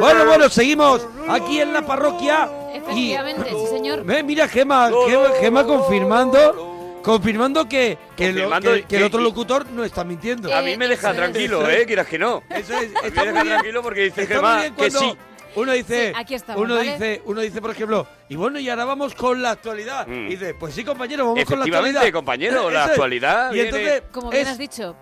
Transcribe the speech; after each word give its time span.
Bueno, 0.00 0.24
bueno, 0.26 0.48
seguimos 0.48 1.06
aquí 1.28 1.60
en 1.60 1.72
la 1.72 1.82
parroquia. 1.82 2.48
Y, 2.94 3.14
sí, 3.48 3.66
señor. 3.70 4.04
Mira, 4.24 4.48
Gema, 4.48 4.90
Gema, 5.08 5.28
Gema 5.40 5.64
confirmando, 5.66 7.00
confirmando 7.02 7.68
que, 7.68 7.98
que, 8.16 8.28
lo- 8.32 8.32
Confirmando 8.50 8.74
que- 8.74 8.82
que 8.84 8.96
el 8.96 9.02
otro 9.04 9.20
locutor 9.20 9.66
no 9.70 9.84
está 9.84 10.02
mintiendo. 10.04 10.54
A 10.54 10.60
mí 10.62 10.76
me 10.76 10.88
deja 10.88 11.12
tranquilo, 11.14 11.68
¿eh? 11.68 11.84
Quieras 11.86 12.06
que 12.06 12.18
no. 12.18 12.42
Eso 12.50 12.74
es, 12.76 12.90
A 12.96 13.02
mí 13.02 13.10
me 13.14 13.22
deja 13.26 13.32
bien. 13.42 13.46
tranquilo 13.48 13.82
porque 13.82 14.00
dice 14.04 14.26
Gemma 14.26 14.64
que 14.76 14.90
sí. 14.90 15.16
Uno 15.56 15.72
dice, 15.72 16.08
Sí, 16.08 16.12
aquí 16.16 16.34
estamos, 16.34 16.62
uno 16.62 16.74
¿vale? 16.76 16.92
dice, 16.92 17.22
uno 17.24 17.40
dice, 17.40 17.60
por 17.60 17.70
ejemplo, 17.72 18.06
y 18.28 18.36
bueno, 18.36 18.58
y 18.60 18.68
ahora 18.68 18.84
vamos 18.84 19.14
con 19.14 19.42
la 19.42 19.50
actualidad. 19.50 20.06
Mm. 20.06 20.26
Y 20.26 20.30
dice, 20.30 20.54
pues 20.54 20.74
sí, 20.74 20.84
compañero, 20.84 21.24
vamos 21.26 21.44
con 21.44 21.58
la 21.58 21.64
Efectivamente, 21.64 21.98
actualidad. 21.98 22.18
compañero, 22.18 22.70
la 22.70 22.84
es. 22.84 22.90
actualidad 22.90 23.50
Y 23.50 23.54
viene- 23.54 23.68
entonces, 23.68 24.02
Como 24.12 24.30
bien 24.30 24.42
es 24.42 24.48
has 24.48 24.58
dicho. 24.58 24.96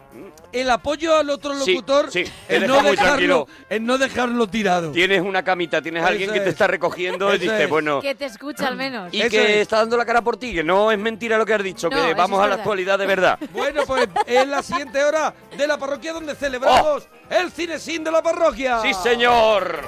el 0.52 0.70
apoyo 0.70 1.16
al 1.16 1.28
otro 1.30 1.52
locutor 1.54 2.10
sí, 2.10 2.24
no 2.48 2.82
dejarlo, 2.82 2.94
tranquilo. 2.94 3.46
en 3.68 3.84
no 3.86 3.98
dejarlo 3.98 4.46
tirado. 4.46 4.92
Tienes 4.92 5.20
una 5.20 5.42
camita, 5.42 5.82
tienes 5.82 6.02
a 6.02 6.06
Eso 6.06 6.12
alguien 6.12 6.30
que 6.32 6.40
te 6.40 6.46
es. 6.46 6.52
está 6.52 6.66
recogiendo 6.66 7.34
y 7.34 7.38
dices, 7.38 7.60
es. 7.60 7.68
bueno, 7.68 8.00
Que 8.00 8.14
te 8.14 8.24
escucha 8.24 8.68
al 8.68 8.76
menos. 8.76 9.12
y 9.12 9.20
Eso 9.20 9.30
que 9.30 9.56
es. 9.56 9.62
está 9.62 9.76
dando 9.78 9.96
la 9.98 10.06
cara 10.06 10.22
por 10.22 10.38
ti, 10.38 10.54
que 10.54 10.64
no 10.64 10.90
es 10.90 10.98
mentira 10.98 11.36
lo 11.36 11.44
que 11.44 11.52
has 11.54 11.62
dicho, 11.62 11.90
No, 11.90 11.96
que 12.06 12.14
vamos 12.14 12.38
es 12.38 12.44
a 12.44 12.46
la 12.46 12.48
verdad. 12.48 12.58
actualidad 12.60 12.98
de 12.98 13.06
verdad. 13.06 13.38
Bueno, 13.52 13.82
pues 13.86 14.08
es 14.26 14.46
la 14.48 14.62
siguiente 14.62 15.04
hora 15.04 15.34
de 15.56 15.66
la 15.66 15.76
parroquia 15.76 16.12
donde 16.14 16.34
celebramos 16.34 17.06
el 17.28 17.50
cine 17.50 17.78
sin 17.78 18.02
de 18.02 18.10
la 18.10 18.22
parroquia. 18.22 18.78
Oh. 18.78 18.82
¡Sí, 18.82 18.94
señor! 18.94 19.82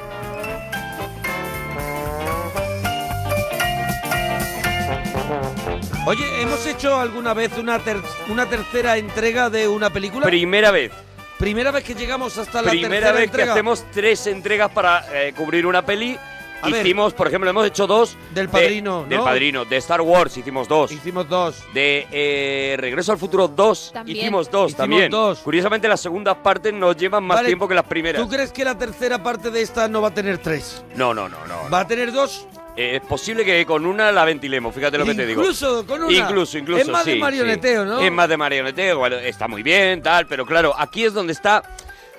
Oye, 6.07 6.43
¿hemos 6.43 6.67
hecho 6.67 6.99
alguna 6.99 7.35
vez 7.35 7.57
una, 7.59 7.79
ter- 7.79 8.01
una 8.29 8.47
tercera 8.47 8.97
entrega 8.97 9.51
de 9.51 9.69
una 9.69 9.91
película? 9.91 10.25
Primera 10.27 10.71
vez. 10.71 10.91
Primera 11.39 11.71
vez 11.71 11.85
que 11.85 11.95
llegamos 11.95 12.37
hasta 12.39 12.63
la 12.63 12.71
Primera 12.71 12.91
tercera 12.91 13.13
vez 13.13 13.25
entrega 13.25 13.45
que 13.47 13.51
hacemos 13.53 13.85
tres 13.93 14.27
entregas 14.27 14.71
para 14.71 15.05
eh, 15.13 15.33
cubrir 15.37 15.67
una 15.67 15.85
peli. 15.85 16.19
A 16.63 16.69
ver. 16.69 16.85
hicimos, 16.85 17.13
por 17.15 17.27
ejemplo, 17.29 17.49
hemos 17.51 17.67
hecho 17.67 17.87
dos. 17.87 18.17
Del 18.35 18.47
de- 18.47 18.53
Padrino, 18.53 19.05
Del 19.09 19.19
¿no? 19.19 19.25
Padrino. 19.25 19.65
De 19.65 19.77
Star 19.79 20.01
Wars 20.01 20.37
hicimos 20.37 20.69
dos. 20.69 20.93
Hicimos 20.93 21.29
dos. 21.29 21.63
De 21.73 22.07
eh, 22.11 22.77
Regreso 22.79 23.13
al 23.13 23.19
Futuro 23.19 23.49
2 23.49 23.91
También. 23.93 24.19
hicimos 24.19 24.51
dos 24.51 24.71
Hicimos 24.73 24.77
también. 24.77 25.11
dos. 25.11 25.39
Curiosamente 25.41 25.89
las 25.89 26.01
segundas 26.01 26.37
partes 26.37 26.73
nos 26.73 26.97
llevan 26.97 27.25
más 27.25 27.37
Vale, 27.39 27.49
tiempo 27.49 27.67
que 27.69 27.75
las 27.75 27.85
primeras. 27.85 28.23
¿Tú 28.23 28.29
crees 28.29 28.53
que 28.53 28.65
la 28.65 28.77
tercera 28.77 29.23
parte 29.23 29.51
de 29.51 29.63
esta 29.63 29.89
no 29.89 30.03
va 30.03 30.09
a 30.09 30.15
tener 30.15 30.39
tres? 30.39 30.85
No, 30.97 31.15
no, 31.15 31.29
no, 31.29 31.39
no. 31.47 31.71
¿Va 31.73 31.81
a 31.81 31.87
tener 31.87 32.13
dos? 32.13 32.47
Eh, 32.77 32.97
es 32.97 33.03
posible 33.03 33.45
que 33.45 33.67
con 33.67 33.85
una 33.85 34.13
la 34.13 34.25
ventilemos, 34.25 34.75
fíjate 34.75 34.97
lo 34.97 35.05
que 35.05 35.15
te 35.15 35.27
digo. 35.27 35.41
Incluso 35.43 35.85
con 35.87 36.05
una. 36.05 36.13
Incluso, 36.17 36.57
incluso. 36.57 36.81
Es 36.83 36.89
más 36.89 37.05
de 37.05 37.17
marioneteo, 37.17 37.83
sí. 37.83 37.89
¿no? 37.91 38.01
Es 38.01 38.13
más 38.13 38.29
de 38.29 38.37
marioneteo, 38.37 38.99
bueno, 38.99 39.17
está 39.17 39.49
muy 39.49 39.63
bien, 39.63 40.01
tal, 40.03 40.27
pero 40.27 40.47
claro, 40.47 40.73
aquí 40.79 41.05
es 41.05 41.13
donde 41.13 41.33
está. 41.33 41.63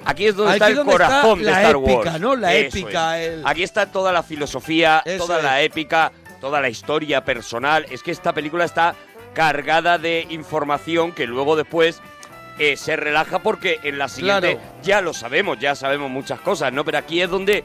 Aquí 0.06 0.28
es 0.28 0.36
donde 0.36 0.52
Aquí 0.54 0.56
está 0.58 0.66
es 0.66 0.72
el 0.72 0.78
donde 0.78 0.92
está 0.94 1.08
corazón 1.08 1.44
de 1.44 1.52
Star 1.52 1.76
épica, 1.76 1.94
Wars. 2.12 2.20
¿no? 2.20 2.36
La 2.36 2.54
Eso 2.56 2.78
épica, 2.78 3.22
el- 3.22 3.44
Aquí 3.46 3.64
está 3.64 3.86
toda 3.92 4.12
la 4.12 4.24
filosofía, 4.24 5.02
Eso 5.06 5.26
toda 5.26 5.42
la 5.42 5.62
épica, 5.62 6.12
toda 6.40 6.60
la 6.60 6.70
historia 6.70 7.24
personal. 7.24 7.86
Es 7.90 8.02
que 8.04 8.12
esta 8.12 8.34
película 8.34 8.66
está 8.66 8.96
cargada 9.34 9.98
de 9.98 10.26
información 10.30 11.12
que 11.12 11.28
luego 11.28 11.56
después 11.56 12.02
eh, 12.60 12.76
se 12.78 12.96
relaja 12.96 13.40
porque 13.40 13.80
en 13.84 13.98
la 13.98 14.08
siguiente 14.10 14.56
Claro. 14.56 14.72
ya 14.84 15.02
lo 15.02 15.14
sabemos, 15.14 15.58
ya 15.60 15.74
sabemos 15.76 16.10
muchas 16.12 16.40
cosas, 16.42 16.72
¿no? 16.74 16.84
Pero 16.84 16.98
aquí 16.98 17.22
es 17.22 17.30
donde 17.30 17.64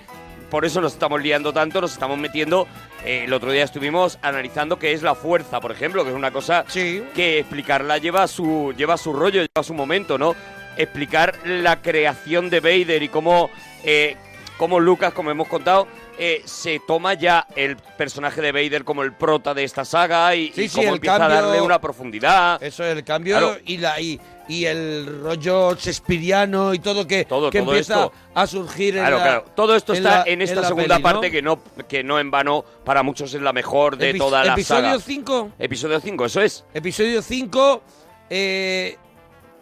por 0.51 0.65
eso 0.65 0.81
nos 0.81 0.93
estamos 0.93 1.21
liando 1.21 1.53
tanto, 1.53 1.81
nos 1.81 1.93
estamos 1.93 2.17
metiendo. 2.19 2.67
eh, 3.05 3.25
el 3.25 3.33
otro 3.33 3.53
día 3.53 3.63
estuvimos 3.63 4.19
analizando 4.23 4.79
qué 4.81 4.93
es 4.93 5.03
la 5.03 5.15
fuerza, 5.15 5.61
por 5.61 5.71
ejemplo, 5.71 6.03
que 6.03 6.11
es 6.11 6.17
una 6.17 6.31
cosa 6.33 6.65
Sí. 6.67 7.05
que 7.15 7.39
explicarla 7.41 7.99
lleva 7.99 8.27
su, 8.27 8.73
lleva 8.77 8.97
su 8.97 9.13
rollo, 9.13 9.43
lleva 9.43 9.63
su 9.63 9.75
momento, 9.75 10.19
¿no? 10.19 10.35
Explicar 10.77 11.39
la 11.45 11.81
creación 11.83 12.51
de 12.51 12.61
Vader 12.61 13.03
y 13.03 13.09
cómo, 13.09 13.51
eh, 13.85 14.17
cómo 14.59 14.79
Lucas, 14.81 15.13
como 15.13 15.31
hemos 15.31 15.49
contado, 15.49 15.87
eh, 16.19 16.43
se 16.47 16.81
toma 16.87 17.13
ya 17.15 17.47
el 17.57 17.77
personaje 17.77 18.41
de 18.41 18.51
Vader 18.53 18.85
como 18.85 19.03
el 19.03 19.13
prota 19.13 19.53
de 19.53 19.65
esta 19.65 19.85
saga 19.85 20.35
y, 20.35 20.51
Sí, 20.53 20.63
y 20.65 20.69
sí, 20.69 20.77
cómo 20.81 20.95
empieza 20.95 21.19
cambio- 21.19 21.39
a 21.39 21.43
darle 21.43 21.61
una 21.61 21.79
profundidad. 21.79 22.63
Eso 22.63 22.85
es 22.85 22.97
el 22.97 23.05
cambio 23.05 23.39
Claro. 23.39 23.57
y 23.67 23.77
la 23.77 24.01
y, 24.01 24.19
y 24.49 24.65
el 24.65 25.21
rollo 25.23 25.75
shakespeariano 25.75 26.73
y 26.73 26.79
todo 26.79 27.07
que, 27.07 27.27
Todo, 27.27 27.51
que 27.51 27.59
todo 27.61 27.71
empieza 27.73 27.95
esto. 28.05 28.13
a 28.35 28.47
surgir 28.47 28.97
en 28.97 29.03
Claro, 29.03 29.17
la- 29.19 29.23
claro. 29.25 29.45
Todo 29.55 29.77
esto 29.77 29.93
en 29.93 29.99
está 29.99 30.19
la- 30.25 30.25
en 30.33 30.41
esta 30.41 30.65
segunda 30.65 30.95
peli, 30.97 31.03
¿no? 31.03 31.03
parte 31.03 31.31
que 31.31 31.43
no 31.43 31.61
que 31.87 32.03
no 32.03 32.19
en 32.19 32.31
vano 32.31 32.65
para 32.85 33.03
muchos 33.03 33.35
es 33.35 33.43
la 33.43 33.53
mejor 33.53 33.99
de 33.99 34.15
Epi- 34.15 34.19
toda 34.19 34.43
la 34.45 34.53
episodio 34.55 34.93
saga. 34.93 35.01
5 35.01 35.51
Episodio 35.59 36.01
5, 36.01 36.25
eso 36.25 36.41
es. 36.41 36.65
episodio 36.73 37.21
5 37.21 37.83
eh, 38.31 38.97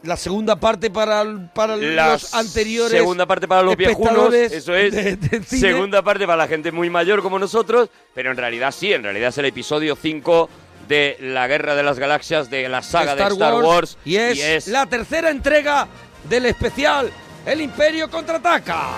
la 0.05 0.17
segunda 0.17 0.57
parte 0.57 0.91
para, 0.91 1.25
para 1.55 1.77
La 1.77 2.13
los 2.13 2.35
anteriores 2.35 2.99
Segunda 2.99 3.27
parte 3.27 3.49
para 3.49 3.63
los 3.63 3.77
viejunos, 3.77 4.33
eso 4.35 4.75
es. 4.75 4.93
de-. 4.93 5.43
Segunda 5.45 6.03
parte 6.03 6.27
para 6.27 6.37
la 6.37 6.49
gente 6.49 6.71
muy 6.73 6.91
mayor 6.91 7.23
como 7.23 7.39
nosotros, 7.39 7.89
pero 8.15 8.31
en 8.31 8.37
realidad 8.37 8.73
sí, 8.73 8.93
en 8.93 9.03
realidad 9.03 9.31
es 9.31 9.39
el 9.39 9.47
episodio 9.47 9.97
5 9.97 10.49
de 10.89 11.17
la 11.21 11.47
Guerra 11.47 11.75
de 11.75 11.83
las 11.83 11.99
Galaxias, 11.99 12.51
de 12.51 12.69
la 12.69 12.83
saga 12.83 13.17
de 13.17 13.23
Star, 13.23 13.55
Wars. 13.55 13.97
y 14.05 14.17
es, 14.17 14.69
la 14.69 14.87
tercera 14.87 15.31
entrega 15.31 15.89
del 16.29 16.47
especial 16.47 17.11
El 17.47 17.61
Imperio 17.61 18.11
contraataca. 18.11 18.91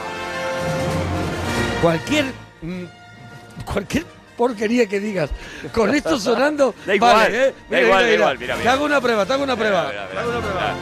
Cualquier 1.80 2.24
mm, 2.62 2.84
cualquier 3.64 4.15
porquería 4.36 4.86
que 4.86 5.00
digas 5.00 5.30
con 5.72 5.94
esto 5.94 6.18
sonando 6.18 6.74
Da 6.86 6.94
igual, 6.94 7.14
vale, 7.16 7.48
¿eh? 7.48 7.54
da 7.70 7.80
igual, 7.80 8.04
da 8.04 8.12
igual, 8.12 8.38
mira, 8.38 8.56
Te 8.56 8.68
hago 8.68 8.84
una 8.84 9.00
prueba, 9.00 9.24
te 9.26 9.32
hago 9.32 9.44
una 9.44 9.56
prueba. 9.56 9.86
Mira, 9.88 10.06
mira, 10.08 10.08
te 10.10 10.18
hago 10.18 10.30
una 10.30 10.40
prueba. 10.40 10.74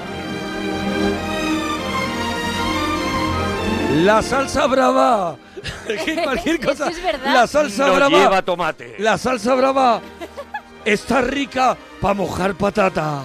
La 4.04 4.22
salsa 4.22 4.66
brava. 4.66 5.36
Cualquier 6.24 6.60
cosa. 6.60 6.88
es 6.90 7.02
verdad. 7.02 7.32
La 7.32 7.46
salsa 7.46 7.86
No 7.86 7.94
brava. 7.94 8.18
lleva 8.18 8.42
tomate. 8.42 8.96
La 8.98 9.16
salsa 9.16 9.54
brava 9.54 10.00
está 10.84 11.20
rica 11.20 11.76
para 12.00 12.14
mojar 12.14 12.54
patata. 12.54 13.22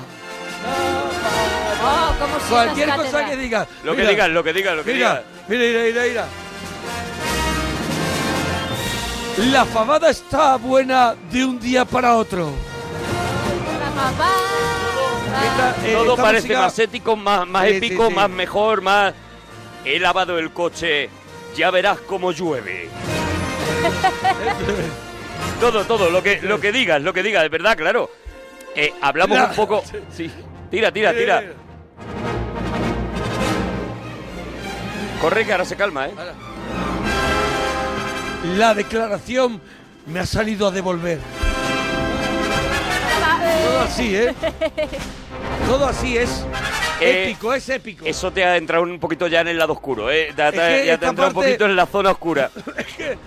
Oh, 1.81 2.49
Cualquier 2.49 2.89
cosa 2.95 3.25
que 3.25 3.35
digas. 3.35 3.67
Lo 3.83 3.95
que 3.95 4.05
digas, 4.05 4.29
lo 4.29 4.43
que 4.43 4.53
digas, 4.53 4.75
lo 4.75 4.83
que 4.83 4.93
Mira, 4.93 5.09
digas. 5.09 5.23
mira, 5.47 5.63
mira, 5.63 5.83
mira, 5.83 6.03
mira. 6.03 6.25
La 9.45 9.65
fabada 9.65 10.09
está 10.09 10.57
buena 10.57 11.15
de 11.31 11.45
un 11.45 11.59
día 11.59 11.85
para 11.85 12.15
otro. 12.17 12.49
Esta- 15.41 15.75
eh, 15.87 15.93
Todo 15.93 16.11
esta 16.11 16.23
parece 16.23 16.47
música- 16.47 16.61
más 16.61 16.79
ético, 16.79 17.15
más, 17.15 17.47
más 17.47 17.63
Sí, 17.65 17.69
sí, 17.71 17.75
épico, 17.77 18.07
sí. 18.09 18.13
más 18.13 18.29
mejor, 18.29 18.81
más... 18.81 19.13
He 19.85 19.97
lavado 19.99 20.37
el 20.37 20.51
coche, 20.51 21.09
ya 21.55 21.71
verás 21.71 21.99
cómo 21.99 22.31
llueve. 22.31 22.89
todo, 25.61 25.85
todo, 25.85 26.09
lo 26.09 26.21
que, 26.21 26.41
lo 26.41 26.59
que 26.59 26.71
digas, 26.73 27.01
lo 27.01 27.13
que 27.13 27.23
digas, 27.23 27.43
de 27.43 27.49
verdad, 27.49 27.77
claro. 27.77 28.09
Eh, 28.75 28.93
hablamos 29.01 29.37
La- 29.37 29.45
un 29.45 29.55
poco... 29.55 29.83
Sí. 30.15 30.29
Tira, 30.69 30.91
tira, 30.91 31.13
tira. 31.13 31.43
Corre 35.21 35.45
que 35.45 35.51
ahora 35.51 35.65
se 35.65 35.75
calma, 35.75 36.07
¿eh? 36.07 36.13
La 38.57 38.73
declaración 38.73 39.61
me 40.05 40.19
ha 40.21 40.25
salido 40.25 40.67
a 40.67 40.71
devolver. 40.71 41.19
Todo 43.65 43.79
así, 43.81 44.15
¿eh? 44.15 44.33
Todo 45.67 45.85
así 45.85 46.17
es 46.17 46.45
Eh, 47.01 47.25
épico, 47.29 47.53
es 47.53 47.69
épico. 47.69 48.05
Eso 48.05 48.31
te 48.31 48.43
ha 48.43 48.57
entrado 48.57 48.83
un 48.83 48.99
poquito 48.99 49.27
ya 49.27 49.41
en 49.41 49.47
el 49.49 49.57
lado 49.57 49.73
oscuro, 49.73 50.11
¿eh? 50.11 50.33
Te 50.35 50.41
ha- 50.41 50.49
Es 50.49 50.53
te 50.55 50.61
ha- 50.61 50.67
que 50.81 50.85
ya 50.87 50.97
te 50.97 51.05
ha 51.05 51.09
entrado 51.09 51.29
un 51.29 51.35
poquito 51.35 51.65
en 51.65 51.75
la 51.75 51.85
zona 51.85 52.11
oscura. 52.11 52.51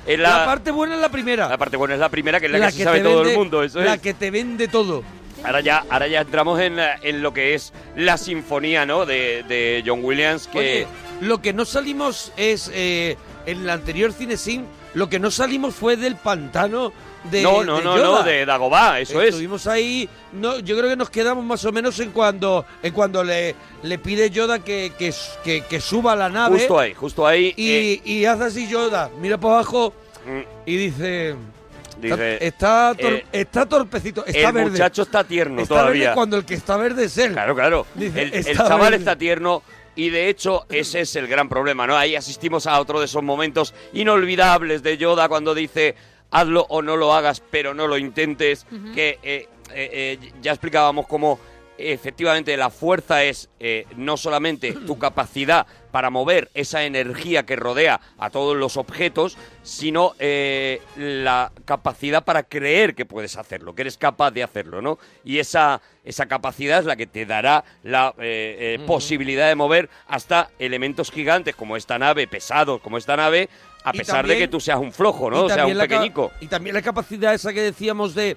En 0.07 0.23
la... 0.23 0.39
la, 0.41 0.45
parte 0.45 0.71
buena 0.71 0.95
es 0.97 1.01
la 1.01 1.09
primera. 1.09 1.49
la 1.49 1.59
parte 1.59 1.77
buena 1.77 1.95
es 1.95 2.01
la 2.01 2.09
primera, 2.09 2.39
que 2.39 2.47
es 2.47 2.53
la, 2.53 2.67
que, 2.67 2.73
se 2.73 2.79
te 2.79 2.85
sabe 2.85 3.01
todo 3.01 3.23
el 3.23 3.37
mundo, 3.37 3.63
eso 3.63 3.81
La 3.81 3.95
es. 3.95 4.01
que 4.01 4.15
te 4.15 4.31
vende 4.31 4.69
todo. 4.69 5.03
Ahora 5.45 5.61
ya, 5.61 5.85
ahora 5.91 6.07
ya 6.07 6.21
entramos 6.21 6.61
en, 6.61 6.77
la- 6.77 6.97
en 7.03 7.23
lo 7.23 7.33
que 7.33 7.55
es 7.55 7.73
la 7.97 8.17
sinfonía, 8.19 8.85
¿no? 8.87 9.07
De, 9.07 9.43
de 9.49 9.83
John 9.87 10.01
Williams, 10.05 10.47
que... 10.49 10.59
Oye, 10.59 10.87
lo 11.21 11.41
que 11.41 11.53
no 11.53 11.65
salimos 11.65 12.33
es 12.37 12.71
eh, 12.75 13.17
en 13.47 13.63
el 13.63 13.71
anterior 13.71 14.13
cine 14.13 14.37
sim, 14.37 14.65
lo 14.95 15.09
que 15.09 15.19
no 15.19 15.31
salimos 15.31 15.75
fue 15.75 15.97
del 15.97 16.17
pantano 16.17 16.93
de 17.31 17.41
no, 17.43 17.63
no, 17.63 17.77
de 17.79 17.85
no, 17.85 17.97
Yoda. 17.97 18.07
no, 18.19 18.23
de 18.25 18.45
Dagobah, 18.45 18.99
eso 19.01 19.23
es. 19.23 19.29
Estuvimos 19.29 19.67
ahí, 19.69 20.09
no, 20.33 20.59
yo 20.59 20.77
creo 20.77 20.91
que 20.91 20.97
nos 20.97 21.09
quedamos 21.09 21.45
más 21.45 21.65
o 21.65 21.71
menos 21.73 21.99
en 22.01 22.11
cuando 22.11 22.65
en 22.83 22.93
cuando 22.93 23.23
le, 23.23 23.55
le 23.85 23.99
pide 23.99 24.29
Yoda 24.31 24.59
que, 24.59 24.93
que, 24.99 25.15
que- 25.45 25.63
que 25.63 25.81
suba 25.81 26.13
a 26.13 26.17
la 26.17 26.29
nave 26.29 26.59
Justo 26.59 26.79
ahí, 26.81 26.95
justo 26.95 27.27
ahí. 27.27 27.55
y, 27.57 27.71
eh, 27.71 28.01
y 28.05 28.25
hace 28.25 28.45
así 28.45 28.67
Yoda, 28.69 29.09
mira 29.21 29.39
para 29.39 29.55
abajo 29.55 29.95
mm, 30.27 30.41
y 30.67 30.77
dice... 30.77 31.37
dice, 32.01 32.45
está, 32.45 32.91
está, 32.91 32.95
tor- 32.95 33.13
eh, 33.15 33.25
está 33.33 33.67
torpecito, 33.67 34.27
está 34.27 34.49
el 34.49 34.53
verde. 34.55 34.71
muchacho 34.71 35.03
está 35.03 35.23
tierno 35.23 35.63
está 35.63 35.75
todavía. 35.77 36.03
verde 36.03 36.15
cuando 36.17 36.37
el 36.39 36.45
que 36.45 36.55
está 36.55 36.77
verde 36.77 37.05
es 37.05 37.17
él. 37.19 37.33
Claro, 37.35 37.55
claro. 37.55 37.87
Dice, 37.95 38.21
el, 38.23 38.29
el 38.35 38.47
"Está 38.47 38.65
chaval 38.67 38.81
verde". 38.91 38.97
está 38.97 39.15
tierno 39.17 39.63
y 39.95 40.11
de 40.11 40.29
hecho 40.29 40.67
ese 40.71 41.01
es 41.01 41.17
el 41.17 41.27
gran 41.27 41.49
problema, 41.49 41.87
¿no? 41.87 41.97
Ahí 41.97 42.17
asistimos 42.17 42.67
a 42.67 42.81
otro 42.81 42.99
de 43.01 43.07
esos 43.07 43.23
momentos 43.23 43.75
inolvidables 43.93 44.83
de 44.83 44.97
Yoda 44.97 45.29
cuando 45.29 45.55
dice 45.55 45.95
hazlo 46.33 46.67
o 46.69 46.83
no 46.83 46.97
lo 46.97 47.15
hagas, 47.15 47.43
pero 47.51 47.75
no 47.75 47.87
lo 47.87 47.97
intentes. 47.99 48.67
Que 48.95 49.19
eh, 49.23 49.49
eh, 49.71 50.19
eh, 50.25 50.33
ya 50.41 50.53
explicábamos 50.53 51.07
cómo 51.07 51.39
efectivamente 51.91 52.57
la 52.57 52.71
fuerza 52.71 53.25
es 53.25 53.49
eh, 53.59 53.87
no 53.97 54.17
solamente 54.17 54.73
tu 54.73 54.99
capacidad 54.99 55.67
para 55.91 56.11
mover 56.11 56.51
esa 56.55 56.85
energía 56.85 57.45
que 57.45 57.57
rodea 57.57 58.01
a 58.19 58.31
todos 58.31 58.57
los 58.57 58.77
objetos, 58.77 59.37
sino 59.63 60.15
eh, 60.19 60.81
la 60.97 61.53
capacidad 61.65 62.25
para 62.25 62.45
creer 62.45 62.95
que 62.95 63.05
puedes 63.05 63.37
hacerlo, 63.37 63.75
que 63.75 63.83
eres 63.83 63.99
capaz 63.99 64.31
de 64.31 64.43
hacerlo, 64.43 64.81
¿no? 64.81 64.99
Y 65.25 65.39
esa, 65.39 65.83
esa 66.05 66.27
capacidad 66.27 66.79
es 66.79 66.87
la 66.87 66.97
que 66.97 67.07
te 67.07 67.27
dará 67.27 67.65
la 67.83 68.15
eh, 68.19 68.83
posibilidad 68.87 69.49
de 69.49 69.55
mover 69.55 69.91
hasta 70.07 70.51
elementos 70.59 71.11
gigantes 71.11 71.55
como 71.55 71.77
esta 71.77 71.99
nave, 71.99 72.27
pesados 72.27 72.81
como 72.81 72.97
esta 72.97 73.17
nave, 73.17 73.51
a 73.85 73.91
Y 73.95 73.99
pesar 73.99 74.27
de 74.27 74.39
que 74.39 74.49
tú 74.49 74.61
seas 74.61 74.79
un 74.79 74.93
flojo, 74.93 75.31
¿no? 75.31 75.45
O 75.45 75.49
sea, 75.49 75.67
un 75.67 75.77
pequeñico. 75.77 76.33
Y 76.41 76.47
también 76.47 76.75
la 76.75 76.83
capacidad 76.83 77.35
esa 77.35 77.53
que 77.53 77.61
decíamos 77.61 78.15
de, 78.15 78.37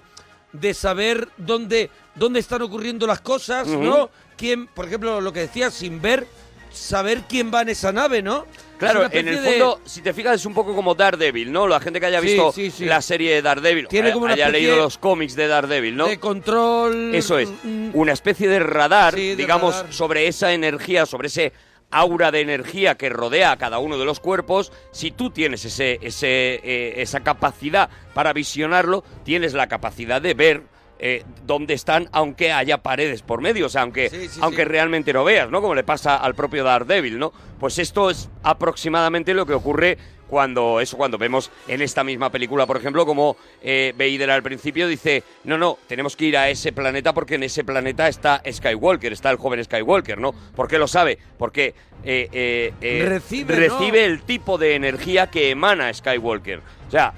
de 0.60 0.74
saber 0.74 1.28
dónde, 1.38 1.90
dónde 2.16 2.40
están 2.40 2.62
ocurriendo 2.62 3.06
las 3.08 3.22
cosas. 3.22 3.68
¿no? 3.68 4.10
Quién, 4.38 4.68
por 4.68 4.86
ejemplo, 4.86 5.22
lo 5.22 5.32
que 5.32 5.42
decías, 5.42 5.74
sin 5.74 6.02
ver, 6.02 6.28
saber 6.72 7.22
quién 7.28 7.52
va 7.54 7.62
en 7.62 7.70
esa 7.70 7.92
nave, 7.92 8.22
¿no? 8.22 8.46
Claro, 8.78 9.08
en 9.10 9.28
el 9.30 9.42
de- 9.42 9.50
fondo, 9.52 9.80
si 9.86 10.02
te 10.02 10.14
fijas, 10.14 10.36
es 10.36 10.46
un 10.46 10.54
poco 10.54 10.76
como 10.76 10.94
Daredevil, 10.96 11.50
¿no? 11.50 11.66
La 11.66 11.80
gente 11.80 12.02
que 12.02 12.08
haya 12.08 12.20
visto 12.20 12.52
sí, 12.52 12.70
sí. 12.70 12.84
la 12.84 13.02
serie 13.02 13.34
de 13.36 13.42
Daredevil, 13.42 13.88
Tiene 13.88 14.12
como 14.12 14.26
una 14.26 14.34
haya 14.34 14.50
leído 14.50 14.76
los 14.76 14.98
cómics 14.98 15.34
de 15.38 15.48
Daredevil, 15.48 15.96
¿no? 15.96 16.08
de 16.08 16.20
control. 16.20 17.16
Eso 17.16 17.38
es, 17.40 17.48
mm, 17.64 17.92
una 17.94 18.12
especie 18.12 18.50
de 18.50 18.60
radar, 18.60 19.16
de 19.16 19.38
digamos, 19.38 19.76
radar. 19.76 19.94
sobre 19.94 20.28
esa 20.28 20.52
energía, 20.52 21.06
sobre 21.06 21.28
ese 21.28 21.54
aura 21.92 22.32
de 22.32 22.42
energía 22.42 22.96
que 22.96 23.10
rodea 23.10 23.52
a 23.52 23.58
cada 23.58 23.80
uno 23.80 23.98
de 23.98 24.06
los 24.06 24.20
cuerpos. 24.20 24.72
Si 24.92 25.12
tú 25.12 25.30
tienes 25.30 25.66
ese, 25.66 26.00
ese, 26.02 26.56
eh, 26.64 27.02
esa 27.02 27.22
capacidad 27.22 27.90
para 28.14 28.34
visionarlo, 28.34 29.04
tienes 29.24 29.54
la 29.54 29.68
capacidad 29.68 30.22
de 30.22 30.34
ver 30.34 30.64
eh, 30.98 31.24
dónde 31.46 31.74
están, 31.74 32.08
aunque 32.14 32.52
haya 32.54 32.78
paredes 32.78 33.22
por 33.22 33.42
medio, 33.42 33.66
o 33.66 33.70
sea, 33.70 33.82
aunque, 33.82 34.10
Sí, 34.10 34.30
sí, 34.30 34.40
aunque 34.42 34.64
sí. 34.64 34.70
realmente 34.70 35.12
no 35.12 35.24
veas, 35.26 35.50
¿no? 35.50 35.62
Como 35.62 35.76
le 35.76 35.84
pasa 35.84 36.16
al 36.16 36.36
propio 36.36 36.64
Daredevil, 36.64 37.20
¿no? 37.20 37.34
Pues 37.60 37.80
esto 37.80 38.10
es 38.10 38.30
aproximadamente 38.44 39.34
lo 39.34 39.46
que 39.46 39.54
ocurre 39.54 39.98
cuando 40.28 40.80
eso 40.80 40.98
cuando 40.98 41.18
vemos 41.18 41.52
en 41.68 41.82
esta 41.82 42.04
misma 42.04 42.32
película 42.32 42.66
por 42.66 42.78
ejemplo 42.78 43.06
como 43.06 43.38
eh, 43.62 43.94
Vader 43.98 44.32
al 44.32 44.44
principio 44.44 44.88
dice 44.88 45.24
no 45.44 45.58
no 45.58 45.78
tenemos 45.88 46.16
que 46.16 46.26
ir 46.26 46.38
a 46.38 46.50
ese 46.50 46.72
planeta 46.74 47.14
porque 47.14 47.36
en 47.36 47.44
ese 47.44 47.64
planeta 47.64 48.08
está 48.08 48.42
Skywalker 48.50 49.14
está 49.14 49.30
el 49.30 49.38
joven 49.38 49.64
Skywalker 49.64 50.18
no 50.20 50.34
¿por 50.56 50.68
qué 50.68 50.78
lo 50.78 50.88
sabe? 50.88 51.18
porque 51.38 51.74
eh, 52.04 52.30
eh, 52.32 52.74
eh, 52.82 53.06
Recibe, 53.08 53.56
recibe 53.56 54.08
¿no? 54.08 54.14
el 54.14 54.22
tipo 54.24 54.58
de 54.58 54.76
energía 54.76 55.28
que 55.28 55.50
emana 55.50 55.94
Skywalker 55.94 56.62
o 56.88 56.92
sea 56.92 57.14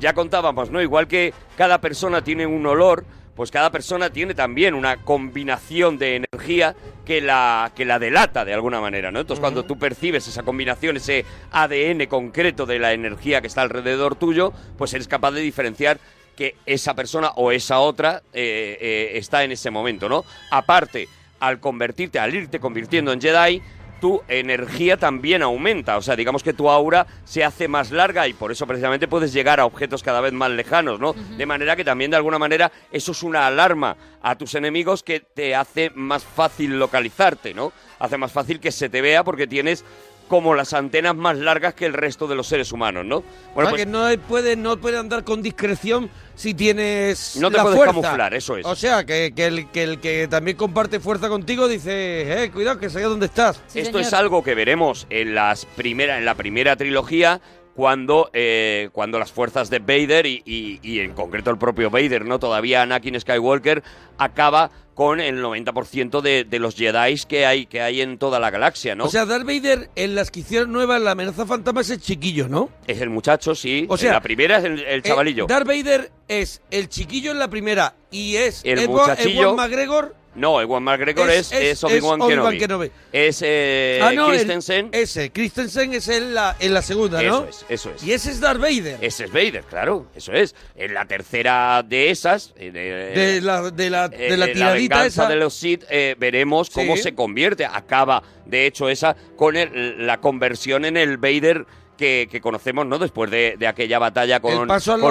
ya 0.00 0.12
contábamos, 0.12 0.70
¿no? 0.70 0.82
Igual 0.82 1.08
que 1.08 1.32
cada 1.56 1.80
persona 1.80 2.22
tiene 2.22 2.46
un 2.46 2.66
olor, 2.66 3.04
pues 3.36 3.50
cada 3.50 3.70
persona 3.70 4.10
tiene 4.10 4.34
también 4.34 4.74
una 4.74 4.96
combinación 4.96 5.98
de 5.98 6.16
energía 6.16 6.74
que 7.04 7.20
la, 7.20 7.70
que 7.76 7.84
la 7.84 7.98
delata 7.98 8.46
de 8.46 8.54
alguna 8.54 8.80
manera, 8.80 9.12
¿no? 9.12 9.20
Entonces, 9.20 9.40
cuando 9.40 9.64
tú 9.64 9.78
percibes 9.78 10.26
esa 10.26 10.42
combinación, 10.42 10.96
ese 10.96 11.26
ADN 11.52 12.06
concreto 12.06 12.64
de 12.64 12.78
la 12.78 12.94
energía 12.94 13.42
que 13.42 13.46
está 13.46 13.60
alrededor 13.60 14.16
tuyo, 14.16 14.54
pues 14.78 14.94
eres 14.94 15.06
capaz 15.06 15.32
de 15.32 15.42
diferenciar 15.42 16.00
que 16.34 16.56
esa 16.64 16.94
persona 16.94 17.32
o 17.36 17.52
esa 17.52 17.78
otra 17.78 18.22
eh, 18.32 18.78
eh, 18.80 19.10
está 19.18 19.44
en 19.44 19.52
ese 19.52 19.70
momento, 19.70 20.08
¿no? 20.08 20.24
Aparte, 20.50 21.06
al 21.38 21.60
convertirte, 21.60 22.18
al 22.18 22.34
irte 22.34 22.58
convirtiendo 22.58 23.12
en 23.12 23.20
Jedi, 23.20 23.62
tu 24.00 24.22
energía 24.28 24.96
también 24.96 25.42
aumenta. 25.42 25.96
O 25.96 26.02
sea, 26.02 26.16
digamos 26.16 26.42
que 26.42 26.52
tu 26.52 26.68
aura 26.70 27.06
se 27.24 27.44
hace 27.44 27.68
más 27.68 27.90
larga 27.90 28.28
y 28.28 28.32
por 28.32 28.52
eso 28.52 28.66
precisamente 28.66 29.08
puedes 29.08 29.32
llegar 29.32 29.60
a 29.60 29.66
objetos 29.66 30.02
cada 30.02 30.20
vez 30.20 30.32
más 30.32 30.50
lejanos, 30.50 31.00
¿no? 31.00 31.12
De 31.12 31.46
manera 31.46 31.76
que 31.76 31.84
también 31.84 32.10
de 32.10 32.16
alguna 32.16 32.38
manera 32.38 32.70
eso 32.90 33.12
es 33.12 33.22
una 33.22 33.46
alarma 33.46 33.96
a 34.22 34.36
tus 34.36 34.54
enemigos 34.54 35.02
que 35.02 35.20
te 35.20 35.54
hace 35.54 35.90
más 35.94 36.24
fácil 36.24 36.78
localizarte, 36.78 37.54
¿no? 37.54 37.72
Hace 37.98 38.18
más 38.18 38.32
fácil 38.32 38.60
que 38.60 38.72
se 38.72 38.88
te 38.88 39.00
vea 39.00 39.24
porque 39.24 39.46
tienes 39.46 39.84
como 40.28 40.54
las 40.54 40.72
antenas 40.72 41.14
más 41.14 41.36
largas 41.36 41.74
que 41.74 41.86
el 41.86 41.92
resto 41.92 42.26
de 42.26 42.34
los 42.34 42.46
seres 42.46 42.72
humanos, 42.72 43.04
¿no? 43.04 43.18
o 43.18 43.22
Bueno, 43.54 43.70
sea, 43.70 43.70
pues 43.70 43.84
que 43.84 43.86
no 43.86 44.06
puede, 44.26 44.56
no 44.56 44.76
puede 44.76 44.98
andar 44.98 45.24
con 45.24 45.42
discreción 45.42 46.10
si 46.34 46.52
tienes 46.52 47.36
No 47.36 47.50
te 47.50 47.56
la 47.56 47.62
puedes 47.62 47.76
fuerza. 47.78 47.94
camuflar, 48.02 48.34
eso 48.34 48.56
es. 48.56 48.66
O 48.66 48.74
sea, 48.76 49.04
que, 49.06 49.32
que 49.34 49.46
el, 49.46 49.70
que 49.70 49.82
el 49.84 50.00
que 50.00 50.28
también 50.28 50.56
comparte 50.56 51.00
fuerza 51.00 51.28
contigo 51.28 51.68
dice, 51.68 52.44
eh, 52.44 52.50
cuidado, 52.50 52.78
que 52.78 52.90
sé 52.90 53.00
dónde 53.02 53.26
estás. 53.26 53.60
Sí, 53.68 53.80
Esto 53.80 53.98
es 53.98 54.12
algo 54.12 54.42
que 54.42 54.54
veremos 54.54 55.06
en 55.10 55.34
las 55.34 55.64
primera, 55.64 56.18
en 56.18 56.24
la 56.24 56.34
primera 56.34 56.76
trilogía 56.76 57.40
cuando, 57.76 58.30
eh, 58.32 58.88
cuando 58.92 59.18
las 59.18 59.30
fuerzas 59.30 59.70
de 59.70 59.78
Vader 59.78 60.26
y, 60.26 60.42
y- 60.44 60.80
y 60.82 61.00
en 61.00 61.12
concreto 61.12 61.50
el 61.50 61.58
propio 61.58 61.90
Vader, 61.90 62.24
no 62.24 62.38
todavía 62.38 62.82
Anakin 62.82 63.20
Skywalker 63.20 63.82
acaba 64.18 64.70
con 64.94 65.20
el 65.20 65.42
90% 65.42 66.22
de, 66.22 66.44
de 66.44 66.58
los 66.58 66.74
Jedi 66.74 67.16
que 67.28 67.44
hay 67.44 67.66
que 67.66 67.82
hay 67.82 68.00
en 68.00 68.16
toda 68.16 68.40
la 68.40 68.50
galaxia, 68.50 68.94
¿no? 68.94 69.04
O 69.04 69.08
sea, 69.10 69.26
Darth 69.26 69.44
Vader 69.44 69.90
en 69.94 70.14
las 70.14 70.30
que 70.30 70.40
hicieron 70.40 70.72
nuevas, 70.72 71.02
la 71.02 71.10
amenaza 71.10 71.44
fantasma 71.44 71.82
es 71.82 71.90
el 71.90 72.00
chiquillo, 72.00 72.48
¿no? 72.48 72.70
es 72.86 72.98
el 73.02 73.10
muchacho, 73.10 73.54
sí. 73.54 73.84
O 73.90 73.98
sea, 73.98 74.08
En 74.08 74.14
la 74.14 74.22
primera 74.22 74.56
es 74.56 74.64
el, 74.64 74.80
el 74.80 75.02
chavalillo. 75.02 75.44
Eh, 75.44 75.46
Darth 75.50 75.66
Vader 75.66 76.10
es 76.28 76.62
el 76.70 76.88
chiquillo 76.88 77.32
en 77.32 77.38
la 77.38 77.48
primera 77.48 77.94
y 78.10 78.36
es 78.36 78.62
El 78.64 78.78
Edward, 78.78 79.10
muchachillo. 79.10 79.42
Edward 79.42 79.56
McGregor. 79.56 80.14
No, 80.36 80.60
Ewan 80.60 80.82
McGregor 80.82 81.28
Es- 81.30 81.50
es, 81.50 81.62
es- 81.62 81.84
Obi-Wan 81.84 82.20
Obi-Wan 82.20 82.58
Kenobi. 82.58 82.58
Kenobi. 82.58 82.90
Es 83.12 83.40
eh, 83.42 84.00
ah, 84.02 84.12
no, 84.12 84.26
el- 84.30 84.36
Christensen. 84.36 84.90
ese, 84.92 85.30
Christensen 85.32 85.94
es 85.94 86.08
en 86.08 86.34
la, 86.34 86.54
en 86.60 86.74
la 86.74 86.82
segunda, 86.82 87.22
¿no? 87.22 87.44
Eso 87.44 87.48
es, 87.48 87.64
eso 87.68 87.90
es. 87.96 88.02
Y 88.04 88.12
ese 88.12 88.30
es 88.30 88.40
Darth 88.40 88.60
Vader. 88.60 88.98
Ese 89.00 89.24
es 89.24 89.32
Vader, 89.32 89.64
claro, 89.64 90.06
eso 90.14 90.32
es. 90.32 90.54
En 90.76 90.92
la 90.94 91.06
tercera 91.06 91.82
de 91.82 92.10
esas, 92.10 92.52
eh, 92.56 92.70
de, 92.70 93.20
de 93.20 93.40
la, 93.40 93.70
de 93.70 93.90
la, 93.90 94.06
eh, 94.12 94.30
de 94.30 94.36
la 94.36 94.46
eh, 94.46 94.52
tiradita 94.52 94.96
venganza 94.96 95.22
esa. 95.22 95.28
de 95.30 95.36
los 95.36 95.54
Sith, 95.54 95.84
eh, 95.88 96.14
veremos 96.18 96.68
cómo 96.70 96.96
Sí. 96.96 97.02
se 97.04 97.14
convierte. 97.14 97.64
Acaba, 97.64 98.22
de 98.44 98.66
hecho, 98.66 98.88
esa 98.88 99.16
con 99.36 99.56
el- 99.56 100.06
la 100.06 100.18
conversión 100.20 100.84
en 100.84 100.96
el 100.98 101.16
Vader 101.16 101.64
que, 101.96 102.28
que 102.30 102.40
conocemos, 102.40 102.86
¿no? 102.86 102.98
Después 102.98 103.30
de, 103.30 103.56
de 103.58 103.66
aquella 103.66 103.98
batalla 103.98 104.40
con, 104.40 104.52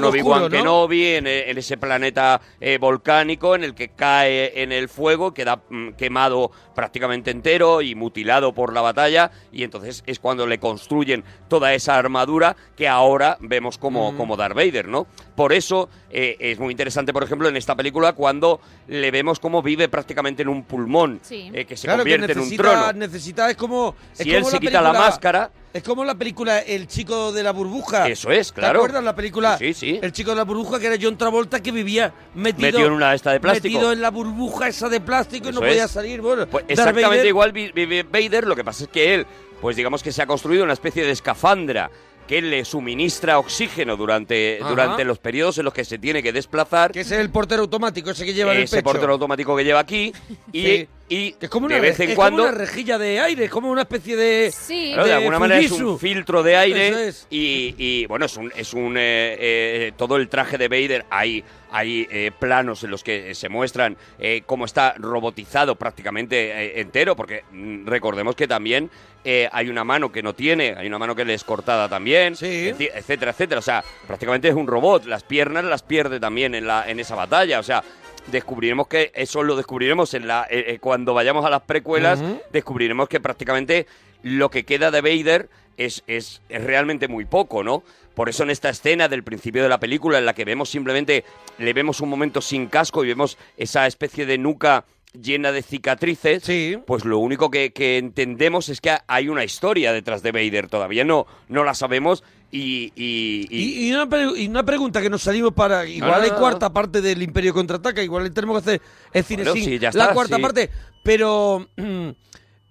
Obi-Wan 0.04 0.42
¿no? 0.44 0.50
Kenobi 0.50 1.06
en, 1.16 1.28
e- 1.28 1.50
en 1.50 1.58
ese 1.58 1.78
planeta 1.78 2.40
eh, 2.60 2.78
volcánico 2.78 3.56
en 3.56 3.64
el 3.64 3.74
que 3.76 3.90
cae 3.90 4.62
en 4.62 4.72
el 4.72 4.88
fuego, 4.90 5.34
queda 5.34 5.62
mm, 5.70 5.90
quemado 5.94 6.52
prácticamente 6.76 7.32
entero 7.32 7.82
y 7.82 7.96
mutilado 7.96 8.54
por 8.54 8.74
la 8.74 8.82
batalla 8.82 9.32
y 9.52 9.64
entonces 9.64 10.04
es 10.06 10.20
cuando 10.20 10.46
le 10.48 10.60
construyen 10.60 11.24
toda 11.48 11.74
esa 11.74 11.98
armadura 11.98 12.56
que 12.76 12.88
ahora 12.88 13.38
vemos 13.40 13.78
como, 13.78 14.12
Mm. 14.12 14.18
como 14.18 14.36
Darth 14.38 14.56
Vader, 14.56 14.88
¿no? 14.88 15.08
Por 15.36 15.54
eso 15.54 15.90
eh, 16.18 16.38
es 16.40 16.60
muy 16.60 16.72
interesante, 16.72 17.12
por 17.12 17.24
ejemplo, 17.24 17.50
en 17.50 17.58
esta 17.58 17.76
película 17.76 18.14
cuando 18.14 18.62
le 18.88 19.12
vemos 19.12 19.40
cómo 19.40 19.62
vive 19.62 19.90
prácticamente 19.90 20.44
en 20.44 20.48
un 20.50 20.64
pulmón, 20.64 21.20
Sí. 21.22 21.52
eh, 21.54 21.66
que 21.66 21.76
se 21.76 21.88
claro, 21.88 22.04
que 22.06 22.12
convierte 22.12 22.32
en 22.32 22.38
un 22.40 22.44
necesita, 22.46 22.64
trono. 22.64 22.94
necesita, 22.94 23.50
es 23.52 23.58
como. 23.58 23.96
es 24.14 24.20
Si 24.20 24.32
él 24.32 24.38
como 24.40 24.50
se 24.50 24.56
la 24.56 24.60
quita 24.62 24.82
la 24.82 24.94
máscara, 24.94 25.52
Es 25.74 25.84
como 25.84 26.06
la 26.06 26.16
película 26.16 26.60
El 26.60 26.88
chico 26.88 27.34
de 27.34 27.44
la 27.44 27.52
burbuja. 27.52 28.08
Eso 28.08 28.32
es, 28.32 28.48
¿Te 28.54 28.62
claro. 28.62 28.80
acuerdas 28.80 29.04
la 29.04 29.14
película? 29.14 29.58
Sí, 29.58 29.74
sí. 29.74 30.00
El 30.02 30.14
chico 30.14 30.30
de 30.30 30.38
la 30.38 30.46
burbuja 30.46 30.80
que 30.80 30.88
era 30.88 30.96
John 31.02 31.18
Travolta 31.18 31.62
que 31.62 31.74
vivía 31.74 32.14
metido, 32.34 32.68
Metido 32.72 32.88
en 32.88 32.94
una 32.94 33.14
esta 33.14 33.34
de 33.34 33.42
plástico. 33.42 33.74
Metido 33.74 33.92
en 33.92 34.02
la 34.02 34.10
burbuja 34.10 34.70
esa 34.70 34.88
de 34.88 35.02
plástico 35.02 35.50
y 35.50 35.52
no 35.52 35.60
Eso 35.60 35.68
podía 35.68 35.84
es. 35.84 35.92
salir. 35.92 36.22
Bueno, 36.22 36.48
Pues 36.48 36.64
exactamente 36.70 37.10
Vader- 37.18 37.26
igual 37.28 37.52
vi- 37.52 37.74
vive 37.74 38.04
Vader, 38.04 38.48
lo 38.48 38.56
que 38.56 38.64
pasa 38.64 38.86
es 38.86 38.90
que 38.90 39.16
él, 39.16 39.28
pues 39.60 39.76
digamos 39.76 40.02
que 40.02 40.14
se 40.14 40.22
ha 40.22 40.26
construido 40.28 40.64
una 40.64 40.72
especie 40.72 41.04
de 41.04 41.12
escafandra 41.12 41.92
que 42.28 42.42
le 42.42 42.66
suministra 42.66 43.38
oxígeno 43.40 43.96
durante, 43.96 44.58
Ajá. 44.60 44.70
durante 44.70 45.04
los 45.06 45.20
periodos 45.20 45.58
en 45.60 45.66
los 45.66 45.74
que 45.74 45.86
se 45.86 45.98
tiene 46.00 46.24
que 46.24 46.34
desplazar. 46.34 46.92
Que 46.92 47.02
ese 47.02 47.16
es 47.16 47.22
el 47.22 47.30
portero 47.30 47.62
automático, 47.62 48.10
ese 48.12 48.26
que 48.26 48.34
lleva 48.34 48.52
en 48.54 48.58
el 48.60 48.64
ese 48.64 48.78
pecho. 48.78 48.84
portero 48.86 49.14
automático 49.14 49.56
que 49.56 49.64
lleva 49.64 49.80
aquí 49.80 50.12
y, 50.52 50.62
Sí. 50.64 50.88
y 51.10 51.32
Que 51.34 51.46
es 51.46 51.50
como 51.52 51.68
una, 51.68 51.76
de 51.76 51.82
vez 51.82 51.98
re- 52.00 52.06
en 52.06 52.10
es 52.12 52.16
cuando 52.16 52.44
como 52.44 52.50
una 52.50 52.58
rejilla 52.58 52.98
de 52.98 53.20
aire, 53.20 53.46
es 53.46 53.52
como 53.52 53.70
una 53.70 53.82
especie 53.84 54.16
de... 54.16 54.52
Sí. 54.52 54.92
Claro, 54.94 55.08
de, 55.08 55.14
alguna 55.14 55.38
manera 55.40 55.60
es 55.62 55.72
un 55.72 56.00
filtro 56.00 56.42
de 56.42 56.56
aire 56.58 56.88
Eso 56.90 57.00
es. 57.00 57.28
y, 57.30 57.76
y, 57.78 58.06
bueno, 58.08 58.26
es 58.26 58.36
un, 58.38 58.52
es 58.56 58.74
un 58.74 58.98
eh, 58.98 59.36
eh, 59.40 59.92
todo 59.96 60.16
el 60.18 60.28
traje 60.30 60.58
de 60.58 60.68
Vader, 60.68 61.06
hay, 61.12 61.44
hay 61.76 62.08
eh, 62.10 62.32
planos 62.40 62.84
en 62.86 62.92
los 62.92 63.04
que 63.04 63.36
se 63.36 63.50
muestran 63.50 63.98
eh, 64.18 64.44
cómo 64.46 64.64
está 64.64 64.96
robotizado 64.98 65.76
prácticamente 65.76 66.52
eh, 66.52 66.80
entero, 66.80 67.16
porque 67.18 67.44
mm, 67.52 67.86
recordemos 67.86 68.36
que 68.36 68.48
también 68.48 68.90
eh, 69.26 69.50
hay 69.52 69.70
una 69.70 69.84
mano 69.84 70.10
que 70.12 70.24
no 70.24 70.34
tiene, 70.34 70.74
hay 70.78 70.88
una 70.88 70.98
mano 71.00 71.16
que 71.16 71.26
le 71.26 71.34
es 71.34 71.44
cortada 71.44 71.90
también, 71.90 72.36
Sí. 72.38 72.74
etcétera, 72.80 73.32
etcétera. 73.32 73.60
O 73.60 73.62
sea, 73.62 73.84
prácticamente 74.08 74.48
es 74.48 74.56
un 74.56 74.68
robot, 74.68 75.06
las 75.06 75.24
piernas 75.24 75.66
las 75.66 75.84
pierde 75.84 76.20
también 76.20 76.56
en, 76.56 76.66
la, 76.66 76.90
en 76.90 77.00
esa 77.00 77.16
batalla, 77.16 77.60
o 77.60 77.64
sea... 77.64 77.84
Descubriremos 78.28 78.88
que 78.88 79.12
eso 79.14 79.44
lo 79.44 79.56
descubriremos 79.56 80.16
en 80.16 80.28
la 80.28 80.48
eh, 80.50 80.66
eh, 80.68 80.80
cuando 80.80 81.14
vayamos 81.14 81.46
a 81.46 81.50
las 81.52 81.62
precuelas. 81.62 82.20
Descubriremos 82.52 83.08
que 83.08 83.20
prácticamente 83.20 83.86
lo 84.24 84.50
que 84.50 84.64
queda 84.64 84.90
de 84.90 85.02
Vader 85.02 85.48
es, 85.78 86.04
es, 86.08 86.42
es 86.50 86.64
realmente 86.64 87.08
muy 87.08 87.26
poco, 87.26 87.64
¿no? 87.64 87.84
Por 88.16 88.30
eso 88.30 88.44
en 88.44 88.50
esta 88.50 88.70
escena 88.70 89.08
del 89.08 89.24
principio 89.24 89.62
de 89.62 89.70
la 89.70 89.80
película, 89.80 90.18
en 90.18 90.26
la 90.26 90.34
que 90.34 90.46
vemos 90.46 90.70
simplemente, 90.70 91.24
le 91.58 91.74
vemos 91.74 92.00
un 92.02 92.10
momento 92.10 92.42
sin 92.42 92.68
casco 92.68 93.04
y 93.04 93.08
vemos 93.10 93.38
esa 93.58 93.86
especie 93.88 94.26
de 94.26 94.38
nuca 94.38 94.86
llena 95.22 95.52
de 95.54 95.62
cicatrices, 95.62 96.44
pues 96.86 97.06
lo 97.06 97.20
único 97.20 97.50
que, 97.50 97.72
que 97.72 97.98
entendemos 97.98 98.68
es 98.70 98.82
que 98.82 98.98
hay 99.08 99.30
una 99.30 99.44
historia 99.46 99.94
detrás 99.94 100.22
de 100.24 100.32
Vader. 100.34 100.68
Todavía 100.68 101.04
no, 101.06 101.26
no 101.48 101.64
la 101.64 101.74
sabemos 101.74 102.24
y... 102.52 102.92
y- 102.96 103.48
y- 103.50 103.88
Y, 103.88 103.88
y 103.90 104.46
una, 104.48 104.64
pregunta 104.66 105.02
que 105.02 105.10
nos 105.10 105.22
salimos 105.24 105.54
para. 105.54 105.86
Igual 105.86 106.12
no, 106.12 106.18
hay 106.26 106.32
no, 106.32 106.38
cuarta 106.38 106.72
parte 106.74 107.02
del 107.02 107.22
Imperio 107.22 107.54
contraataca, 107.54 108.02
igual 108.04 108.30
tenemos 108.34 108.62
que 108.62 108.70
hacer 108.72 108.82
el 109.14 109.24
cine 109.24 109.44
Bueno, 109.44 109.56
sí, 109.56 109.80
ya 109.80 109.92
la 109.94 110.04
está, 110.04 110.14
cuarta 110.14 110.36
sí. 110.36 110.42
parte, 110.42 110.70
pero. 111.04 111.68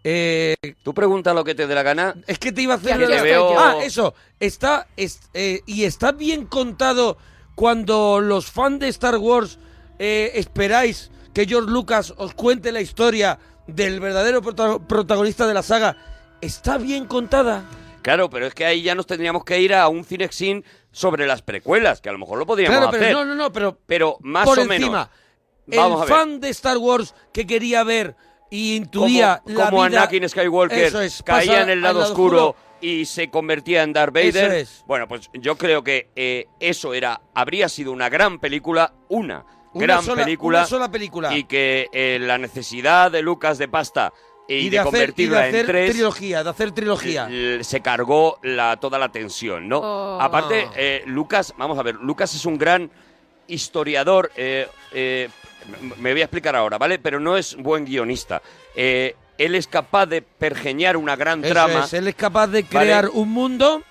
eh, 0.05 0.55
Tú 0.83 0.93
pregunta 0.95 1.33
lo 1.35 1.43
que 1.45 1.55
te 1.55 1.67
dé 1.67 1.75
la 1.75 1.83
gana. 1.83 2.15
es 2.27 2.39
que 2.39 2.53
te 2.53 2.63
iba 2.63 2.75
a 2.75 2.77
hacer. 2.77 2.99
Que 2.99 3.07
te 3.07 3.23
veo- 3.23 3.59
Ah, 3.59 3.77
eso. 3.83 4.15
Está. 4.39 4.87
es- 4.97 5.21
eh, 5.35 5.63
y 5.67 5.85
está 5.85 6.13
bien 6.13 6.45
contado 6.47 7.17
cuando 7.55 8.21
los 8.21 8.51
fans 8.51 8.81
de 8.81 8.89
Star 8.89 9.17
Wars 9.17 9.59
eh, 9.99 10.33
esperáis 10.35 11.11
que 11.33 11.47
George 11.47 11.71
Lucas 11.71 12.13
os 12.17 12.35
cuente 12.35 12.71
la 12.73 12.81
historia 12.81 13.39
del 13.67 14.01
verdadero 14.01 14.43
prota- 14.43 14.79
protagonista 14.87 15.47
de 15.47 15.55
la 15.55 15.63
saga. 15.63 15.97
¿Está 16.41 16.79
bien 16.79 17.07
contada? 17.07 17.65
Claro, 18.03 18.29
pero 18.29 18.47
es 18.47 18.55
que 18.55 18.67
ahí 18.67 18.83
ya 18.83 18.95
nos 18.95 19.07
tendríamos 19.07 19.45
que 19.45 19.59
ir 19.61 19.73
a 19.75 19.89
un 19.89 20.05
cinexin 20.05 20.65
sobre 20.93 21.27
las 21.27 21.41
precuelas, 21.43 22.01
que 22.03 22.11
a 22.11 22.13
lo 22.13 22.19
mejor 22.19 22.39
lo 22.39 22.45
podríamos 22.47 22.77
Claro, 22.77 22.91
pero 22.93 23.03
hacer. 23.05 23.15
no, 23.15 23.25
no, 23.25 23.35
no, 23.35 23.53
pero 23.53 23.79
Pero 23.87 24.19
más 24.21 24.45
por 24.45 24.59
o 24.59 24.63
encima. 24.63 24.79
menos. 24.91 25.09
Vamos 25.67 26.03
el 26.07 26.13
a 26.13 26.17
ver. 26.17 26.25
fan 26.27 26.41
de 26.41 26.49
Star 26.51 26.77
Wars 26.77 27.15
que 27.33 27.47
quería 27.47 27.83
ver 27.85 28.15
y 28.55 28.77
intuía 28.77 29.41
como, 29.45 29.59
la 29.59 29.65
como 29.71 29.85
vida- 29.89 30.01
Anakin 30.03 30.29
Skywalker 30.29 30.79
Eso 30.85 31.01
es, 31.01 31.23
caía 31.23 31.63
en 31.63 31.71
el 31.71 31.81
lado, 31.81 32.01
oscuro, 32.01 32.55
y 32.81 33.05
se 33.07 33.29
convertía 33.31 33.83
en 33.83 33.93
Darth 33.93 34.13
Vader. 34.15 34.37
Eso 34.37 34.53
es. 34.53 34.85
Bueno, 34.87 35.09
pues 35.09 35.31
yo 35.33 35.57
creo 35.57 35.83
que 35.83 36.11
eh, 36.15 36.47
eso 36.61 36.95
era 36.95 37.21
habría 37.35 37.69
sido 37.69 37.91
una 37.93 38.09
gran 38.09 38.39
película, 38.39 38.93
una, 39.09 39.45
Una 39.73 39.87
gran 39.87 40.03
sola- 40.05 40.25
película, 40.25 40.59
una 40.59 40.67
sola 40.67 40.91
película. 40.91 41.37
y 41.37 41.45
que 41.45 41.89
eh, 41.93 42.19
la 42.21 42.39
necesidad 42.39 43.11
de 43.11 43.23
Lucas 43.23 43.59
de 43.59 43.67
pasta 43.69 44.13
y, 44.47 44.55
y 44.57 44.65
de, 44.65 44.71
de, 44.71 44.79
hacer, 44.79 44.85
y 44.85 44.91
de 44.91 44.99
convertirla 44.99 45.41
hacer 45.41 45.57
en 45.61 45.67
tres 45.67 45.91
trilogía, 45.93 46.45
de 46.45 46.51
hacer 46.51 46.71
trilogía. 46.73 47.29
se 47.63 47.81
cargó 47.81 48.39
la, 48.43 48.77
toda 48.77 48.99
la 48.99 49.11
tensión, 49.11 49.69
¿no? 49.69 49.79
Oh. 49.79 50.21
Aparte, 50.21 50.69
eh, 50.77 51.03
Lucas, 51.07 51.55
vamos 51.57 51.79
a 51.79 51.83
ver, 51.83 51.95
Lucas 51.97 52.35
es 52.35 52.45
un 52.45 52.59
gran 52.59 52.91
historiador. 53.49 54.31
Me 55.99 56.13
voy 56.13 56.21
a 56.21 56.25
explicar 56.25 56.55
ahora, 56.57 56.79
¿vale? 56.79 56.99
Pero 56.99 57.21
no 57.21 57.37
es 57.37 57.57
buen 57.57 57.85
guionista. 57.85 58.43
Eh, 58.75 59.15
él 59.39 59.55
es 59.55 59.67
capaz 59.67 60.07
de 60.07 60.23
pergeñar 60.23 60.97
una 60.97 61.17
gran 61.17 61.45
Eso 61.45 61.53
trama. 61.55 61.85
es, 61.85 61.93
él 61.93 62.07
es 62.09 62.15
capaz 62.15 62.47
de 62.49 62.63
¿vale? 62.63 62.87
crear 62.87 63.09
un 63.09 63.31
mundo, 63.31 63.83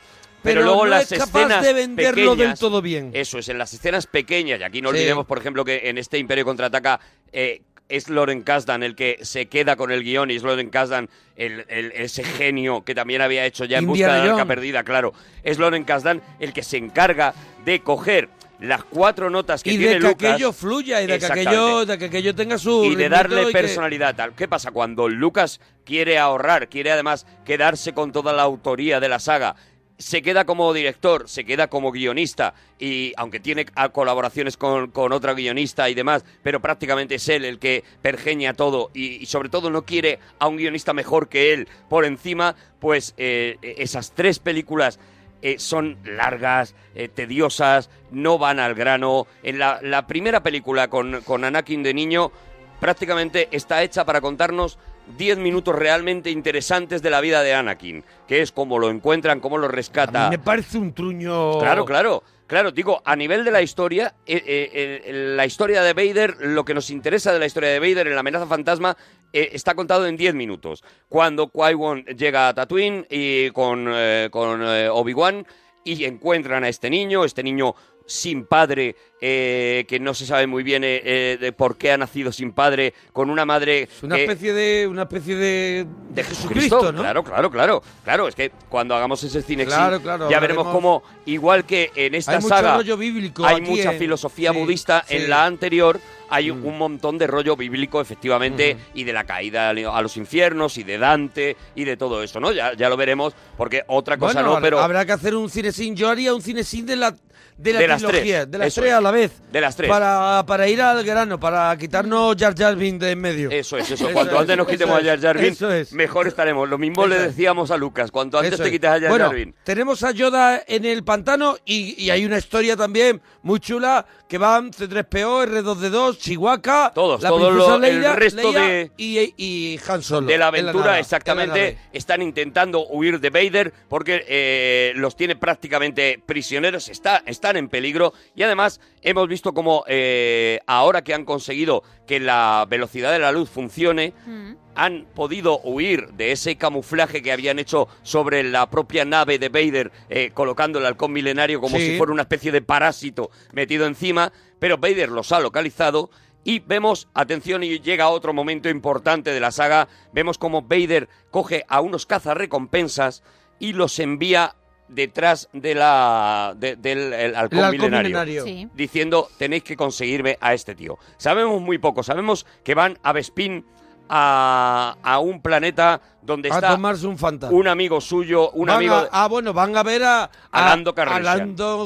pero, 0.42 0.62
luego 0.63 0.86
no 0.86 0.92
las 0.92 1.12
es 1.12 1.20
capaz 1.20 1.39
escenas 1.42 1.63
de 1.65 1.74
venderlo 1.74 2.22
del 2.32 2.38
pequeñas, 2.38 2.60
todo 2.60 2.82
bien. 2.82 3.12
Eso 3.13 3.39
es, 3.39 3.50
en 3.50 3.58
las 3.58 3.74
escenas 3.74 4.08
pequeñas, 4.08 4.60
y 4.60 4.63
aquí 4.63 4.82
no 4.82 4.89
Sí. 4.92 4.98
olvidemos, 4.98 5.25
por 5.25 5.38
ejemplo, 5.38 5.65
que 5.65 5.89
en 5.89 5.98
este 5.98 6.18
Imperio 6.18 6.46
Contraataca 6.46 7.00
eh, 7.32 7.62
es 7.89 8.08
Loren 8.10 8.42
Kasdan 8.44 8.84
el 8.84 8.96
que 8.96 9.20
se 9.24 9.48
queda 9.48 9.75
con 9.75 9.92
el 9.92 10.03
guion 10.03 10.32
y 10.32 10.36
es 10.36 10.44
Loren 10.44 10.70
Kasdan 10.70 11.10
el, 11.36 11.65
el- 11.68 11.92
ese 11.92 12.24
genio 12.24 12.84
que 12.86 12.96
también 12.96 13.22
había 13.22 13.46
hecho 13.46 13.65
ya 13.65 13.80
en 13.80 13.88
busca 13.88 14.13
de 14.13 14.25
la 14.27 14.32
arca 14.34 14.46
perdida, 14.46 14.84
claro. 14.84 15.13
Es 15.44 15.60
Loren 15.60 15.84
Kasdan 15.84 16.22
el 16.39 16.53
que 16.53 16.63
se 16.63 16.77
encarga 16.77 17.34
de 17.65 17.82
coger 17.82 18.30
las 18.63 18.84
cuatro 18.86 19.29
notas 19.29 19.62
que 19.62 19.72
y 19.74 19.77
tiene 19.77 19.93
de 19.96 20.00
que 20.00 20.08
Lucas 20.08 20.32
aquello 20.32 20.53
fluya 20.53 21.01
y 21.01 21.08
de 21.08 21.20
que 21.20 21.25
aquello, 21.25 21.86
de 21.86 21.98
que 21.98 22.05
aquello 22.05 22.34
tenga 22.34 22.58
su 22.58 22.86
y 22.86 22.96
de 22.96 23.10
darle 23.10 23.43
y 23.43 23.46
que- 23.48 23.51
personalidad 23.51 24.15
tal. 24.15 24.34
¿Qué 24.34 24.48
pasa? 24.48 24.72
Cuando 24.72 25.10
Lucas 25.10 25.60
quiere 25.86 26.17
ahorrar, 26.17 26.70
quiere 26.70 26.91
además 26.91 27.25
quedarse 27.46 27.93
con 27.93 28.12
toda 28.12 28.32
la 28.34 28.43
autoría 28.43 29.00
de 29.01 29.10
la 29.10 29.20
saga, 29.20 29.55
se 29.98 30.22
queda 30.22 30.46
como 30.46 30.74
director, 30.74 31.29
se 31.29 31.46
queda 31.46 31.67
como 31.67 31.91
guionista 31.91 32.53
y 32.79 33.13
aunque 33.15 33.39
tiene 33.39 33.65
colaboraciones 33.91 34.58
con, 34.58 34.89
con 34.91 35.12
otra 35.13 35.34
guionista 35.34 35.89
y 35.89 35.93
demás, 35.93 36.25
pero 36.41 36.62
prácticamente 36.62 37.15
es 37.15 37.29
él 37.29 37.46
el 37.46 37.60
que 37.60 37.84
pergeña 38.01 38.53
todo 38.53 38.91
y, 38.93 39.22
y 39.22 39.25
sobre 39.27 39.50
todo 39.50 39.70
no 39.70 39.84
quiere 39.86 40.20
a 40.39 40.48
un 40.48 40.58
guionista 40.58 40.93
mejor 40.93 41.29
que 41.29 41.53
él 41.53 41.67
por 41.89 42.05
encima, 42.05 42.55
pues 42.79 43.13
eh, 43.17 43.58
esas 43.62 44.13
tres 44.13 44.39
películas 44.39 45.00
eh, 45.44 45.60
son 45.60 45.98
largas, 46.04 46.74
eh, 46.96 47.10
tediosas, 47.10 47.90
no 48.10 48.40
van 48.40 48.60
al 48.60 48.74
grano. 48.74 49.28
En 49.44 49.60
la, 49.60 49.80
la 49.84 50.08
primera 50.08 50.42
película 50.42 50.88
con, 50.88 51.22
con 51.22 51.44
Anakin 51.44 51.84
de 51.84 51.94
niño 51.94 52.32
prácticamente 52.80 53.48
está 53.52 53.84
hecha 53.84 54.06
para 54.06 54.22
contarnos 54.22 54.80
10 55.18 55.38
minutos 55.38 55.76
realmente 55.76 56.32
interesantes 56.32 57.02
de 57.02 57.10
la 57.10 57.22
vida 57.22 57.44
de 57.44 57.54
Anakin, 57.54 58.04
que 58.28 58.42
es 58.42 58.52
cómo 58.52 58.80
lo 58.80 58.90
encuentran, 58.90 59.40
cómo 59.40 59.58
lo 59.58 59.68
A 59.68 59.72
rescata. 59.72 60.26
mí 60.26 60.38
me 60.38 60.40
parece 60.40 60.78
un 60.78 60.94
truño. 60.94 61.60
Claro, 61.60 61.86
claro. 61.86 62.24
Claro, 62.46 62.72
digo, 62.72 63.02
a 63.06 63.16
nivel 63.16 63.46
de 63.46 63.52
la 63.52 63.62
historia, 63.62 64.14
eh, 64.26 64.36
eh, 64.46 65.02
eh, 65.06 65.14
la 65.36 65.46
historia 65.46 65.82
de 65.82 65.94
Vader, 65.94 66.36
lo 66.42 66.66
que 66.66 66.74
nos 66.74 66.90
interesa 66.90 67.32
de 67.32 67.40
la 67.40 67.46
historia 67.46 67.70
de 67.70 67.80
Vader 67.80 68.08
en 68.08 68.14
la 68.14 68.20
amenaza 68.20 68.46
fantasma, 68.46 68.96
eh, 69.34 69.50
está 69.54 69.75
contado 69.75 70.06
en 70.08 70.16
10 70.16 70.36
minutos. 70.36 70.84
Cuando 71.10 71.48
Qui-Gon 71.52 72.06
llega 72.06 72.48
a 72.50 72.54
Tatooine 72.54 73.06
y 73.10 73.50
con, 73.52 73.88
eh, 73.92 74.30
con 74.32 74.62
eh, 74.63 74.88
Obi-Wan 74.90 75.46
y 75.84 76.06
encuentran 76.06 76.63
a 76.63 76.70
este 76.70 76.90
niño, 76.90 77.25
este 77.25 77.44
niño 77.44 77.75
sin 78.06 78.46
padre, 78.46 78.98
eh, 79.22 79.86
que 79.88 79.98
no 79.98 80.13
se 80.13 80.25
sabe 80.25 80.46
muy 80.46 80.62
bien 80.62 80.84
eh, 80.84 81.02
eh, 81.06 81.38
de 81.40 81.54
por 81.54 81.78
qué 81.78 81.94
ha 81.94 81.98
nacido 81.98 82.34
sin 82.34 82.52
padre, 82.52 82.94
con 83.13 83.30
una 83.30 83.46
madre... 83.46 83.88
Una 84.02 84.18
que- 84.18 84.24
especie 84.24 84.54
de 84.54 84.88
una 84.88 85.04
especie 85.04 85.38
de, 85.38 85.88
de 86.10 86.24
Jesucristo, 86.25 86.92
¿no? 86.92 87.00
Claro, 87.00 87.24
claro, 87.24 87.50
claro. 87.50 87.82
Claro, 88.04 88.28
es 88.28 88.36
que 88.36 88.52
cuando 88.68 88.94
hagamos 88.94 89.24
ese 89.24 89.42
cine 89.42 89.66
Claro, 89.66 90.02
claro, 90.02 90.30
ya 90.30 90.42
veremos 90.42 90.68
cómo, 90.68 91.02
igual 91.25 91.63
que 91.66 91.92
en 91.96 92.16
esta 92.16 92.34
Hay 92.34 92.38
mucho 92.40 92.50
saga 92.50 92.75
rollo 92.75 92.98
bíblico 92.98 93.46
hay 93.46 93.62
aquí 93.62 93.70
mucha 93.72 93.94
filosofía 93.94 94.52
sí, 94.52 94.58
budista, 94.60 95.06
sí. 95.08 95.16
En 95.16 95.30
la 95.30 95.46
anterior 95.46 95.98
hay 96.34 96.50
un 96.50 96.78
montón 96.80 97.20
de 97.20 97.28
rollo 97.28 97.56
bíblico, 97.56 98.02
efectivamente, 98.02 98.75
y 98.96 99.04
de 99.04 99.13
la 99.13 99.24
caída 99.24 99.70
a 99.70 100.02
los 100.02 100.18
infiernos, 100.18 100.80
y 100.80 100.84
de 100.84 100.98
Dante, 100.98 101.56
y 101.75 101.84
de 101.84 101.96
todo 101.96 102.24
eso, 102.24 102.40
¿no? 102.40 102.52
Ya, 102.52 102.74
ya 102.74 102.90
lo 102.90 102.98
veremos, 102.98 103.36
porque 103.56 103.84
otra 103.88 104.18
cosa 104.18 104.42
Bueno, 104.42 104.56
no, 104.56 104.62
pero... 104.62 104.80
habrá 104.80 105.06
que 105.06 105.12
hacer 105.12 105.36
un 105.36 105.48
cine 105.50 105.72
sin. 105.72 105.96
Yo 105.96 106.10
haría 106.10 106.34
un 106.34 106.42
cine 106.42 106.63
sin 106.63 106.88
de 106.88 106.96
la 106.96 107.16
de 107.58 107.74
la 107.74 107.80
De 107.80 107.88
las 107.88 108.02
tres, 108.02 108.24
de 108.52 108.58
las 108.58 108.74
tres 108.74 108.88
es. 108.88 108.94
a 108.94 109.02
la 109.02 109.12
vez. 109.12 109.32
De 109.52 109.62
las 109.62 109.75
tres. 109.75 109.90
Para, 109.90 110.44
para 110.46 110.68
ir 110.68 110.82
al 110.82 111.04
grano, 111.04 111.40
para 111.40 111.75
quitarnos 111.78 112.36
Jar 112.38 112.56
Jar 112.58 112.75
Binks 112.75 113.00
de 113.00 113.12
en 113.12 113.20
medio. 113.22 113.50
Eso 113.52 113.78
es, 113.78 113.92
eso. 113.92 114.06
Eso 114.06 114.13
Cuanto 114.13 114.36
es, 114.36 114.42
antes 114.42 114.58
nos 114.58 114.68
quitemos 114.68 115.00
a 115.00 115.04
Jar 115.04 115.20
Jar 115.22 115.38
Binks, 115.38 115.62
es. 115.62 115.94
mejor 115.94 116.28
estaremos. 116.28 116.68
Lo 116.70 116.78
mismo 116.78 117.06
le 117.08 117.20
decíamos 117.20 117.72
a 117.72 117.78
Lucas. 117.78 118.12
Cuanto 118.12 118.38
antes 118.40 118.58
te 118.58 118.63
es. 118.66 118.72
quites 118.72 118.90
a 118.90 119.00
Jar 119.00 119.10
bueno, 119.10 119.25
Jar 119.28 119.36
Binks. 119.36 119.58
tenemos 119.63 120.04
a 120.04 120.12
Yoda 120.12 120.62
en 120.68 120.86
el 120.86 121.04
pantano 121.04 121.58
y, 121.66 122.02
y 122.04 122.10
hay 122.10 122.25
una 122.25 122.38
historia 122.38 122.75
también 122.75 123.22
muy 123.44 123.60
chula 123.60 124.06
que 124.28 124.38
van 124.40 124.72
C3PO, 124.72 125.46
R2D2, 125.48 126.18
Chihuahua, 126.18 126.92
Todos, 126.96 127.22
la 127.22 127.30
todo 127.30 127.50
princesa 127.50 127.78
lo- 127.78 127.84
el 127.86 128.16
resto 128.16 128.52
Leia 128.52 128.62
de- 128.62 128.92
y, 128.98 129.34
y 129.38 129.80
Han 129.88 130.02
Solo. 130.02 130.25
de 130.28 130.38
la 130.38 130.46
en 130.48 130.48
aventura, 130.48 130.74
nave, 130.74 130.88
en 130.88 130.94
la 130.96 131.00
exactamente, 131.00 131.78
están 131.94 132.22
intentando 132.24 132.88
huir 132.88 133.20
de 133.20 133.30
Vader 133.30 133.74
porque 133.90 134.25
eh, 134.28 134.94
los 134.96 135.16
tiene 135.16 135.36
prácticamente 135.36 136.20
prisioneros, 136.25 136.90
está, 136.90 137.23
están 137.25 137.58
en 137.58 137.70
peligro 137.70 138.13
y 138.36 138.44
además 138.44 138.80
hemos 139.01 139.27
visto 139.27 139.53
como 139.53 139.84
eh, 139.88 140.60
ahora 140.68 141.03
que 141.03 141.13
han 141.13 141.25
conseguido 141.25 141.84
que 142.08 142.20
la 142.20 142.65
velocidad 142.70 143.12
de 143.12 143.20
la 143.20 143.32
luz 143.32 143.50
funcione, 143.50 144.13
Mm. 144.25 144.56
han 144.75 145.06
podido 145.13 145.60
huir 145.60 146.10
de 146.13 146.32
ese 146.32 146.56
camuflaje 146.56 147.22
que 147.22 147.32
habían 147.32 147.60
hecho 147.60 147.88
sobre 148.01 148.44
la 148.44 148.70
propia 148.70 149.06
nave 149.06 149.38
de 149.38 149.50
Vader, 149.50 149.92
eh, 150.10 150.32
colocando 150.34 150.80
el 150.80 150.86
halcón 150.86 151.13
milenario 151.13 151.62
como 151.62 151.77
Sí. 151.77 151.92
si 151.92 151.98
fuera 151.98 152.12
una 152.12 152.24
especie 152.24 152.51
de 152.51 152.62
parásito 152.63 153.30
metido 153.51 153.86
encima, 153.86 154.34
pero 154.60 154.77
Vader 154.77 155.10
los 155.10 155.32
ha 155.32 155.39
localizado 155.39 156.10
y 156.44 156.60
vemos, 156.60 157.08
atención, 157.13 157.63
y 157.63 157.80
llega 157.80 158.10
otro 158.10 158.34
momento 158.34 158.68
importante 158.68 159.32
de 159.32 159.39
la 159.39 159.51
saga, 159.51 159.88
vemos 160.12 160.38
como 160.38 160.63
Vader 160.63 161.08
coge 161.32 161.63
a 161.70 161.80
unos 161.80 162.06
cazarrecompensas 162.08 163.24
y 163.60 163.74
los 163.74 163.98
envía 164.00 164.56
detrás 164.88 165.50
de 165.54 165.75
la 165.75 166.54
de- 166.58 166.75
del 166.75 167.13
el 167.13 167.36
halcón, 167.36 167.60
El 167.60 167.66
halcón 167.66 167.72
milenario, 167.92 168.04
milenario. 168.10 168.44
Sí. 168.44 168.68
diciendo 168.75 169.30
tenéis 169.38 169.63
que 169.63 169.75
conseguirme 169.75 170.38
a 170.42 170.54
este 170.54 170.75
tío. 170.75 170.98
Sabemos 171.18 171.62
muy 171.62 171.78
poco, 171.78 172.04
sabemos 172.04 172.46
que 172.63 172.75
van 172.75 172.98
a 173.04 173.12
Bespin 173.13 173.66
a, 174.10 174.96
a 175.02 175.20
un 175.20 175.42
planeta 175.42 176.02
donde 176.22 176.50
A 176.52 176.56
está 176.56 176.70
tomarse 176.72 177.08
un 177.08 177.18
fantasma. 177.18 177.58
un 177.58 177.68
amigo 177.68 178.00
suyo, 178.02 178.52
un 178.52 178.68
Van 178.68 178.75
amigo... 178.78 178.94
a- 178.96 179.10
ah, 179.12 179.28
bueno, 179.28 179.54
van 179.54 179.75
a 179.75 179.84
ver 179.84 180.04
a, 180.04 180.30
A 180.52 180.62
Lando 180.70 180.94
Calrissian. 180.94 181.25
a 181.25 181.36
Lando 181.38 181.86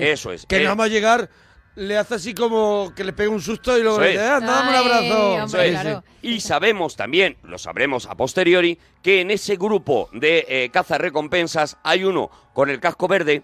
Eso 0.00 0.32
es. 0.32 0.46
Que 0.46 0.56
Eh, 0.58 0.62
nada 0.64 0.74
más 0.74 0.90
llegar 0.90 1.28
le 1.76 1.96
hace 1.96 2.14
así 2.16 2.34
como 2.34 2.92
que 2.96 3.04
le 3.04 3.12
pega 3.12 3.30
un 3.30 3.40
susto 3.40 3.76
y 3.78 3.82
luego 3.82 4.00
le 4.00 4.08
dice. 4.10 4.20
"Ah, 4.22 4.40
dame 4.40 4.68
un 4.70 4.74
Ay, 4.74 4.80
abrazo. 5.08 5.24
hombre, 5.44 5.44
Eso 5.44 5.60
es. 5.60 5.80
claro. 5.80 6.04
Y 6.22 6.40
sabemos 6.40 6.96
también, 6.96 7.36
lo 7.44 7.58
sabremos 7.58 8.06
a 8.06 8.14
posteriori, 8.16 8.78
que 9.02 9.20
en 9.20 9.30
ese 9.30 9.56
grupo 9.56 10.08
de 10.12 10.44
eh, 10.48 10.70
cazarrecompensas 10.70 11.76
hay 11.82 12.04
uno 12.04 12.30
con 12.52 12.70
el 12.70 12.80
casco 12.80 13.06
verde, 13.08 13.42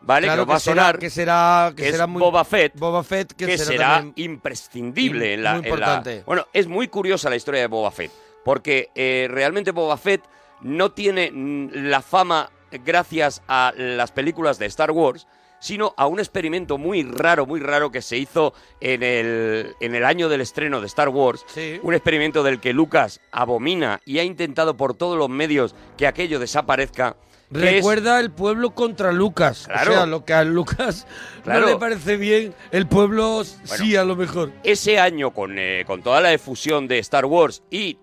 ¿vale? 0.00 0.26
Claro 0.26 0.42
que 0.42 0.46
nos 0.46 0.52
va 0.52 0.56
a 0.56 0.60
será- 0.60 0.82
sonar, 0.82 0.98
que 0.98 1.10
será, 1.10 1.72
que 1.76 1.82
que 1.82 1.88
es 1.88 1.92
será 1.94 2.06
muy 2.06 2.20
Boba 2.20 2.44
Fett, 2.44 2.72
Boba 2.78 3.04
Fett, 3.04 3.32
que, 3.34 3.46
que, 3.46 3.58
será, 3.58 3.96
también- 3.98 4.30
imprescindible 4.32 5.26
im- 5.26 5.34
en 5.34 5.42
la, 5.42 5.50
muy 5.54 5.58
en 5.58 5.62
la- 5.64 5.68
importante. 5.68 6.22
Bueno, 6.26 6.46
es 6.52 6.66
muy 6.66 6.88
curiosa 6.88 7.30
la 7.30 7.36
historia 7.36 7.60
de 7.60 7.66
Boba 7.66 7.90
Fett, 7.90 8.10
porque 8.44 8.88
eh, 8.94 9.28
realmente 9.30 9.70
Boba 9.72 9.96
Fett 9.96 10.22
no 10.62 10.90
tiene 10.92 11.30
mm, 11.32 11.68
la 11.88 12.00
fama 12.02 12.50
gracias 12.84 13.42
a 13.46 13.72
las 13.76 14.10
películas 14.12 14.58
de 14.58 14.66
Star 14.66 14.90
Wars, 14.90 15.26
sino 15.60 15.94
a 15.96 16.06
un 16.06 16.18
experimento 16.20 16.78
muy 16.78 17.02
raro, 17.02 17.46
muy 17.46 17.60
raro 17.60 17.90
que 17.90 18.02
se 18.02 18.16
hizo 18.16 18.54
en 18.80 19.02
el, 19.02 19.74
en 19.80 19.94
el 19.94 20.04
año 20.04 20.28
del 20.28 20.40
estreno 20.40 20.80
de 20.80 20.86
Star 20.86 21.08
Wars. 21.08 21.44
Sí. 21.48 21.80
Un 21.82 21.94
experimento 21.94 22.42
del 22.42 22.60
que 22.60 22.72
Lucas 22.72 23.20
abomina 23.32 24.00
y 24.04 24.18
ha 24.18 24.24
intentado 24.24 24.76
por 24.76 24.94
todos 24.94 25.16
los 25.18 25.28
medios 25.28 25.74
que 25.96 26.06
aquello 26.06 26.38
desaparezca. 26.38 27.16
es- 27.50 27.58
Recuerda 27.60 28.20
el 28.20 28.30
pueblo 28.30 28.74
contra 28.74 29.10
Lucas. 29.10 29.64
Claro. 29.66 29.90
O 29.90 29.94
sea, 29.94 30.06
lo 30.06 30.24
que 30.24 30.34
a 30.34 30.44
Lucas 30.44 31.06
Claro. 31.44 31.60
no 31.62 31.66
le 31.68 31.76
parece 31.76 32.16
bien, 32.18 32.54
el 32.70 32.86
pueblo 32.86 33.42
sí 33.44 33.96
a 33.96 34.04
lo 34.04 34.16
mejor. 34.16 34.52
ese 34.64 34.98
año 35.00 35.32
con, 35.32 35.58
eh, 35.58 35.84
con 35.86 36.02
toda 36.02 36.20
la 36.20 36.32
efusión 36.32 36.86
de 36.88 36.98
Star 36.98 37.24
Wars 37.24 37.62
y 37.70 37.98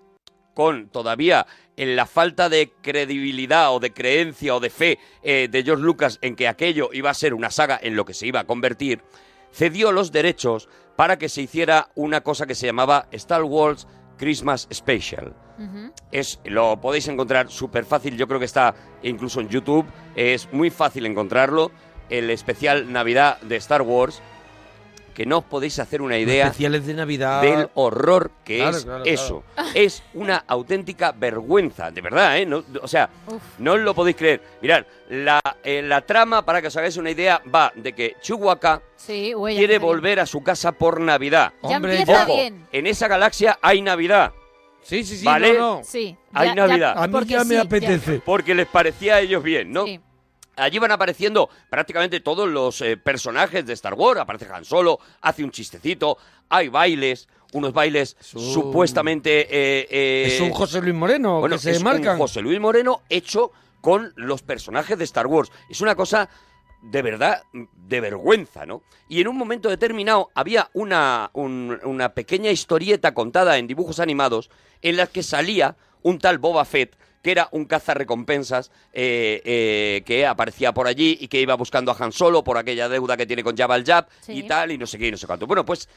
con 0.55 0.87
todavía 0.89 1.45
en 1.77 1.95
la 1.95 2.05
falta 2.05 2.49
de 2.49 2.73
credibilidad 2.81 3.73
o 3.73 3.79
de 3.79 3.93
creencia 3.93 4.55
o 4.55 4.59
de 4.59 4.69
fe 4.69 4.99
eh, 5.23 5.47
de 5.49 5.63
George 5.63 5.83
Lucas 5.83 6.19
en 6.21 6.35
que 6.35 6.47
aquello 6.47 6.89
iba 6.93 7.09
a 7.09 7.13
ser 7.13 7.33
una 7.33 7.51
saga 7.51 7.79
en 7.81 7.95
lo 7.95 8.05
que 8.05 8.13
se 8.13 8.27
iba 8.27 8.41
a 8.41 8.47
convertir, 8.47 9.01
cedió 9.51 9.91
los 9.91 10.11
derechos 10.11 10.69
para 10.95 11.17
que 11.17 11.29
se 11.29 11.41
hiciera 11.41 11.89
una 11.95 12.21
cosa 12.21 12.45
que 12.45 12.55
se 12.55 12.65
llamaba 12.65 13.07
Star 13.11 13.43
Wars 13.43 13.87
Christmas 14.17 14.67
Special. 14.73 15.33
Es, 16.11 16.41
lo 16.43 16.81
podéis 16.81 17.07
encontrar 17.07 17.49
súper 17.49 17.85
fácil, 17.85 18.17
yo 18.17 18.27
creo 18.27 18.39
que 18.39 18.45
está 18.45 18.75
incluso 19.03 19.39
en 19.39 19.47
YouTube, 19.47 19.85
es 20.15 20.51
muy 20.51 20.69
fácil 20.69 21.05
encontrarlo, 21.05 21.71
el 22.09 22.29
especial 22.29 22.91
Navidad 22.91 23.39
de 23.41 23.55
Star 23.55 23.81
Wars, 23.81 24.21
que 25.15 25.25
no 25.25 25.39
os 25.39 25.43
podéis 25.45 25.79
hacer 25.79 26.01
una 26.01 26.17
idea 26.17 26.45
Especiales 26.47 26.85
de 26.85 26.93
Navidad. 26.93 27.41
del 27.41 27.69
horror 27.73 28.29
que 28.43 28.57
Claro, 28.57 28.77
es 28.77 28.83
claro, 28.85 29.03
eso. 29.05 29.43
Es 29.73 30.03
una 30.13 30.43
auténtica 30.45 31.13
vergüenza, 31.13 31.89
de 31.89 32.01
verdad, 32.01 32.37
¿eh? 32.37 32.45
No- 32.45 32.63
o 32.81 32.87
sea, 32.87 33.09
Uf. 33.27 33.41
no 33.59 33.73
os 33.73 33.79
lo 33.79 33.95
podéis 33.95 34.17
creer. 34.17 34.41
Mirad, 34.61 34.85
la, 35.09 35.39
eh, 35.63 35.81
la 35.81 36.01
trama, 36.01 36.45
para 36.45 36.61
que 36.61 36.67
os 36.67 36.75
hagáis 36.77 36.97
una 36.97 37.09
idea, 37.09 37.41
va 37.53 37.71
de 37.75 37.93
que 37.93 38.15
Sí, 38.21 39.29
ya 39.31 39.37
quiere 39.47 39.79
volver 39.79 40.19
a 40.19 40.25
su 40.25 40.43
casa 40.43 40.73
por 40.73 40.99
Navidad. 40.99 41.53
Ya 41.63 41.77
Hombre, 41.77 41.97
empieza 41.99 42.23
Ojo, 42.23 42.35
bien. 42.35 42.67
en 42.71 42.85
esa 42.87 43.07
galaxia 43.07 43.57
hay 43.61 43.81
Navidad, 43.81 44.33
Sí, 44.81 45.03
sí, 45.03 45.17
sí, 45.17 45.25
Vale. 45.25 45.53
no, 45.53 45.77
no. 45.77 45.81
Sí. 45.83 46.15
Hay 46.31 46.53
Navidad. 46.53 46.93
A 46.95 47.07
mí 47.07 47.11
porque 47.11 47.29
ya 47.31 47.43
me 47.43 47.55
sí, 47.55 47.57
apetece. 47.57 48.19
porque 48.23 48.53
les 48.53 48.67
parecía 48.67 49.15
a 49.15 49.19
ellos 49.21 49.41
bien, 49.41 49.71
¿no? 49.73 49.85
Sí. 49.85 49.99
Allí 50.57 50.79
van 50.79 50.91
apareciendo 50.91 51.49
prácticamente 51.69 52.19
todos 52.19 52.47
los 52.49 52.79
eh, 52.81 52.97
personajes 52.97 53.65
de 53.65 53.73
Star 53.73 53.93
Wars. 53.93 54.19
Aparece 54.19 54.47
Han 54.51 54.65
Solo, 54.65 54.99
hace 55.21 55.43
un 55.43 55.51
chistecito, 55.51 56.17
hay 56.49 56.69
bailes, 56.69 57.27
unos 57.53 57.73
bailes 57.73 58.15
un- 58.33 58.41
supuestamente... 58.53 59.41
eh, 59.41 59.87
eh, 59.89 60.23
Es 60.27 60.41
un 60.41 60.51
José 60.51 60.81
Luis 60.81 60.93
Moreno 60.95 61.39
bueno, 61.39 61.55
que 61.55 61.61
se 61.61 61.71
es 61.71 61.83
marcan. 61.83 62.13
un 62.13 62.19
José 62.19 62.41
Luis 62.41 62.59
Moreno 62.59 63.01
hecho 63.09 63.51
con 63.81 64.13
los 64.15 64.41
personajes 64.41 64.97
de 64.97 65.03
Star 65.03 65.27
Wars. 65.27 65.51
Es 65.69 65.81
una 65.81 65.95
cosa 65.95 66.29
de 66.81 67.01
verdad 67.01 67.41
de 67.53 67.99
vergüenza, 68.01 68.65
¿no? 68.65 68.83
Y 69.09 69.19
en 69.21 69.27
un 69.27 69.37
momento 69.37 69.69
determinado 69.69 70.29
había 70.35 70.69
una, 70.73 71.29
un- 71.33 71.79
una 71.83 72.09
pequeña 72.13 72.51
historieta 72.51 73.13
contada 73.13 73.57
en 73.57 73.67
dibujos 73.67 73.99
animados 73.99 74.49
en 74.81 74.97
la 74.97 75.07
que 75.07 75.23
salía 75.23 75.75
un 76.03 76.19
tal 76.19 76.37
Boba 76.37 76.63
Fett 76.65 76.95
que 77.25 77.31
era 77.31 77.49
un 77.53 77.65
cazarrecompensas 77.65 78.69
eh, 78.93 79.41
eh, 79.43 80.03
que 80.05 80.27
aparecía 80.27 80.75
por 80.75 80.85
allí 80.85 81.17
y 81.19 81.27
que 81.27 81.41
iba 81.41 81.55
buscando 81.55 81.91
a 81.91 81.95
Han 81.99 82.11
Solo 82.11 82.43
por 82.43 82.55
aquella 82.59 82.87
deuda 82.87 83.17
que 83.17 83.25
tiene 83.25 83.43
con 83.43 83.57
Jabba 83.57 83.75
el 83.77 83.83
Jab 83.83 84.05
Sí. 84.21 84.33
y 84.33 84.43
tal, 84.43 84.71
y 84.71 84.77
no 84.77 84.85
sé 84.85 84.99
qué, 84.99 85.07
y 85.07 85.11
no 85.11 85.17
sé 85.17 85.25
cuánto. 85.25 85.47
Bueno, 85.47 85.65
pues 85.65 85.89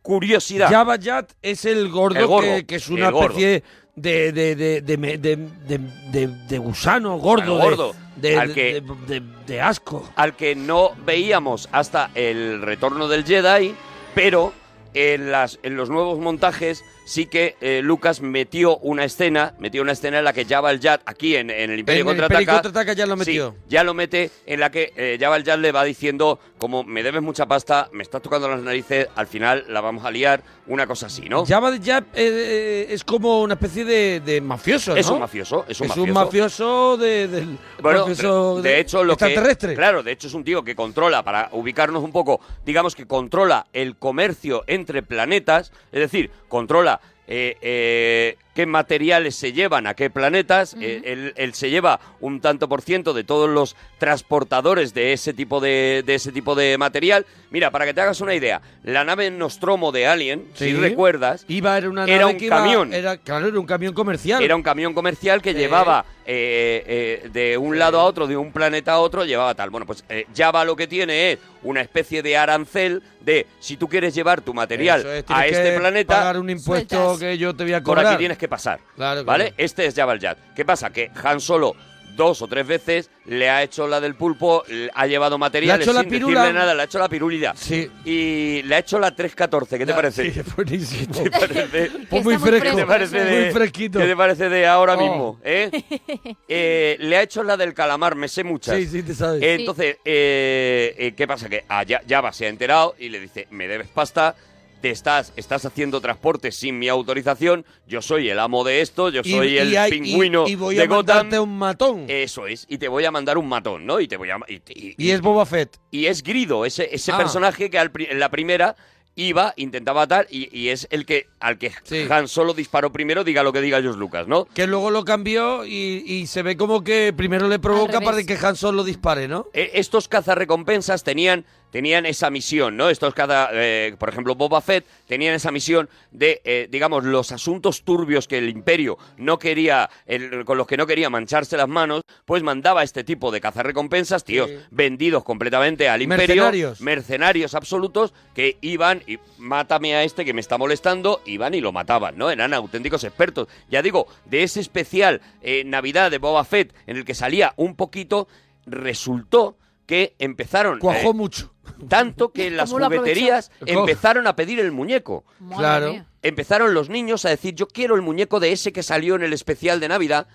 curiosidad. 0.00 0.70
Jabba 0.70 0.96
Yat 0.96 1.32
es 1.42 1.66
el 1.66 1.90
gordo, 1.90 2.18
El 2.18 2.26
gordo, 2.26 2.48
que, 2.56 2.64
que 2.66 2.76
es 2.76 2.88
una 2.88 3.10
especie 3.10 3.62
de, 3.94 4.32
de, 4.32 4.56
de, 4.56 4.80
de, 4.80 4.96
me- 4.96 5.18
de, 5.18 5.36
de- 5.36 5.78
de- 6.10 6.26
de 6.48 6.58
gusano 6.58 7.18
gordo, 7.18 7.58
gordo, 7.58 7.94
de, 8.16 8.30
de- 8.30 8.38
al 8.38 8.54
que- 8.54 8.80
de- 8.80 9.20
de- 9.20 9.26
de 9.46 9.60
asco. 9.60 10.08
al 10.16 10.34
que 10.34 10.54
no 10.54 10.92
veíamos 11.04 11.68
hasta 11.72 12.10
el 12.14 12.62
retorno 12.62 13.06
del 13.08 13.24
Jedi, 13.24 13.74
pero 14.14 14.54
en, 14.94 15.30
las, 15.30 15.58
en 15.62 15.76
los 15.76 15.90
nuevos 15.90 16.18
montajes 16.18 16.82
sí 17.10 17.26
que 17.26 17.56
eh, 17.60 17.80
Lucas 17.82 18.20
metió 18.20 18.76
una 18.78 19.02
escena, 19.04 19.54
metió 19.58 19.82
una 19.82 19.90
escena 19.92 20.18
en 20.18 20.24
la 20.24 20.32
que 20.32 20.44
Jabba 20.44 20.70
el 20.70 20.78
Jat, 20.80 21.02
aquí 21.06 21.34
en, 21.34 21.50
en 21.50 21.70
el 21.72 21.80
Imperio 21.80 22.02
En 22.02 22.06
el 22.08 22.12
Contraataca, 22.12 22.40
Imperio 22.40 22.62
Contraataca 22.62 22.92
ya 22.92 23.06
lo 23.06 23.14
sí, 23.16 23.18
metió. 23.18 23.56
ya 23.68 23.82
lo 23.82 23.94
mete 23.94 24.30
en 24.46 24.60
la 24.60 24.70
que 24.70 24.92
eh, 24.94 25.18
Jabba 25.20 25.36
el 25.36 25.44
Jat 25.44 25.58
le 25.58 25.72
va 25.72 25.82
diciendo 25.82 26.38
como 26.58 26.84
me 26.84 27.02
debes 27.02 27.22
mucha 27.22 27.46
pasta, 27.46 27.88
me 27.92 28.02
estás 28.02 28.20
tocando 28.22 28.46
las 28.48 28.60
narices, 28.60 29.08
al 29.16 29.26
final 29.26 29.64
la 29.68 29.80
vamos 29.80 30.04
a 30.04 30.10
liar, 30.10 30.42
una 30.66 30.86
cosa 30.86 31.06
así, 31.06 31.28
¿no? 31.28 31.44
Jabba 31.46 31.70
de 31.72 31.80
Jab 31.80 32.04
eh, 32.04 32.10
eh, 32.14 32.86
es 32.90 33.02
como 33.02 33.40
una 33.42 33.54
especie 33.54 33.84
de, 33.84 34.20
de 34.20 34.40
mafioso, 34.40 34.94
es 34.94 35.06
¿no? 35.08 35.14
un 35.14 35.20
mafioso, 35.20 35.64
es 35.66 35.80
un 35.80 35.86
es 35.86 35.88
mafioso. 35.88 36.04
un 36.04 36.12
mafioso 36.12 36.96
de, 36.96 37.26
del 37.28 37.58
Bueno, 37.82 38.00
mafioso 38.00 38.62
de 38.62 38.78
hecho, 38.78 39.02
lo 39.02 39.16
que 39.16 39.24
extraterrestre. 39.24 39.74
claro, 39.74 40.02
de 40.04 40.12
hecho 40.12 40.28
es 40.28 40.34
un 40.34 40.44
tío 40.44 40.62
que 40.62 40.76
controla 40.76 41.24
para 41.24 41.48
ubicarnos 41.52 42.04
un 42.04 42.12
poco, 42.12 42.40
digamos 42.64 42.94
que 42.94 43.06
controla 43.06 43.66
el 43.72 43.96
comercio 43.96 44.62
entre 44.68 45.02
planetas, 45.02 45.72
es 45.90 46.00
decir, 46.00 46.30
controla 46.46 46.99
eh, 47.30 47.56
eh, 47.62 48.36
qué 48.54 48.66
materiales 48.66 49.36
se 49.36 49.52
llevan 49.52 49.86
a 49.86 49.94
qué 49.94 50.10
planetas. 50.10 50.74
eh, 50.80 51.02
él, 51.04 51.32
él 51.36 51.54
se 51.54 51.70
lleva 51.70 52.00
un 52.20 52.40
tanto 52.40 52.68
por 52.68 52.82
ciento 52.82 53.12
de 53.14 53.24
todos 53.24 53.48
los 53.48 53.76
transportadores 53.98 54.92
de 54.92 55.12
ese 55.12 55.32
tipo 55.32 55.60
de, 55.60 56.02
de 56.04 56.14
ese 56.16 56.32
tipo 56.32 56.54
de 56.54 56.76
material. 56.76 57.26
Mira, 57.50 57.70
para 57.70 57.84
que 57.86 57.94
te 57.94 58.00
hagas 58.00 58.20
una 58.20 58.34
idea, 58.34 58.60
la 58.84 59.04
nave 59.04 59.30
Nostromo 59.30 59.92
de 59.92 60.06
Alien, 60.06 60.46
si 60.54 60.72
recuerdas, 60.74 61.44
Iba, 61.48 61.76
era 61.78 61.88
una 61.88 62.04
Era 62.04 62.26
un 62.26 62.36
que 62.36 62.46
iba- 62.46 62.56
camión. 62.58 62.92
era, 62.92 63.16
claro, 63.16 63.48
era 63.48 63.58
un 63.58 63.66
camión 63.66 63.94
comercial. 63.94 64.42
Era 64.42 64.54
un 64.56 64.62
camión 64.62 64.94
comercial 64.94 65.40
que 65.42 65.54
llevaba 65.54 66.04
eh, 66.26 66.84
eh, 67.24 67.28
de 67.32 67.56
un 67.58 67.78
lado 67.78 67.98
a 67.98 68.04
otro, 68.04 68.26
de 68.26 68.36
un 68.36 68.52
planeta 68.52 68.92
a 68.92 68.98
otro, 69.00 69.24
llevaba 69.24 69.54
tal. 69.54 69.70
Bueno, 69.70 69.86
pues 69.86 70.04
eh, 70.08 70.26
Java 70.36 70.64
lo 70.64 70.76
que 70.76 70.86
tiene 70.86 71.32
es 71.32 71.38
una 71.62 71.80
especie 71.80 72.22
de 72.22 72.36
arancel 72.36 73.02
de 73.20 73.46
si 73.58 73.76
tú 73.76 73.88
quieres 73.88 74.14
llevar 74.14 74.40
tu 74.40 74.54
material 74.54 75.00
es, 75.00 75.24
a 75.28 75.46
este 75.46 75.72
que 75.72 75.78
planeta, 75.78 76.16
pagar 76.18 76.38
un 76.38 76.48
impuesto 76.50 76.96
Sueltas. 76.96 77.18
que 77.18 77.36
yo 77.38 77.54
te 77.54 77.64
voy 77.64 77.72
a 77.74 77.78
por 77.82 77.96
cobrar. 77.96 78.06
aquí 78.06 78.16
tienes 78.18 78.38
que 78.40 78.48
pasar. 78.48 78.80
Claro, 78.96 79.24
¿Vale? 79.24 79.44
claro. 79.50 79.56
Este 79.58 79.86
es 79.86 79.94
Jabba 79.94 80.14
el 80.14 80.20
Jat. 80.20 80.38
¿Qué 80.56 80.64
pasa? 80.64 80.90
Que 80.90 81.10
Han 81.22 81.40
Solo 81.40 81.76
dos 82.16 82.42
o 82.42 82.48
tres 82.48 82.66
veces 82.66 83.08
le 83.24 83.48
ha 83.48 83.62
hecho 83.62 83.86
la 83.86 83.98
del 84.00 84.14
pulpo, 84.14 84.64
ha 84.94 85.06
llevado 85.06 85.38
materiales 85.38 85.86
hecho 85.86 85.94
la 85.94 86.00
sin 86.00 86.10
pirula. 86.10 86.40
decirle 86.40 86.58
nada, 86.58 86.74
le 86.74 86.82
ha 86.82 86.84
hecho 86.84 86.98
la 86.98 87.08
pirulida. 87.08 87.54
Sí. 87.56 87.88
Y 88.04 88.62
le 88.64 88.74
ha 88.74 88.78
hecho 88.80 88.98
la 88.98 89.14
314, 89.14 89.78
¿qué 89.78 89.86
te 89.86 89.90
Ya, 89.92 89.96
parece? 89.96 90.30
Sí, 90.32 90.40
buenísimo. 90.54 91.14
¿Qué 91.24 91.30
te 91.30 91.30
parece? 91.30 91.90
Pues 92.10 92.24
muy 92.24 92.34
está 92.34 92.44
muy 92.50 92.50
fresco. 92.60 92.76
¿Qué 92.76 92.82
te 92.82 92.86
parece 92.86 93.20
de, 93.24 93.44
Muy 93.44 93.52
fresquito. 93.52 93.98
¿Qué 94.00 94.06
te 94.06 94.16
parece 94.16 94.48
de 94.50 94.66
ahora 94.66 94.96
Oh. 94.96 95.00
mismo? 95.00 95.40
¿eh? 95.44 95.70
Eh, 96.48 96.96
le 96.98 97.16
ha 97.16 97.22
hecho 97.22 97.42
la 97.44 97.56
del 97.56 97.72
calamar, 97.74 98.16
me 98.16 98.26
sé 98.28 98.42
muchas. 98.44 98.76
Sí, 98.76 98.86
sí, 98.86 99.02
te 99.04 99.14
sabes. 99.14 99.40
Eh, 99.42 99.54
Entonces, 99.54 99.96
eh, 100.04 100.94
eh, 100.98 101.12
¿qué 101.16 101.26
pasa? 101.28 101.48
Que 101.48 101.64
a 101.68 101.84
Ya- 101.84 102.02
Java 102.06 102.32
se 102.32 102.46
ha 102.46 102.48
enterado 102.48 102.96
y 102.98 103.08
le 103.08 103.20
dice, 103.20 103.46
me 103.50 103.68
debes 103.68 103.86
pasta, 103.88 104.34
te 104.80 104.90
estás, 104.90 105.32
estás 105.36 105.64
haciendo 105.64 106.00
transporte 106.00 106.52
sin 106.52 106.78
mi 106.78 106.88
autorización, 106.88 107.64
yo 107.86 108.00
soy 108.02 108.28
el 108.30 108.38
amo 108.38 108.64
de 108.64 108.80
esto, 108.80 109.08
yo 109.10 109.20
Y- 109.24 109.30
soy 109.32 109.58
el 109.58 109.72
y 109.72 109.76
hay- 109.76 109.90
pingüino 109.90 110.46
y, 110.48 110.52
y 110.52 110.54
voy 110.56 110.74
de 110.76 110.82
a 110.82 110.86
mandarte 110.88 111.36
Gotham. 111.38 111.50
un 111.52 111.58
matón. 111.58 112.04
Eso 112.08 112.46
es, 112.46 112.66
y 112.68 112.78
te 112.78 112.88
voy 112.88 113.04
a 113.04 113.10
mandar 113.10 113.38
un 113.38 113.48
matón, 113.48 113.86
¿no? 113.86 114.00
Y 114.00 114.08
te 114.08 114.16
voy 114.16 114.30
a... 114.30 114.38
Y, 114.48 114.54
y- 114.68 114.94
y 114.96 115.10
es 115.10 115.20
Boba 115.20 115.44
Fett. 115.46 115.76
y 115.90 116.06
es 116.06 116.22
Grido, 116.22 116.64
ese, 116.64 116.88
ese 116.94 117.12
Ah. 117.12 117.18
personaje 117.18 117.70
que 117.70 117.78
al 117.78 117.90
pri- 117.90 118.08
en 118.10 118.18
la 118.20 118.30
primera 118.30 118.76
iba, 119.16 119.52
intentaba 119.56 120.02
atar, 120.02 120.26
y, 120.30 120.48
y 120.56 120.68
es 120.68 120.86
el 120.90 121.04
que 121.04 121.26
al 121.40 121.58
que 121.58 121.72
Sí. 121.82 122.06
Han 122.08 122.26
Solo 122.28 122.54
disparó 122.54 122.90
primero, 122.90 123.22
diga 123.24 123.42
lo 123.42 123.52
que 123.52 123.60
diga 123.60 123.82
George 123.82 123.98
Lucas, 123.98 124.26
¿no? 124.28 124.46
Que 124.54 124.66
luego 124.66 124.90
lo 124.90 125.04
cambió 125.04 125.66
y, 125.66 126.04
y 126.06 126.26
se 126.26 126.42
ve 126.42 126.56
como 126.56 126.82
que 126.84 127.12
primero 127.14 127.48
le 127.48 127.58
provoca 127.58 127.98
revés. 127.98 128.04
para 128.08 128.22
que 128.22 128.46
Han 128.46 128.56
Solo 128.56 128.82
dispare, 128.84 129.28
¿no? 129.28 129.46
Eh, 129.52 129.72
estos 129.74 130.08
cazarrecompensas 130.08 131.02
tenían, 131.04 131.44
tenían 131.70 132.06
esa 132.06 132.30
misión, 132.30 132.76
¿no? 132.76 132.90
Estos 132.90 133.14
caza, 133.14 133.48
eh, 133.52 133.94
por 133.98 134.08
ejemplo, 134.08 134.34
Boba 134.34 134.60
Fett 134.60 134.84
tenían 135.06 135.34
esa 135.34 135.50
misión 135.52 135.88
de, 136.10 136.40
eh, 136.44 136.68
digamos, 136.70 137.04
los 137.04 137.32
asuntos 137.32 137.82
turbios 137.82 138.26
que 138.28 138.38
el 138.38 138.48
Imperio 138.48 138.98
no 139.16 139.38
quería, 139.38 139.88
el- 140.06 140.44
con 140.44 140.58
los 140.58 140.66
que 140.66 140.76
no 140.76 140.86
quería 140.86 141.10
mancharse 141.10 141.56
las 141.56 141.68
manos, 141.68 142.02
pues 142.24 142.42
mandaba 142.42 142.82
este 142.82 143.04
tipo 143.04 143.30
de 143.30 143.40
cazarrecompensas, 143.40 144.24
tíos, 144.24 144.48
Sí. 144.50 144.56
vendidos 144.70 145.24
completamente 145.24 145.88
al 145.88 146.02
Imperio, 146.02 146.26
Mercenarios. 146.26 146.80
mercenarios 146.80 147.54
absolutos 147.54 148.12
que 148.34 148.56
iban 148.60 149.02
y 149.06 149.18
mátame 149.38 149.94
a 149.94 150.02
este 150.04 150.24
que 150.24 150.34
me 150.34 150.40
está 150.40 150.58
molestando, 150.58 151.22
iban 151.26 151.54
y 151.54 151.60
lo 151.60 151.72
mataban, 151.72 152.18
¿no? 152.18 152.30
Eran 152.30 152.52
auténticos 152.54 153.04
expertos. 153.04 153.48
Ya 153.70 153.82
digo, 153.82 154.06
de 154.24 154.42
ese 154.42 154.60
especial 154.60 155.20
eh, 155.42 155.62
Navidad 155.64 156.10
de 156.10 156.18
Boba 156.18 156.44
Fett 156.44 156.74
en 156.86 156.96
el 156.96 157.04
que 157.04 157.14
salía 157.14 157.52
un 157.56 157.76
poquito, 157.76 158.28
resultó 158.66 159.56
que 159.90 160.14
empezaron 160.20 160.78
Cuajó 160.78 161.10
eh, 161.10 161.14
mucho. 161.14 161.52
tanto 161.88 162.32
que 162.32 162.46
en 162.46 162.56
las 162.56 162.70
jugueterías 162.70 163.50
empezaron 163.66 164.28
a 164.28 164.36
pedir 164.36 164.60
el 164.60 164.70
muñeco. 164.70 165.24
Madre 165.40 165.58
Claro. 165.58 165.90
mía. 165.92 166.06
Empezaron 166.22 166.74
los 166.74 166.88
niños 166.88 167.24
a 167.24 167.30
decir, 167.30 167.54
yo 167.56 167.66
quiero 167.66 167.96
el 167.96 168.02
muñeco 168.02 168.38
de 168.38 168.52
ese 168.52 168.72
que 168.72 168.84
salió 168.84 169.16
en 169.16 169.22
el 169.24 169.32
especial 169.32 169.80
de 169.80 169.88
Navidad. 169.88 170.28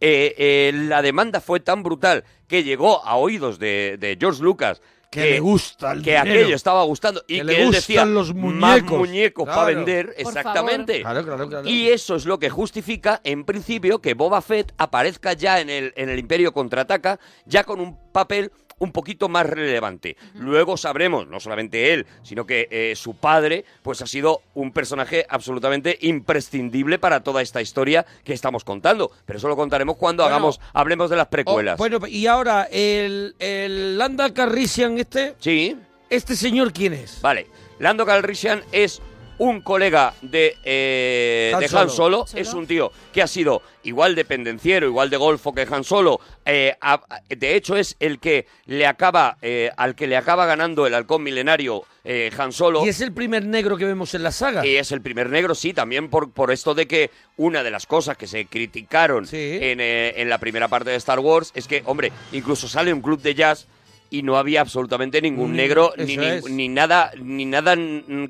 Eh, 0.00 0.34
eh, 0.38 0.72
la 0.74 1.02
demanda 1.02 1.40
fue 1.40 1.58
tan 1.58 1.82
brutal 1.82 2.22
que 2.46 2.62
llegó 2.62 3.04
a 3.04 3.16
oídos 3.16 3.58
de, 3.58 3.96
de 3.98 4.16
George 4.18 4.42
Lucas 4.42 4.80
Que 5.10 5.22
le 5.32 5.40
gusta 5.40 5.92
el 5.92 6.02
que 6.02 6.12
dinero. 6.12 6.30
aquello 6.30 6.54
estaba 6.56 6.84
gustando 6.84 7.22
y 7.26 7.34
Que 7.34 7.38
que, 7.40 7.44
le 7.44 7.52
él 7.60 7.66
gustan 7.66 7.80
decía 7.80 8.04
los 8.06 8.32
más 8.34 8.42
muñecos". 8.80 8.98
muñecos 8.98 9.46
para 9.46 9.64
vender 9.64 10.06
Por 10.06 10.20
exactamente 10.20 11.00
Claro, 11.02 11.24
claro, 11.24 11.48
claro. 11.48 11.68
y 11.68 11.88
eso 11.88 12.14
es 12.14 12.24
lo 12.26 12.38
que 12.38 12.48
justifica 12.48 13.20
en 13.24 13.44
principio 13.44 14.00
que 14.00 14.14
Boba 14.14 14.40
Fett 14.40 14.72
aparezca 14.78 15.32
ya 15.34 15.60
en 15.60 15.68
el, 15.68 15.92
en 15.96 16.08
el 16.08 16.18
Imperio 16.18 16.52
contraataca 16.54 17.18
ya 17.44 17.64
con 17.64 17.80
un 17.80 17.98
papel 18.12 18.52
un 18.80 18.90
poquito 18.92 19.28
más 19.28 19.46
relevante. 19.46 20.16
Luego 20.34 20.76
sabremos, 20.76 21.28
no 21.28 21.38
solamente 21.38 21.92
él, 21.94 22.06
sino 22.24 22.44
que 22.46 22.66
eh, 22.70 22.94
su 22.96 23.14
padre, 23.14 23.64
pues 23.82 24.02
ha 24.02 24.06
sido 24.06 24.42
un 24.54 24.72
personaje 24.72 25.24
absolutamente 25.28 25.96
imprescindible 26.00 26.98
para 26.98 27.22
toda 27.22 27.42
esta 27.42 27.62
historia 27.62 28.04
que 28.24 28.32
estamos 28.32 28.64
contando. 28.64 29.12
Pero 29.26 29.38
eso 29.38 29.48
lo 29.48 29.56
contaremos 29.56 29.96
cuando 29.96 30.22
Bueno, 30.24 30.34
hagamos, 30.34 30.60
hablemos 30.72 31.08
de 31.10 31.16
las 31.16 31.26
Oh, 31.26 31.30
precuelas. 31.30 31.78
bueno, 31.78 31.98
y 32.08 32.26
ahora, 32.26 32.64
el, 32.72 33.34
el 33.38 33.96
Landa 33.96 34.34
Carrisian 34.34 34.98
este, 34.98 35.34
Sí, 35.38 35.76
¿este 36.08 36.34
señor 36.34 36.72
quién 36.72 36.94
es? 36.94 37.20
vale. 37.20 37.46
Lando 37.78 38.04
Calrissian 38.04 38.62
es 38.72 39.00
un 39.40 39.62
colega 39.62 40.12
de, 40.20 40.54
eh, 40.64 41.50
Han 41.54 41.60
de 41.60 41.68
Solo. 41.68 41.80
Han 41.82 41.90
Solo. 41.90 42.26
Solo. 42.26 42.40
Es 42.42 42.52
un 42.52 42.66
tío 42.66 42.92
que 43.10 43.22
ha 43.22 43.26
sido 43.26 43.62
igual 43.84 44.14
de 44.14 44.26
pendenciero, 44.26 44.86
igual 44.86 45.08
de 45.08 45.16
golfo 45.16 45.54
que 45.54 45.66
Han 45.70 45.82
Solo. 45.82 46.20
Eh, 46.44 46.74
a- 46.80 47.00
de 47.28 47.56
hecho, 47.56 47.74
es 47.76 47.96
el 48.00 48.18
que 48.18 48.46
le 48.66 48.86
acaba, 48.86 49.38
eh, 49.40 49.70
al 49.78 49.94
que 49.94 50.06
le 50.06 50.18
acaba 50.18 50.44
ganando 50.44 50.86
el 50.86 50.92
halcón 50.94 51.22
milenario 51.22 51.84
eh, 52.04 52.30
Han 52.36 52.52
Solo. 52.52 52.84
Y 52.84 52.90
es 52.90 53.00
el 53.00 53.12
primer 53.12 53.44
negro 53.46 53.78
que 53.78 53.86
vemos 53.86 54.12
en 54.14 54.22
la 54.22 54.30
saga. 54.32 54.66
Y 54.66 54.76
es 54.76 54.92
el 54.92 55.00
primer 55.00 55.30
negro, 55.30 55.54
sí, 55.54 55.72
también 55.72 56.10
por, 56.10 56.32
por 56.32 56.50
esto 56.50 56.74
de 56.74 56.86
que 56.86 57.10
una 57.38 57.62
de 57.62 57.70
las 57.70 57.86
cosas 57.86 58.16
que 58.18 58.26
se 58.26 58.44
criticaron 58.46 59.26
Sí. 59.26 59.36
en, 59.60 59.80
eh, 59.80 60.14
en 60.16 60.28
la 60.28 60.36
primera 60.38 60.68
parte 60.68 60.90
de 60.90 60.96
Star 60.96 61.18
Wars 61.18 61.50
es 61.54 61.66
que, 61.66 61.82
hombre, 61.86 62.12
incluso 62.32 62.68
sale 62.68 62.92
un 62.92 63.00
club 63.00 63.20
de 63.22 63.34
jazz 63.34 63.66
y 64.10 64.22
no 64.22 64.36
había 64.36 64.60
absolutamente 64.60 65.22
ningún 65.22 65.52
Mm, 65.52 65.56
negro 65.56 65.92
ni, 65.96 66.16
ni- 66.50 66.68
nada 66.68 67.12
ni 67.22 67.44
nada 67.44 67.76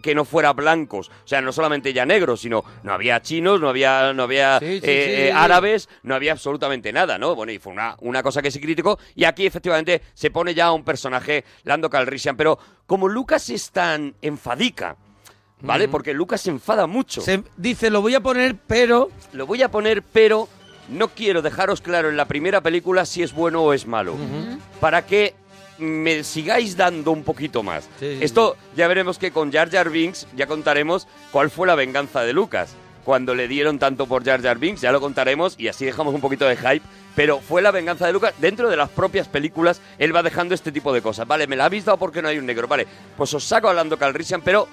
que 0.02 0.14
no 0.14 0.24
fuera 0.24 0.52
blancos 0.52 1.08
o 1.08 1.26
sea 1.28 1.40
no 1.40 1.52
solamente 1.52 1.92
ya 1.92 2.04
negros 2.06 2.42
sino 2.42 2.62
no 2.82 2.92
había 2.92 3.20
chinos 3.22 3.60
no 3.60 3.68
había 3.68 4.12
no 4.12 4.24
había 4.24 4.58
Sí, 4.58 4.66
sí, 4.66 4.72
eh, 4.74 4.78
sí. 4.82 5.20
eh, 5.22 5.32
árabes 5.34 5.88
no 6.02 6.14
había 6.14 6.32
absolutamente 6.32 6.92
nada 6.92 7.16
no 7.18 7.34
bueno 7.34 7.50
y 7.52 7.58
fue 7.58 7.72
una, 7.72 7.96
una 8.00 8.22
cosa 8.22 8.42
que 8.42 8.50
se 8.50 8.60
criticó 8.60 8.98
y 9.14 9.24
aquí 9.24 9.46
efectivamente 9.46 10.02
se 10.14 10.30
pone 10.30 10.54
ya 10.54 10.70
un 10.72 10.84
personaje 10.84 11.44
Lando 11.64 11.88
Calrissian 11.88 12.36
pero 12.36 12.58
como 12.86 13.08
Lucas 13.08 13.48
es 13.50 13.70
tan 13.70 14.14
enfadica 14.22 14.96
¿Vale? 15.62 15.88
Porque 15.88 16.14
Lucas 16.14 16.40
se 16.40 16.48
enfada 16.48 16.86
mucho. 16.86 17.20
Se 17.20 17.42
dice, 17.58 17.90
lo 17.90 18.00
voy 18.00 18.14
a 18.14 18.20
poner, 18.20 18.56
pero... 18.66 19.10
Lo 19.34 19.44
voy 19.46 19.60
a 19.62 19.70
poner, 19.70 20.02
pero 20.02 20.48
no 20.88 21.08
quiero 21.08 21.42
dejaros 21.42 21.82
claro 21.82 22.08
en 22.08 22.16
la 22.16 22.24
primera 22.24 22.62
película 22.62 23.04
si 23.04 23.22
es 23.22 23.34
bueno 23.34 23.60
o 23.62 23.74
es 23.74 23.86
malo. 23.86 24.16
Para 24.80 25.04
que 25.04 25.34
me 25.80 26.22
sigáis 26.24 26.76
dando 26.76 27.10
un 27.10 27.24
poquito 27.24 27.62
más. 27.62 27.88
Sí, 27.98 28.18
Esto 28.20 28.56
ya 28.76 28.86
veremos 28.88 29.18
que 29.18 29.30
con 29.32 29.52
Jar 29.52 29.70
Jar 29.70 29.90
Binks 29.90 30.26
ya 30.36 30.46
contaremos 30.46 31.08
cuál 31.32 31.50
fue 31.50 31.66
la 31.66 31.74
venganza 31.74 32.22
de 32.22 32.32
Lucas. 32.32 32.74
Cuando 33.04 33.34
le 33.34 33.48
dieron 33.48 33.78
tanto 33.78 34.06
por 34.06 34.24
Jar 34.24 34.42
Jar 34.42 34.58
Binks, 34.58 34.82
ya 34.82 34.92
lo 34.92 35.00
contaremos 35.00 35.54
y 35.58 35.68
así 35.68 35.84
dejamos 35.84 36.14
un 36.14 36.20
poquito 36.20 36.46
de 36.46 36.56
hype. 36.56 36.82
Pero 37.16 37.40
fue 37.40 37.62
la 37.62 37.70
venganza 37.70 38.06
de 38.06 38.12
Lucas. 38.12 38.34
Dentro 38.38 38.68
de 38.68 38.76
las 38.76 38.90
propias 38.90 39.26
películas, 39.26 39.80
él 39.98 40.14
va 40.14 40.22
dejando 40.22 40.54
este 40.54 40.70
tipo 40.70 40.92
de 40.92 41.02
cosas. 41.02 41.26
Vale, 41.26 41.46
me 41.46 41.56
la 41.56 41.64
habéis 41.64 41.84
dado 41.84 41.98
porque 41.98 42.22
no 42.22 42.28
hay 42.28 42.38
un 42.38 42.46
negro. 42.46 42.68
Vale, 42.68 42.86
pues 43.16 43.32
os 43.34 43.42
saco 43.42 43.68
a 43.68 43.74
Lando 43.74 43.96
Calrissian, 43.98 44.42
pero 44.42 44.68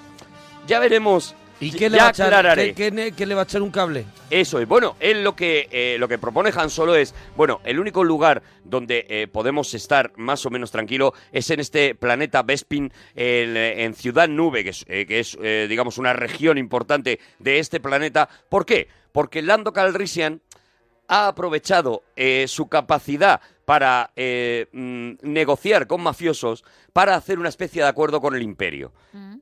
ya 0.66 0.78
veremos. 0.78 1.34
¿Y 1.60 1.72
qué 1.72 1.90
le, 1.90 1.98
va 1.98 2.06
a 2.06 2.10
echar, 2.10 2.28
aclararé. 2.28 2.68
qué- 2.68 2.74
qué 2.74 2.90
ne- 2.90 3.12
qué 3.12 3.26
le 3.26 3.34
va 3.34 3.40
a 3.42 3.44
echar 3.44 3.62
un 3.62 3.70
cable? 3.70 4.04
Eso 4.30 4.60
es. 4.60 4.68
Bueno, 4.68 4.96
él 5.00 5.24
lo 5.24 5.34
que, 5.34 5.68
eh, 5.72 5.96
lo 5.98 6.06
que 6.06 6.16
propone 6.18 6.50
Han 6.54 6.70
Solo 6.70 6.94
es, 6.94 7.14
bueno, 7.36 7.60
el 7.64 7.80
único 7.80 8.04
lugar 8.04 8.42
donde 8.64 9.06
eh, 9.08 9.26
podemos 9.26 9.74
estar 9.74 10.12
más 10.16 10.46
o 10.46 10.50
menos 10.50 10.70
tranquilo 10.70 11.14
es 11.32 11.50
en 11.50 11.58
este 11.60 11.94
planeta 11.96 12.42
Bespin, 12.42 12.92
el, 13.16 13.56
eh, 13.56 13.84
en 13.84 13.94
Ciudad 13.94 14.28
Nube, 14.28 14.62
que 14.62 14.70
es, 14.70 14.84
eh, 14.88 15.04
que 15.06 15.18
es 15.20 15.36
eh, 15.42 15.66
digamos, 15.68 15.98
una 15.98 16.12
región 16.12 16.58
importante 16.58 17.18
de 17.40 17.58
este 17.58 17.80
planeta. 17.80 18.28
¿Por 18.48 18.64
qué? 18.64 18.86
Porque 19.10 19.42
Lando 19.42 19.72
Calrissian 19.72 20.40
ha 21.08 21.28
aprovechado 21.28 22.02
eh, 22.16 22.44
su 22.46 22.68
capacidad 22.68 23.40
para 23.64 24.12
eh, 24.14 24.66
mm, 24.72 25.12
negociar 25.22 25.86
con 25.86 26.02
mafiosos 26.02 26.64
para 26.92 27.14
hacer 27.16 27.38
una 27.38 27.48
especie 27.48 27.82
de 27.82 27.88
acuerdo 27.88 28.20
con 28.20 28.34
el 28.36 28.42
imperio. 28.42 28.92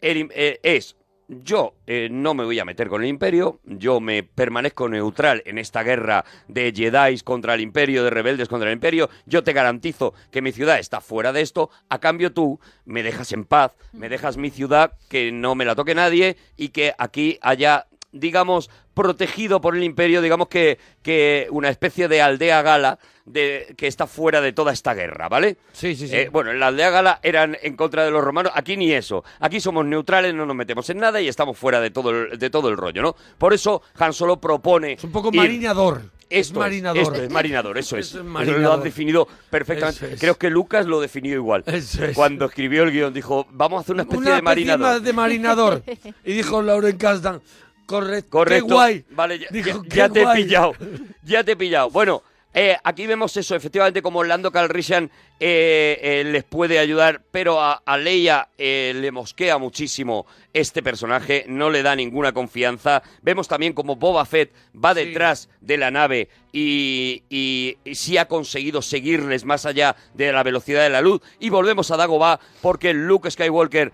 El 0.01 0.29
eh, 0.35 0.61
es, 0.63 0.97
yo 1.29 1.75
eh, 1.87 2.09
no 2.11 2.35
me 2.35 2.45
voy 2.45 2.59
a 2.59 2.65
meter 2.65 2.89
con 2.89 3.03
el 3.03 3.09
imperio, 3.09 3.61
yo 3.65 4.01
me 4.01 4.23
permanezco 4.23 4.89
neutral 4.89 5.43
en 5.47 5.59
esta 5.59 5.83
guerra 5.83 6.25
de 6.49 6.73
Jedi 6.75 7.19
contra 7.21 7.55
el 7.55 7.61
imperio, 7.61 8.05
de 8.05 8.11
rebeldes 8.11 8.49
contra 8.49 8.69
el 8.69 8.75
imperio, 8.75 9.11
yo 9.27 9.43
te 9.43 9.53
garantizo 9.53 10.15
que 10.31 10.43
mi 10.43 10.53
ciudad 10.53 10.79
está 10.79 11.01
fuera 11.01 11.33
de 11.33 11.41
esto, 11.41 11.71
a 11.89 11.99
cambio 11.99 12.33
tú 12.33 12.61
me 12.85 13.03
dejas 13.03 13.33
en 13.33 13.45
paz, 13.45 13.73
me 13.93 14.09
dejas 14.09 14.37
mi 14.37 14.51
ciudad, 14.51 14.93
que 15.09 15.33
no 15.33 15.55
me 15.55 15.65
la 15.65 15.75
toque 15.75 15.95
nadie 15.95 16.37
y 16.57 16.69
que 16.69 16.95
aquí 16.99 17.39
haya 17.43 17.87
digamos, 18.13 18.71
protegido 18.95 19.61
por 19.61 19.77
el 19.77 19.85
imperio, 19.85 20.23
digamos 20.23 20.49
que, 20.49 20.79
que 21.03 21.49
una 21.51 21.69
especie 21.69 22.09
de 22.09 22.23
aldea 22.23 22.63
gala 22.63 22.99
de, 23.27 23.75
que 23.77 23.87
está 23.87 24.07
fuera 24.07 24.41
de 24.41 24.53
toda 24.53 24.73
esta 24.73 24.95
guerra, 24.95 25.29
¿vale? 25.29 25.57
Sí, 25.73 25.95
sí, 25.97 26.09
sí. 26.09 26.17
Eh, 26.17 26.29
bueno, 26.31 26.51
en 26.53 26.61
la 26.61 26.69
aldea 26.69 26.91
gala 26.91 27.21
eran 27.23 27.57
en 27.61 27.77
contra 27.77 28.05
de 28.05 28.11
los 28.11 28.23
romanos, 28.25 28.53
aquí 28.55 28.77
ni 28.77 28.93
eso. 28.93 29.25
Aquí 29.41 29.61
somos 29.61 29.85
neutrales, 29.85 30.33
no 30.35 30.47
nos 30.47 30.57
metemos 30.57 30.89
en 30.91 30.99
nada 30.99 31.21
y 31.21 31.29
estamos 31.29 31.59
fuera 31.59 31.81
de 31.81 31.91
todo 31.91 32.11
el, 32.11 32.39
de 32.39 32.51
todo 32.51 32.69
el 32.69 32.77
rollo, 32.77 33.03
¿no? 33.03 33.17
Por 33.39 33.53
eso 33.53 33.83
Han 33.99 34.13
Solo 34.13 34.41
propone... 34.41 34.93
Es 34.95 35.05
un 35.05 35.13
poco 35.13 35.31
ir- 35.33 35.37
marinador. 35.37 36.03
es 36.31 36.47
Esto 36.49 36.61
marinador. 36.61 37.03
Es, 37.03 37.09
esto 37.09 37.23
es 37.25 37.31
marinador, 37.31 37.79
eso 37.79 37.97
es. 37.97 38.15
Marinador. 38.23 38.63
Lo 38.63 38.73
has 38.75 38.85
definido 38.85 39.29
perfectamente. 39.51 40.15
Es. 40.15 40.21
Creo 40.21 40.37
que 40.37 40.49
Lucas 40.49 40.87
lo 40.87 41.01
definió 41.01 41.35
igual. 41.35 41.63
Es. 41.67 41.99
Cuando 42.15 42.45
escribió 42.47 42.85
el 42.85 42.93
guion 42.93 43.13
dijo, 43.13 43.47
vamos 43.51 43.79
a 43.79 43.81
hacer 43.83 43.95
una 43.95 44.03
especie 44.05 44.23
Una 44.27 44.37
de 44.37 44.43
marinador. 44.43 45.01
de 45.03 45.13
marinador. 45.13 45.83
y 46.25 46.33
dijo 46.33 46.63
Lauren 46.63 46.97
Kasdan, 46.97 47.41
correcto, 47.87 48.31
Correcto. 48.31 48.67
qué 48.69 48.73
guay. 48.73 49.05
Vale, 49.11 49.39
ya, 49.41 49.47
Dijo, 49.51 49.83
ya- 49.85 49.89
"Qué 49.89 49.97
ya 49.97 50.09
te 50.09 50.21
he 50.21 50.25
guay". 50.25 50.45
pillado. 50.45 50.73
Ya 51.25 51.43
te 51.45 51.53
he 51.53 51.57
pillado. 51.57 51.91
Bueno, 51.91 52.23
eh, 52.59 52.75
aquí 52.83 53.07
vemos 53.07 53.37
eso, 53.37 53.55
efectivamente, 53.55 54.01
como 54.01 54.25
Lando 54.25 54.51
Calrissian 54.51 55.11
eh, 55.39 55.99
eh, 56.01 56.25
les 56.25 56.43
puede 56.43 56.79
ayudar, 56.79 57.21
pero 57.31 57.61
a, 57.61 57.83
a 57.85 57.99
Leia 57.99 58.49
eh, 58.57 58.95
le 58.97 59.13
mosquea 59.13 59.59
muchísimo 59.59 60.25
este 60.55 60.83
personaje, 60.83 61.45
no 61.49 61.69
le 61.69 61.83
da 61.83 61.95
ninguna 61.95 62.33
confianza. 62.33 63.03
Vemos 63.21 63.47
también 63.47 63.75
como 63.75 63.97
Boba 63.97 64.25
Fett 64.25 64.55
va 64.75 64.95
Sí. 64.95 65.05
detrás 65.05 65.51
de 65.61 65.77
la 65.77 65.91
nave 65.91 66.31
y, 66.51 67.23
y, 67.29 67.77
y 67.85 67.95
sí 67.95 68.17
ha 68.17 68.27
conseguido 68.27 68.81
seguirles 68.81 69.45
más 69.45 69.67
allá 69.67 69.95
de 70.15 70.33
la 70.33 70.43
velocidad 70.43 70.83
de 70.83 70.89
la 70.89 71.03
luz. 71.03 71.21
Y 71.39 71.51
volvemos 71.51 71.91
a 71.91 71.99
Dagobah 71.99 72.41
porque 72.63 72.95
Luke 72.95 73.31
Skywalker, 73.31 73.93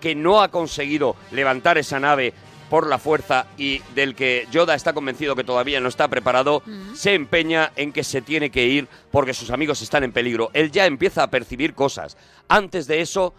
que 0.00 0.14
no 0.16 0.42
ha 0.42 0.50
conseguido 0.50 1.14
levantar 1.30 1.78
esa 1.78 2.00
nave 2.00 2.34
por 2.70 2.86
la 2.86 2.98
fuerza 2.98 3.46
y 3.58 3.80
del 3.94 4.14
que 4.14 4.46
Yoda 4.50 4.74
está 4.74 4.92
convencido 4.94 5.36
que 5.36 5.44
todavía 5.44 5.80
no 5.80 5.88
está 5.88 6.08
preparado, 6.08 6.62
se 6.94 7.12
empeña 7.14 7.72
en 7.76 7.92
que 7.92 8.04
se 8.04 8.22
tiene 8.22 8.50
que 8.50 8.64
ir 8.66 8.86
porque 9.10 9.34
sus 9.34 9.50
amigos 9.50 9.82
están 9.82 10.04
en 10.04 10.12
peligro. 10.12 10.50
Él 10.54 10.70
ya 10.70 10.86
empieza 10.86 11.24
a 11.24 11.30
percibir 11.30 11.74
cosas. 11.74 12.16
Antes 12.48 12.86
de 12.86 13.00
eso, 13.00 13.34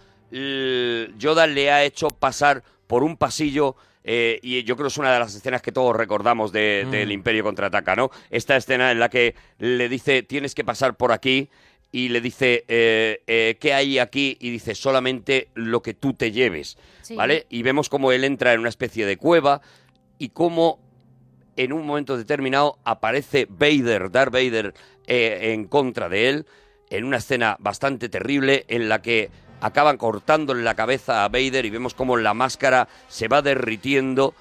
Yoda 1.17 1.48
le 1.48 1.72
ha 1.72 1.84
hecho 1.84 2.10
pasar 2.10 2.63
por 2.88 3.04
un 3.04 3.17
pasillo 3.17 3.76
eh, 4.04 4.39
y 4.41 4.63
yo 4.63 4.76
creo 4.76 4.88
que 4.88 4.91
es 4.91 4.98
una 4.98 5.13
de 5.13 5.20
las 5.20 5.36
escenas 5.36 5.62
que 5.62 5.72
todos 5.72 5.96
recordamos 5.96 6.52
de- 6.52 6.86
del 6.89 7.12
Imperio 7.12 7.44
Contraataca, 7.44 7.96
¿no? 7.96 8.10
Esta 8.32 8.56
escena 8.58 8.91
en 8.91 9.00
la 9.00 9.10
que 9.10 9.36
le 9.60 9.88
dice, 9.89 10.24
tienes 10.24 10.56
que 10.56 10.63
pasar 10.63 10.96
por 10.98 11.12
aquí, 11.12 11.50
y 11.92 12.10
le 12.10 12.22
dice, 12.22 12.64
eh, 12.68 13.22
eh, 13.28 13.58
¿qué 13.60 13.74
hay 13.74 14.00
aquí? 14.00 14.38
Y 14.40 14.50
dice, 14.50 14.76
solamente 14.76 15.50
lo 15.56 15.82
que 15.82 15.94
tú 15.94 16.14
te 16.14 16.32
lleves, 16.32 16.78
Sí. 17.02 17.16
¿vale? 17.16 17.46
Y 17.50 17.64
vemos 17.64 17.90
cómo 17.90 18.12
él 18.12 18.24
entra 18.24 18.54
en 18.54 18.60
una 18.62 18.70
especie 18.70 19.06
de 19.06 19.18
cueva 19.18 19.62
y 20.18 20.30
cómo 20.30 20.80
en 21.58 21.74
un 21.74 21.86
momento 21.86 22.18
determinado 22.18 22.78
aparece 22.86 23.46
Vader, 23.50 24.10
Darth 24.10 24.32
Vader, 24.32 24.74
eh, 25.08 25.52
en 25.54 25.66
contra 25.66 26.08
de 26.08 26.30
él, 26.30 26.46
en 26.90 27.04
una 27.04 27.18
escena 27.18 27.58
bastante 27.60 28.08
terrible 28.08 28.64
en 28.70 28.88
la 28.88 29.02
que 29.02 29.30
acaban 29.60 29.98
cortándole 29.98 30.64
la 30.64 30.76
cabeza 30.76 31.24
a 31.26 31.30
Vader 31.30 31.66
y 31.66 31.70
vemos 31.70 31.94
cómo 31.94 32.18
la 32.18 32.34
máscara 32.34 32.88
se 33.10 33.28
va 33.28 33.42
derritiendo 33.42 34.34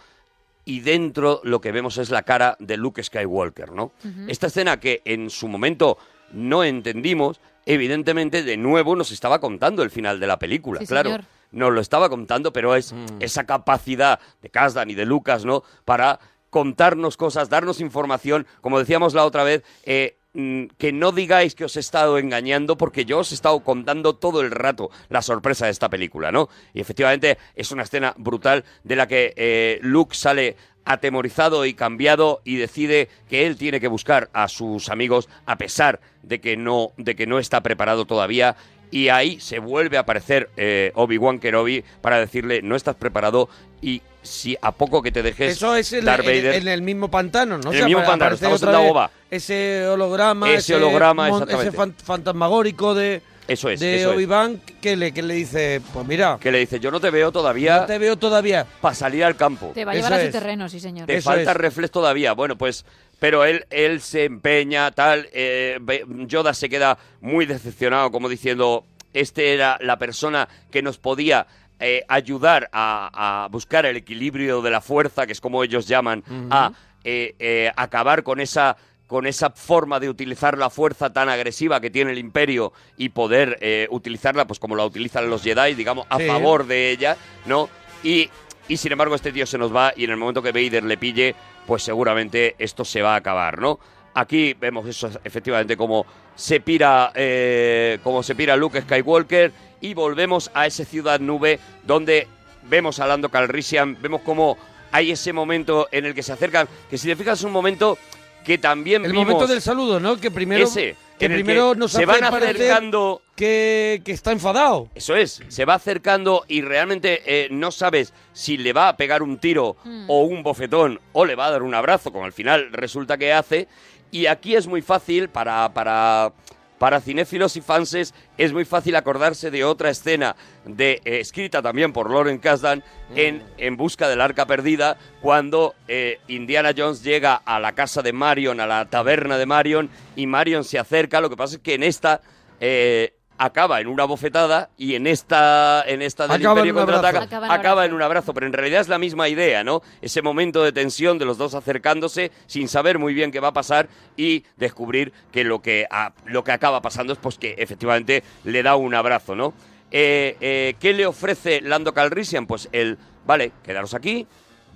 y 0.65 0.81
dentro 0.81 1.41
lo 1.43 1.61
que 1.61 1.73
vemos 1.73 1.99
es 1.99 2.11
la 2.11 2.23
cara 2.23 2.57
de 2.61 2.77
Luke 2.77 3.03
Skywalker, 3.03 3.73
¿no? 3.73 3.93
Esta 4.29 4.47
escena 4.47 4.79
que 4.79 5.03
en 5.05 5.29
su 5.31 5.49
momento 5.49 5.99
no 6.33 6.65
entendimos, 6.65 7.41
evidentemente 7.67 8.43
de 8.43 8.57
nuevo 8.57 8.97
nos 8.97 9.11
estaba 9.13 9.41
contando 9.41 9.83
el 9.83 9.91
final 9.91 10.21
de 10.21 10.27
la 10.27 10.39
película, 10.39 10.81
Sí, 10.81 10.87
claro. 10.87 11.11
señor. 11.11 11.25
Nos 11.53 11.73
lo 11.73 11.81
estaba 11.81 12.09
contando, 12.09 12.53
pero 12.53 12.77
es 12.77 12.93
Mm. 12.93 13.07
esa 13.21 13.45
capacidad 13.45 14.21
de 14.41 14.51
Kasdan 14.51 14.89
y 14.91 14.95
de 14.95 15.05
Lucas, 15.05 15.45
¿no? 15.45 15.65
Para 15.85 16.21
contarnos 16.49 17.17
cosas, 17.17 17.49
darnos 17.49 17.81
información, 17.81 18.47
como 18.61 18.79
decíamos 18.79 19.15
la 19.15 19.25
otra 19.25 19.45
vez, 19.45 19.63
eh, 19.85 20.17
que 20.33 20.93
no 20.93 21.11
digáis 21.11 21.57
que 21.57 21.65
os 21.65 21.77
he 21.77 21.81
estado 21.81 22.19
engañando 22.19 22.77
porque 22.77 23.05
yo 23.05 23.19
os 23.19 23.33
he 23.33 23.35
estado 23.35 23.61
contando 23.61 24.15
todo 24.15 24.41
el 24.43 24.53
rato 24.53 24.91
la 25.09 25.23
sorpresa 25.23 25.67
de 25.67 25.73
esta 25.73 25.89
película, 25.89 26.31
¿no? 26.31 26.49
Y 26.73 26.81
efectivamente 26.81 27.37
es 27.57 27.73
una 27.73 27.83
escena 27.83 28.15
brutal 28.17 28.65
de 28.85 28.97
la 28.97 29.09
que 29.09 29.35
eh, 29.37 29.81
Luke 29.83 30.15
sale 30.15 30.57
atemorizado 30.85 31.67
y 31.67 31.75
cambiado 31.75 32.43
y 32.45 32.57
decide 32.57 33.09
que 33.29 33.47
él 33.47 33.57
tiene 33.57 33.81
que 33.81 33.89
buscar 33.89 34.31
a 34.33 34.49
sus 34.49 34.89
amigos 34.89 35.29
a 35.47 35.59
pesar 35.59 36.01
de 36.23 36.41
que 36.41 36.57
no 36.57 36.93
de 36.97 37.17
que 37.17 37.27
no 37.27 37.39
está 37.39 37.63
preparado 37.63 38.07
todavía 38.07 38.57
y 38.91 39.09
ahí 39.09 39.41
se 39.41 39.59
vuelve 39.59 39.97
a 39.97 40.01
aparecer 40.01 40.51
eh, 40.57 40.91
Obi-Wan 40.95 41.39
Kenobi 41.39 41.85
para 42.01 42.19
decirle 42.19 42.63
no 42.63 42.77
estás 42.77 42.97
preparado 42.97 43.49
y 43.83 44.03
si 44.23 44.57
a 44.61 44.73
poco 44.73 45.03
que 45.03 45.11
te 45.13 45.23
dejes 45.23 45.57
Eso 45.57 45.75
es 45.77 45.93
en, 45.93 46.05
Darth 46.05 46.27
en- 46.27 46.27
Vader 46.27 46.55
en 46.57 46.69
el 46.69 46.83
mismo 46.83 47.11
pantano, 47.11 47.59
¿no? 47.59 47.73
En 47.73 47.79
el 47.79 47.85
mismo 47.87 48.05
pantano, 48.05 48.35
estamos 48.35 48.57
otra 48.63 48.71
en 48.73 48.77
vez 48.79 48.83
Dagobah. 48.85 49.11
Ese 49.31 49.87
holograma, 49.87 50.51
Ese 50.53 50.75
holograma, 50.75 51.29
exactamente. 51.29 51.69
ese 51.69 51.77
fan- 51.77 51.95
fantasmagórico 52.05 52.95
de, 52.95 53.23
Eso 53.49 53.71
es, 53.71 53.81
de 53.81 54.01
es. 54.03 54.07
Obi-Wan 54.07 54.61
que 54.81 54.97
le, 54.97 55.13
que 55.13 55.23
le 55.23 55.35
dice, 55.35 55.81
pues 55.93 56.07
mira, 56.07 56.39
Que 56.41 56.53
le 56.53 56.59
dice, 56.59 56.79
yo 56.81 56.91
no 56.91 57.01
te 57.01 57.11
veo 57.11 57.33
todavía 57.33 57.81
no 57.81 57.87
te 57.87 57.99
veo 57.99 58.17
todavía. 58.17 58.67
para 58.81 58.95
salir 58.95 59.25
al 59.25 59.37
campo. 59.37 59.73
Te 59.75 59.85
va 59.85 59.93
a 59.93 59.95
Eso 59.95 60.05
llevar 60.05 60.19
a 60.19 60.23
su 60.23 60.27
es. 60.29 60.33
terreno, 60.33 60.69
sí, 60.69 60.81
señor. 60.81 61.07
Te 61.07 61.17
Eso 61.17 61.31
falta 61.31 61.51
es. 61.53 61.57
reflex 61.57 61.91
todavía. 61.91 62.33
Bueno, 62.33 62.57
pues, 62.59 62.85
pero 63.19 63.45
él, 63.45 63.65
él 63.71 64.01
se 64.01 64.25
empeña, 64.25 64.91
tal. 64.93 65.29
eh, 65.33 65.79
Yoda 66.27 66.55
se 66.55 66.69
queda 66.69 66.99
muy 67.21 67.47
decepcionado, 67.47 68.11
como 68.11 68.29
diciendo, 68.29 68.85
este 69.15 69.55
era 69.55 69.77
la 69.81 69.99
persona 69.99 70.49
que 70.71 70.83
nos 70.83 70.99
podía 70.99 71.47
eh, 71.81 72.05
ayudar 72.09 72.69
a, 72.73 73.45
a 73.45 73.49
buscar 73.49 73.87
el 73.87 73.97
equilibrio 73.97 74.63
de 74.63 74.71
la 74.71 74.81
fuerza, 74.81 75.27
que 75.27 75.33
es 75.33 75.41
como 75.41 75.65
ellos 75.65 75.89
llaman, 75.89 76.23
a 76.51 76.73
eh, 77.03 77.35
eh, 77.39 77.73
acabar 77.77 78.23
con 78.23 78.39
esa 78.41 78.77
con 79.07 79.27
esa 79.27 79.51
forma 79.51 79.99
de 79.99 80.09
utilizar 80.09 80.57
la 80.57 80.71
fuerza 80.71 81.13
tan 81.13 81.29
agresiva 81.29 81.81
que 81.81 81.91
tiene 81.91 82.13
el 82.13 82.19
imperio 82.19 82.73
y 82.97 83.09
poder 83.09 83.59
utilizarla 83.91 84.47
pues 84.47 84.61
como 84.61 84.77
la 84.77 84.85
utilizan 84.85 85.29
los 85.29 85.43
Jedi, 85.43 85.75
digamos, 85.75 86.07
a 86.09 86.19
Sí. 86.19 86.27
favor 86.29 86.65
de 86.65 86.93
ella, 86.93 87.17
¿no? 87.47 87.69
Y, 88.05 88.31
y 88.69 88.77
sin 88.77 88.93
embargo 88.93 89.17
este 89.17 89.33
tío 89.33 89.47
se 89.47 89.59
nos 89.59 89.75
va 89.75 89.93
y 89.97 90.05
en 90.05 90.11
el 90.11 90.17
momento 90.17 90.43
que 90.43 90.53
Vader 90.53 90.85
le 90.85 90.97
pille, 90.97 91.35
pues 91.67 91.83
seguramente 91.83 92.55
esto 92.59 92.85
se 92.85 93.03
va 93.03 93.15
a 93.15 93.17
acabar, 93.17 93.59
¿no? 93.59 93.81
Aquí 94.15 94.55
vemos 94.55 94.87
eso 94.87 95.11
efectivamente 95.25 95.77
como 95.77 96.05
se 96.35 96.61
pira, 96.61 97.13
eh, 97.15 97.99
como 98.03 98.23
se 98.23 98.35
pira 98.35 98.57
Luke 98.57 98.81
Skywalker 98.83 99.53
y 99.81 99.95
volvemos 99.95 100.51
a 100.55 100.67
esa 100.67 100.85
ciudad 100.85 101.21
nube 101.21 101.59
donde 101.85 102.27
vemos 102.69 102.99
a 103.01 103.07
Lando 103.07 103.29
Calrissian, 103.29 103.97
vemos 104.01 104.23
como 104.23 104.57
hay 104.93 105.13
ese 105.13 105.33
momento 105.33 105.89
en 105.93 106.07
el 106.07 106.15
que 106.15 106.23
se 106.23 106.33
acercan, 106.33 106.69
que 106.89 106.99
si 106.99 107.07
te 107.09 107.17
fijas 107.17 107.39
es 107.39 107.45
un 107.45 107.53
momento 107.53 107.97
que 108.45 108.59
también 108.59 109.05
El 109.05 109.13
vimos 109.13 109.27
momento 109.27 109.47
del 109.47 109.61
saludo, 109.61 110.01
¿no? 110.01 110.17
Que 110.17 110.31
primero, 110.31 110.65
ese, 110.65 110.97
que 111.19 111.27
en 111.27 111.33
primero 111.33 111.75
que 111.75 111.79
nos 111.79 111.93
se 111.93 112.07
van 112.07 112.25
acercando 112.25 113.23
que, 113.37 114.01
que 114.05 114.13
está 114.13 114.33
enfadado. 114.33 114.89
eso 114.95 115.15
es, 115.15 115.43
se 115.49 115.65
va 115.65 115.75
acercando 115.75 116.45
y 116.49 116.63
realmente 116.63 117.23
eh, 117.27 117.49
no 117.51 117.71
sabes 117.71 118.13
si 118.33 118.57
le 118.57 118.73
va 118.73 118.89
a 118.89 118.97
pegar 118.97 119.23
un 119.23 119.39
tiro 119.39 119.77
Mm. 119.85 120.05
o 120.09 120.23
un 120.23 120.43
bofetón 120.43 121.01
o 121.13 121.25
le 121.25 121.35
va 121.35 121.47
a 121.47 121.51
dar 121.51 121.63
un 121.63 121.75
abrazo, 121.75 122.13
como 122.13 122.25
al 122.25 122.33
final 122.33 122.71
resulta 122.73 123.17
que 123.19 123.33
hace. 123.33 123.69
Y 124.11 124.27
aquí 124.27 124.57
es 124.57 124.67
muy 124.67 124.83
fácil 124.83 125.29
para, 125.29 125.73
para, 125.73 126.33
para 126.79 127.01
cinéfilos 127.01 127.57
y 127.57 127.61
fanses, 127.61 128.15
es 128.39 128.53
muy 128.53 128.65
fácil 128.65 128.97
acordarse 128.97 129.51
de 129.51 129.65
otra 129.65 129.91
escena 129.91 130.35
de, 130.65 131.01
eh, 131.05 131.21
escrita 131.21 131.61
también 131.61 131.93
por 131.93 132.11
Lauren 132.11 132.39
Kasdan 132.39 132.83
en 133.15 133.43
En 133.59 133.77
Busca 133.77 134.09
del 134.09 134.21
Arca 134.21 134.47
Perdida, 134.47 134.97
cuando 135.21 135.75
eh, 135.89 136.21
Indiana 136.27 136.73
Jones 136.77 137.03
llega 137.03 137.35
a 137.35 137.61
la 137.61 137.73
casa 137.73 138.03
de 138.03 138.13
Marion, 138.13 138.61
a 138.61 138.67
la 138.67 138.87
taberna 138.89 139.37
de 139.37 139.47
Marion, 139.47 139.91
y 140.17 140.27
Marion 140.27 140.65
se 140.65 140.79
acerca. 140.79 141.21
Lo 141.21 141.29
que 141.29 141.37
pasa 141.37 141.57
es 141.57 141.63
que 141.63 141.75
en 141.75 141.83
esta 141.83 142.23
eh, 142.61 143.15
acaba 143.43 143.81
en 143.81 143.87
una 143.89 144.05
bofetada 144.05 144.69
y 144.77 144.97
en 144.97 145.07
esta, 145.07 145.83
en 145.87 146.03
esta 146.03 146.25
del 146.29 146.43
Acaba 146.43 146.61
Imperio 146.61 146.75
contraataca 146.75 147.23
Acaba 147.23 147.47
en 147.47 147.53
acaba, 147.53 147.71
abrazo. 147.73 147.87
en 147.89 147.95
un 147.95 148.03
abrazo. 148.03 148.35
Pero 148.35 148.47
en 148.47 148.53
realidad 148.53 148.83
es 148.83 148.89
la 148.89 148.99
misma 148.99 149.29
idea, 149.31 149.65
¿no? 149.65 149.81
Ese 150.03 150.21
momento 150.21 150.63
de 150.63 150.73
tensión 150.73 151.19
de 151.19 151.25
los 151.25 151.39
dos 151.39 151.55
acercándose 151.55 152.33
sin 152.47 152.69
saber 152.69 152.99
muy 152.99 153.15
bien 153.15 153.33
qué 153.33 153.41
va 153.41 153.49
a 153.49 153.53
pasar 153.55 153.89
y 154.15 154.45
descubrir 154.59 155.13
que 155.33 155.43
lo 155.45 155.63
que, 155.63 155.87
a- 155.91 156.13
lo 156.27 156.45
que 156.45 156.53
acaba 156.53 156.83
pasando 156.83 157.15
es 157.15 157.19
pues 157.19 157.39
que 157.39 157.55
efectivamente 157.57 158.23
le 158.45 158.63
da 158.63 158.77
un 158.77 158.95
abrazo, 158.95 159.35
¿no? 159.35 159.55
Eh, 159.91 160.37
eh, 160.43 160.75
¿Qué 160.79 160.93
le 160.93 161.07
ofrece 161.07 161.63
Lando 161.63 161.95
Calrissian? 161.95 162.47
Pues 162.47 162.69
el, 162.73 162.99
vale, 163.27 163.53
quedaros 163.65 163.95
aquí, 163.95 164.27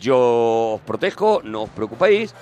yo 0.00 0.72
os 0.77 0.81
protejo, 0.81 1.42
no 1.44 1.64
os 1.64 1.70
preocupéis, 1.70 2.35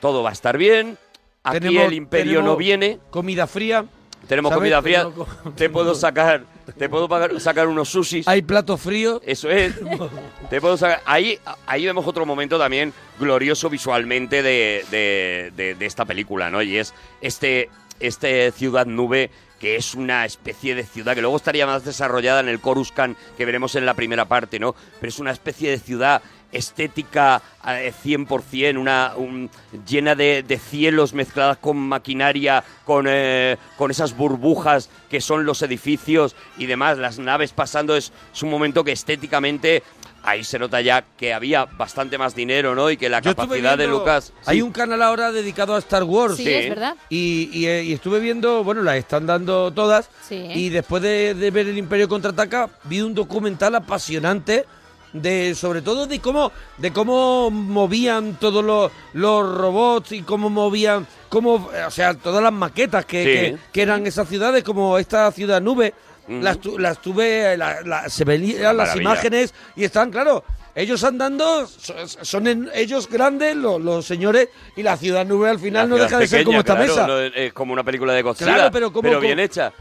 todo 0.00 0.22
va 0.22 0.30
a 0.30 0.32
estar 0.32 0.56
bien, 0.56 0.96
aquí 1.44 1.58
Tenemos- 1.60 1.84
el 1.86 1.92
imperio 1.92 2.40
no 2.42 2.56
viene, 2.56 2.98
Comida 3.10 3.46
fría. 3.46 3.84
Tenemos 4.26 4.50
¿sabes? 4.50 4.58
comida 4.60 4.82
fría, 4.82 5.04
co- 5.04 5.26
te 5.56 5.68
puedo 5.70 5.94
sacar, 5.96 6.44
te 6.78 6.88
puedo 6.88 7.08
pagar- 7.08 7.40
sacar 7.40 7.66
unos 7.68 7.88
sushis. 7.88 8.26
Hay 8.28 8.42
platos 8.42 8.80
fríos. 8.80 9.20
Eso 9.24 9.50
es. 9.50 9.74
Te 10.50 10.60
puedo 10.60 10.76
sacar- 10.76 11.00
Ahí, 11.04 11.38
ahí 11.66 11.84
vemos 11.86 12.06
otro 12.06 12.24
momento 12.26 12.58
también 12.58 12.92
glorioso 13.18 13.68
visualmente 13.70 14.42
de, 14.42 14.84
de- 14.90 15.52
de- 15.56 15.74
de 15.74 15.86
esta 15.86 16.04
película, 16.04 16.50
¿no? 16.50 16.62
Y 16.62 16.76
es 16.76 16.92
este, 17.20 17.68
este 18.00 18.50
ciudad 18.52 18.86
nube 18.86 19.30
que 19.60 19.76
es 19.76 19.94
una 19.94 20.24
especie 20.24 20.74
de 20.74 20.84
ciudad 20.84 21.14
que 21.14 21.20
luego 21.20 21.36
estaría 21.36 21.66
más 21.66 21.84
desarrollada 21.84 22.40
en 22.40 22.48
el 22.48 22.60
Coruscant 22.60 23.18
que 23.36 23.44
veremos 23.44 23.74
en 23.74 23.84
la 23.84 23.92
primera 23.94 24.24
parte, 24.24 24.58
¿no? 24.58 24.74
Pero 25.00 25.08
es 25.10 25.18
una 25.18 25.32
especie 25.32 25.70
de 25.70 25.78
ciudad 25.78 26.22
estética 26.52 27.40
eh, 27.66 27.92
100%, 28.04 28.78
una, 28.78 29.12
un- 29.16 29.50
llena 29.86 30.14
de, 30.14 30.42
de 30.42 30.58
cielos 30.58 31.12
mezcladas 31.12 31.58
con 31.58 31.76
maquinaria, 31.76 32.64
con, 32.84 33.06
eh, 33.08 33.56
con 33.76 33.90
esas 33.90 34.16
burbujas 34.16 34.88
que 35.08 35.20
son 35.20 35.44
los 35.44 35.62
edificios 35.62 36.34
y 36.58 36.66
demás, 36.66 36.98
las 36.98 37.18
naves 37.18 37.52
pasando, 37.52 37.96
es, 37.96 38.12
es 38.34 38.42
un 38.42 38.50
momento 38.50 38.84
que 38.84 38.92
estéticamente 38.92 39.82
ahí 40.22 40.44
se 40.44 40.58
nota 40.58 40.80
ya 40.82 41.02
que 41.16 41.32
había 41.32 41.64
bastante 41.64 42.18
más 42.18 42.34
dinero, 42.34 42.74
¿no? 42.74 42.90
Y 42.90 42.98
que 42.98 43.08
la 43.08 43.20
Yo 43.20 43.34
capacidad 43.34 43.78
de 43.78 43.86
Lucas... 43.86 44.34
Hay 44.44 44.58
Sí. 44.58 44.62
un 44.62 44.70
canal 44.70 45.00
ahora 45.02 45.32
dedicado 45.32 45.74
a 45.74 45.78
Star 45.78 46.04
Wars. 46.04 46.36
Sí, 46.36 46.44
Sí. 46.44 46.52
es 46.52 46.68
verdad. 46.68 46.94
Y, 47.08 47.48
y, 47.54 47.66
eh, 47.66 47.84
y 47.84 47.92
estuve 47.94 48.20
viendo, 48.20 48.62
bueno, 48.62 48.82
las 48.82 48.96
están 48.96 49.26
dando 49.26 49.70
todas. 49.72 50.10
Sí. 50.28 50.36
Y 50.54 50.68
después 50.68 51.02
de, 51.02 51.32
de 51.34 51.50
ver 51.50 51.68
el 51.68 51.78
Imperio 51.78 52.06
contraataca, 52.06 52.68
vi 52.84 53.00
un 53.00 53.14
documental 53.14 53.74
apasionante 53.76 54.66
de, 55.12 55.54
sobre 55.54 55.82
todo 55.82 56.06
de 56.06 56.20
cómo, 56.20 56.52
de 56.78 56.92
cómo 56.92 57.50
movían 57.50 58.34
todos 58.40 58.64
los, 58.64 58.90
los 59.14 59.56
robots 59.56 60.12
y 60.12 60.22
cómo 60.22 60.50
movían, 60.50 61.06
cómo, 61.28 61.70
eh, 61.74 61.84
o 61.84 61.90
sea, 61.90 62.14
todas 62.14 62.42
las 62.42 62.52
maquetas 62.52 63.04
que, 63.04 63.22
Sí. 63.22 63.28
que, 63.30 63.58
que 63.72 63.82
eran 63.82 64.06
esas 64.06 64.28
ciudades, 64.28 64.62
como 64.64 64.98
esta 64.98 65.30
ciudad 65.32 65.60
nube. 65.60 65.94
Las, 66.28 66.60
tu- 66.60 66.78
las 66.78 67.02
tuve, 67.02 67.56
la- 67.56 67.80
la- 67.82 68.08
se 68.08 68.24
veían 68.24 68.76
las 68.76 68.94
imágenes 68.94 69.52
y 69.74 69.82
están, 69.82 70.12
claro, 70.12 70.44
ellos 70.76 71.02
andando, 71.02 71.66
so- 71.66 71.94
son 72.06 72.46
en- 72.46 72.70
ellos 72.72 73.08
grandes, 73.08 73.56
los, 73.56 73.80
los 73.80 74.06
señores, 74.06 74.48
y 74.76 74.84
la 74.84 74.96
ciudad 74.96 75.26
nube 75.26 75.50
al 75.50 75.58
final 75.58 75.88
La 75.90 75.96
no 75.96 76.00
deja 76.00 76.18
de 76.18 76.28
ser 76.28 76.44
como 76.44 76.60
esta 76.60 76.76
claro, 76.76 76.88
mesa. 76.88 77.06
no, 77.08 77.18
es 77.18 77.52
como 77.52 77.72
una 77.72 77.82
película 77.82 78.12
de 78.12 78.22
Godzilla, 78.22 78.54
Claro, 78.54 78.70
pero 78.70 78.92
como- 78.92 79.08
bien 79.18 79.32
como- 79.32 79.42
hecha. 79.42 79.72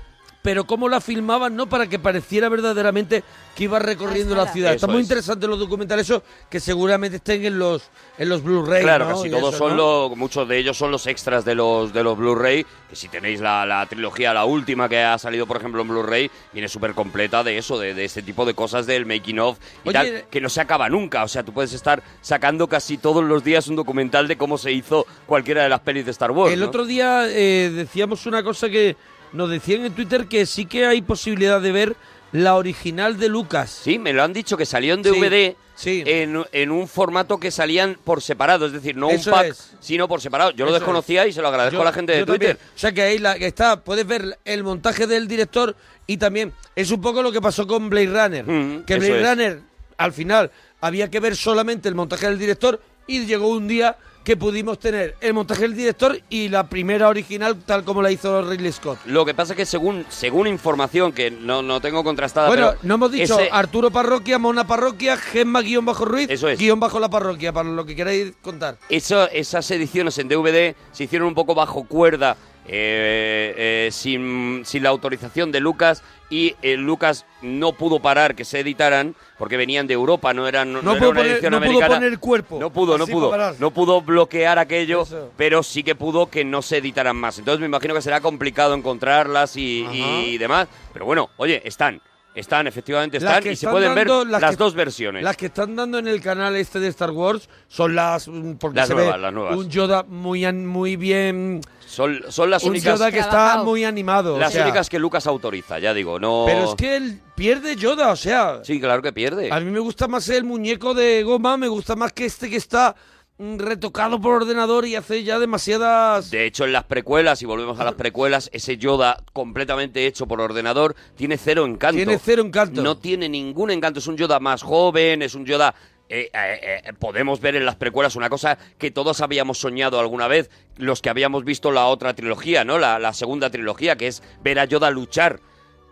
Pero 0.41 0.65
cómo 0.65 0.87
la 0.87 1.01
filmaban, 1.01 1.55
¿no? 1.55 1.67
Para 1.67 1.87
que 1.87 1.99
pareciera 1.99 2.47
verdaderamente 2.47 3.23
que 3.55 3.65
iba 3.65 3.77
recorriendo 3.77 4.35
la 4.35 4.47
ciudad. 4.51 4.73
Está 4.73 4.87
muy 4.87 4.97
es. 5.01 5.03
interesante 5.03 5.47
los 5.47 5.59
documentales, 5.59 6.05
eso, 6.09 6.23
que 6.49 6.61
seguramente 6.61 7.17
estén 7.17 7.43
en 7.43 7.59
los, 7.59 7.83
en 8.17 8.29
los 8.29 8.41
Blu-ray, 8.41 8.83
Claro, 8.83 9.09
¿no? 9.09 9.15
casi 9.17 9.27
Y 9.27 9.31
todos 9.31 9.53
eso, 9.55 9.57
son 9.57 9.75
¿no? 9.75 10.07
los, 10.07 10.17
muchos 10.17 10.47
de 10.47 10.57
ellos 10.57 10.77
son 10.77 10.91
los 10.91 11.07
extras 11.07 11.43
de 11.43 11.55
los 11.55 11.91
de 11.91 12.03
los 12.03 12.17
Blu-ray, 12.17 12.65
que 12.89 12.95
si 12.95 13.09
tenéis 13.09 13.41
la, 13.41 13.65
la 13.65 13.85
trilogía, 13.85 14.33
la 14.33 14.45
última 14.45 14.87
que 14.87 14.99
ha 15.01 15.17
salido, 15.17 15.45
por 15.45 15.57
ejemplo, 15.57 15.81
en 15.81 15.89
Blu-ray, 15.89 16.31
viene 16.53 16.69
súper 16.69 16.93
completa 16.93 17.43
de 17.43 17.57
eso, 17.57 17.77
de, 17.77 17.93
de 17.93 18.05
este 18.05 18.21
tipo 18.21 18.45
de 18.45 18.53
cosas 18.53 18.85
del 18.85 19.05
making 19.05 19.39
of 19.39 19.57
y 19.83 19.89
Oye, 19.89 19.93
tal, 19.93 20.23
que 20.31 20.39
no 20.39 20.47
se 20.47 20.61
acaba 20.61 20.87
nunca. 20.87 21.25
O 21.25 21.27
sea, 21.27 21.43
tú 21.43 21.51
puedes 21.51 21.73
estar 21.73 22.01
sacando 22.21 22.67
casi 22.69 22.97
todos 22.97 23.25
los 23.25 23.43
días 23.43 23.67
un 23.67 23.75
documental 23.75 24.29
de 24.29 24.37
cómo 24.37 24.57
se 24.57 24.71
hizo 24.71 25.05
cualquiera 25.25 25.63
de 25.63 25.69
las 25.69 25.81
pelis 25.81 26.05
de 26.05 26.11
Star 26.11 26.31
Wars. 26.31 26.53
El 26.53 26.61
¿no? 26.61 26.67
otro 26.67 26.85
día 26.85 27.25
eh, 27.27 27.71
decíamos 27.75 28.25
una 28.25 28.41
cosa 28.41 28.69
que 28.69 28.95
nos 29.33 29.49
decían 29.49 29.85
en 29.85 29.93
Twitter 29.93 30.27
que 30.27 30.45
sí 30.45 30.65
que 30.65 30.85
hay 30.85 31.01
posibilidad 31.01 31.61
de 31.61 31.71
ver 31.71 31.95
la 32.31 32.55
original 32.55 33.17
de 33.17 33.27
Lucas. 33.27 33.69
Sí, 33.83 33.97
me 33.97 34.13
lo 34.13 34.23
han 34.23 34.33
dicho 34.33 34.55
que 34.55 34.65
salió 34.65 34.93
en 34.93 35.01
DVD 35.01 35.55
sí. 35.75 36.03
En, 36.05 36.43
en 36.51 36.69
un 36.71 36.87
formato 36.87 37.39
que 37.39 37.49
salían 37.49 37.97
por 38.03 38.21
separado, 38.21 38.67
es 38.67 38.71
decir, 38.73 38.95
no 38.95 39.09
Eso 39.09 39.31
un 39.31 39.35
pack, 39.37 39.47
es. 39.47 39.73
sino 39.79 40.07
por 40.07 40.21
separado. 40.21 40.51
Yo 40.51 40.65
lo 40.65 40.73
desconocía 40.73 41.25
y 41.25 41.33
se 41.33 41.41
lo 41.41 41.47
agradezco 41.47 41.77
Yo- 41.77 41.81
a 41.81 41.85
la 41.85 41.93
gente 41.93 42.11
de 42.13 42.25
Twitter. 42.25 42.55
también. 42.57 42.69
O 42.75 42.79
sea 42.79 42.91
que 42.91 43.01
ahí 43.01 43.17
la, 43.17 43.33
está, 43.35 43.83
puedes 43.83 44.05
ver 44.05 44.37
el 44.45 44.63
montaje 44.63 45.07
del 45.07 45.27
director 45.27 45.75
y 46.05 46.17
también 46.17 46.53
es 46.75 46.91
un 46.91 47.01
poco 47.01 47.23
lo 47.23 47.31
que 47.31 47.41
pasó 47.41 47.65
con 47.65 47.89
Blade 47.89 48.07
Runner. 48.07 48.45
Mm, 48.45 48.83
que 48.85 48.95
Blade 48.99 49.21
es. 49.21 49.27
Runner, 49.29 49.59
al 49.97 50.13
final, 50.13 50.51
había 50.81 51.09
que 51.09 51.19
ver 51.19 51.35
solamente 51.35 51.89
el 51.89 51.95
montaje 51.95 52.27
del 52.27 52.39
director 52.39 52.81
y 53.07 53.25
llegó 53.25 53.47
un 53.49 53.67
día 53.67 53.97
que 54.23 54.35
pudimos 54.37 54.77
tener 54.77 55.15
el 55.21 55.33
montaje 55.33 55.61
del 55.61 55.75
director 55.75 56.19
y 56.29 56.49
la 56.49 56.67
primera 56.69 57.07
original 57.07 57.57
tal 57.65 57.83
como 57.83 58.01
la 58.01 58.11
hizo 58.11 58.41
Ridley 58.47 58.71
Scott. 58.71 58.99
Lo 59.05 59.25
que 59.25 59.33
pasa 59.33 59.53
es 59.53 59.57
que 59.57 59.65
según, 59.65 60.05
según 60.09 60.45
información 60.45 61.13
que 61.13 61.31
no, 61.31 61.61
no 61.63 61.81
tengo 61.81 62.03
contrastada, 62.03 62.47
Bueno, 62.47 62.67
pero 62.71 62.79
no 62.83 62.95
hemos 62.95 63.11
dicho 63.11 63.39
ese- 63.39 63.49
Arturo 63.51 63.89
Parroquia, 63.89 64.37
Mona 64.37 64.67
Parroquia, 64.67 65.17
Gemma 65.17 65.61
guion 65.61 65.85
bajo 65.85 66.05
Ruiz, 66.05 66.27
Eso 66.29 66.47
es. 66.49 66.59
guion 66.59 66.79
bajo 66.79 66.99
la 66.99 67.09
parroquia, 67.09 67.51
para 67.53 67.69
lo 67.69 67.85
que 67.85 67.95
queráis 67.95 68.33
contar. 68.43 68.77
eso- 68.89 69.29
esas 69.31 69.71
ediciones 69.71 70.17
en 70.19 70.27
DVD 70.27 70.75
se 70.91 71.05
hicieron 71.05 71.29
un 71.29 71.33
poco 71.35 71.55
bajo 71.55 71.85
cuerda, 71.85 72.37
eh, 72.71 73.87
eh, 73.87 73.89
sin, 73.91 74.61
sin 74.63 74.83
la 74.83 74.89
autorización 74.89 75.51
de 75.51 75.59
Lucas, 75.59 76.03
y 76.29 76.55
eh, 76.61 76.77
Lucas 76.77 77.25
no 77.41 77.73
pudo 77.73 77.99
parar 77.99 78.35
que 78.35 78.45
se 78.45 78.59
editaran 78.59 79.15
porque 79.39 79.57
venían 79.57 79.87
de 79.87 79.95
Europa, 79.95 80.31
no 80.35 80.47
eran 80.47 80.71
no, 80.71 80.83
No 80.83 80.95
era 80.95 81.09
una 81.09 81.19
poner- 81.21 81.31
edición 81.31 81.51
no 81.51 81.57
pudo 81.59 81.67
americana. 81.69 81.95
poner 81.95 82.19
cuerpo, 82.19 82.59
No 82.59 82.69
pudo, 82.71 82.97
no 82.99 83.07
pudo. 83.07 83.31
No 83.57 83.71
pudo 83.71 84.01
bloquear 84.01 84.59
aquello, 84.59 85.01
Eso. 85.01 85.31
pero 85.35 85.63
sí 85.63 85.81
que 85.81 85.95
pudo 85.95 86.29
que 86.29 86.45
no 86.45 86.61
se 86.61 86.77
editaran 86.77 87.15
más. 87.15 87.39
Entonces 87.39 87.59
me 87.59 87.65
imagino 87.65 87.95
que 87.95 88.03
será 88.03 88.21
complicado 88.21 88.75
encontrarlas 88.75 89.55
y 89.57 90.37
demás. 90.37 90.67
Pero 90.93 91.05
bueno, 91.05 91.31
oye, 91.37 91.61
están. 91.65 91.99
Están, 92.35 92.67
efectivamente 92.67 93.19
Las 93.19 93.23
están, 93.31 93.43
que 93.43 93.51
y 93.51 93.55
se 93.55 93.65
están 93.65 93.71
pueden 93.73 93.95
dando- 93.95 94.19
ver 94.19 94.27
las 94.27 94.41
las 94.41 94.51
que- 94.51 94.57
dos 94.57 94.73
versiones. 94.75 95.23
Las 95.23 95.35
que 95.35 95.47
están 95.47 95.75
dando 95.75 95.97
en 95.97 96.07
el 96.07 96.21
canal 96.21 96.55
este 96.55 96.79
de 96.79 96.87
Star 96.89 97.09
Wars 97.11 97.49
son 97.67 97.95
las 97.95 98.27
mm, 98.27 98.53
porque 98.53 98.77
Las 98.77 98.87
se 98.87 98.93
nuevas, 98.93 99.15
ve 99.15 99.21
las 99.21 99.33
nuevas. 99.33 99.57
un 99.57 99.69
Yoda 99.69 100.03
muy 100.03 100.45
an- 100.45 100.65
muy 100.65 100.95
bien 100.95 101.59
Son, 101.87 102.21
son 102.29 102.51
las 102.51 102.63
un 102.63 102.69
únicas, 102.69 102.99
Yoda 102.99 103.11
que 103.11 103.17
está 103.17 103.31
Trabajado. 103.31 103.65
muy 103.65 103.83
animado, 103.83 104.35
o 104.35 104.39
las 104.39 104.53
sea, 104.53 104.63
únicas 104.63 104.89
que 104.89 104.99
Lucas 104.99 105.25
autoriza, 105.25 105.79
ya 105.79 105.91
digo, 105.93 106.19
no... 106.19 106.43
pero 106.45 106.65
es 106.69 106.75
que 106.75 106.95
él 106.97 107.19
pierde 107.35 107.75
Yoda, 107.75 108.09
o 108.11 108.15
sea, 108.15 108.59
Sí, 108.63 108.79
claro 108.79 109.01
que 109.01 109.11
pierde. 109.11 109.51
a 109.51 109.59
mí 109.59 109.71
me 109.71 109.79
gusta 109.79 110.07
más 110.07 110.29
el 110.29 110.43
muñeco 110.43 110.93
de 110.93 111.23
goma, 111.23 111.57
me 111.57 111.67
gusta 111.67 111.95
más 111.95 112.13
que 112.13 112.25
este 112.25 112.47
que 112.49 112.57
está 112.57 112.95
retocado 113.39 114.19
por 114.19 114.35
ordenador 114.35 114.85
y 114.85 114.95
hace 114.95 115.23
ya 115.23 115.39
demasiadas 115.39 116.29
De 116.29 116.45
hecho, 116.45 116.65
en 116.65 116.73
las 116.73 116.83
precuelas, 116.83 117.41
y 117.41 117.45
volvemos 117.45 117.79
a 117.79 117.85
las 117.85 117.93
precuelas, 117.93 118.49
ese 118.53 118.77
Yoda 118.77 119.23
completamente 119.33 120.05
hecho 120.05 120.27
por 120.27 120.41
ordenador 120.41 120.95
tiene 121.15 121.37
cero 121.37 121.65
encanto. 121.65 121.95
tiene 121.95 122.19
cero 122.19 122.43
encanto. 122.45 122.81
No 122.81 122.97
tiene 122.97 123.29
ningún 123.29 123.71
encanto. 123.71 123.99
Es 123.99 124.07
un 124.07 124.17
Yoda 124.17 124.39
más 124.39 124.61
joven, 124.61 125.21
es 125.21 125.35
un 125.35 125.45
Yoda... 125.45 125.73
eh, 126.09 126.29
eh, 126.33 126.81
eh, 126.85 126.93
podemos 126.99 127.39
ver 127.39 127.55
en 127.55 127.65
las 127.65 127.75
precuelas 127.75 128.15
una 128.15 128.29
cosa 128.29 128.57
que 128.77 128.91
todos 128.91 129.21
habíamos 129.21 129.59
soñado 129.59 129.99
alguna 129.99 130.27
vez, 130.27 130.49
los 130.75 131.01
que 131.01 131.09
habíamos 131.09 131.45
visto 131.45 131.71
la 131.71 131.85
otra 131.85 132.13
trilogía, 132.15 132.65
¿no? 132.65 132.77
La, 132.77 132.99
la 132.99 133.13
segunda 133.13 133.49
trilogía, 133.49 133.95
que 133.95 134.07
es 134.07 134.21
ver 134.43 134.59
a 134.59 134.65
Yoda 134.65 134.89
luchar. 134.89 135.39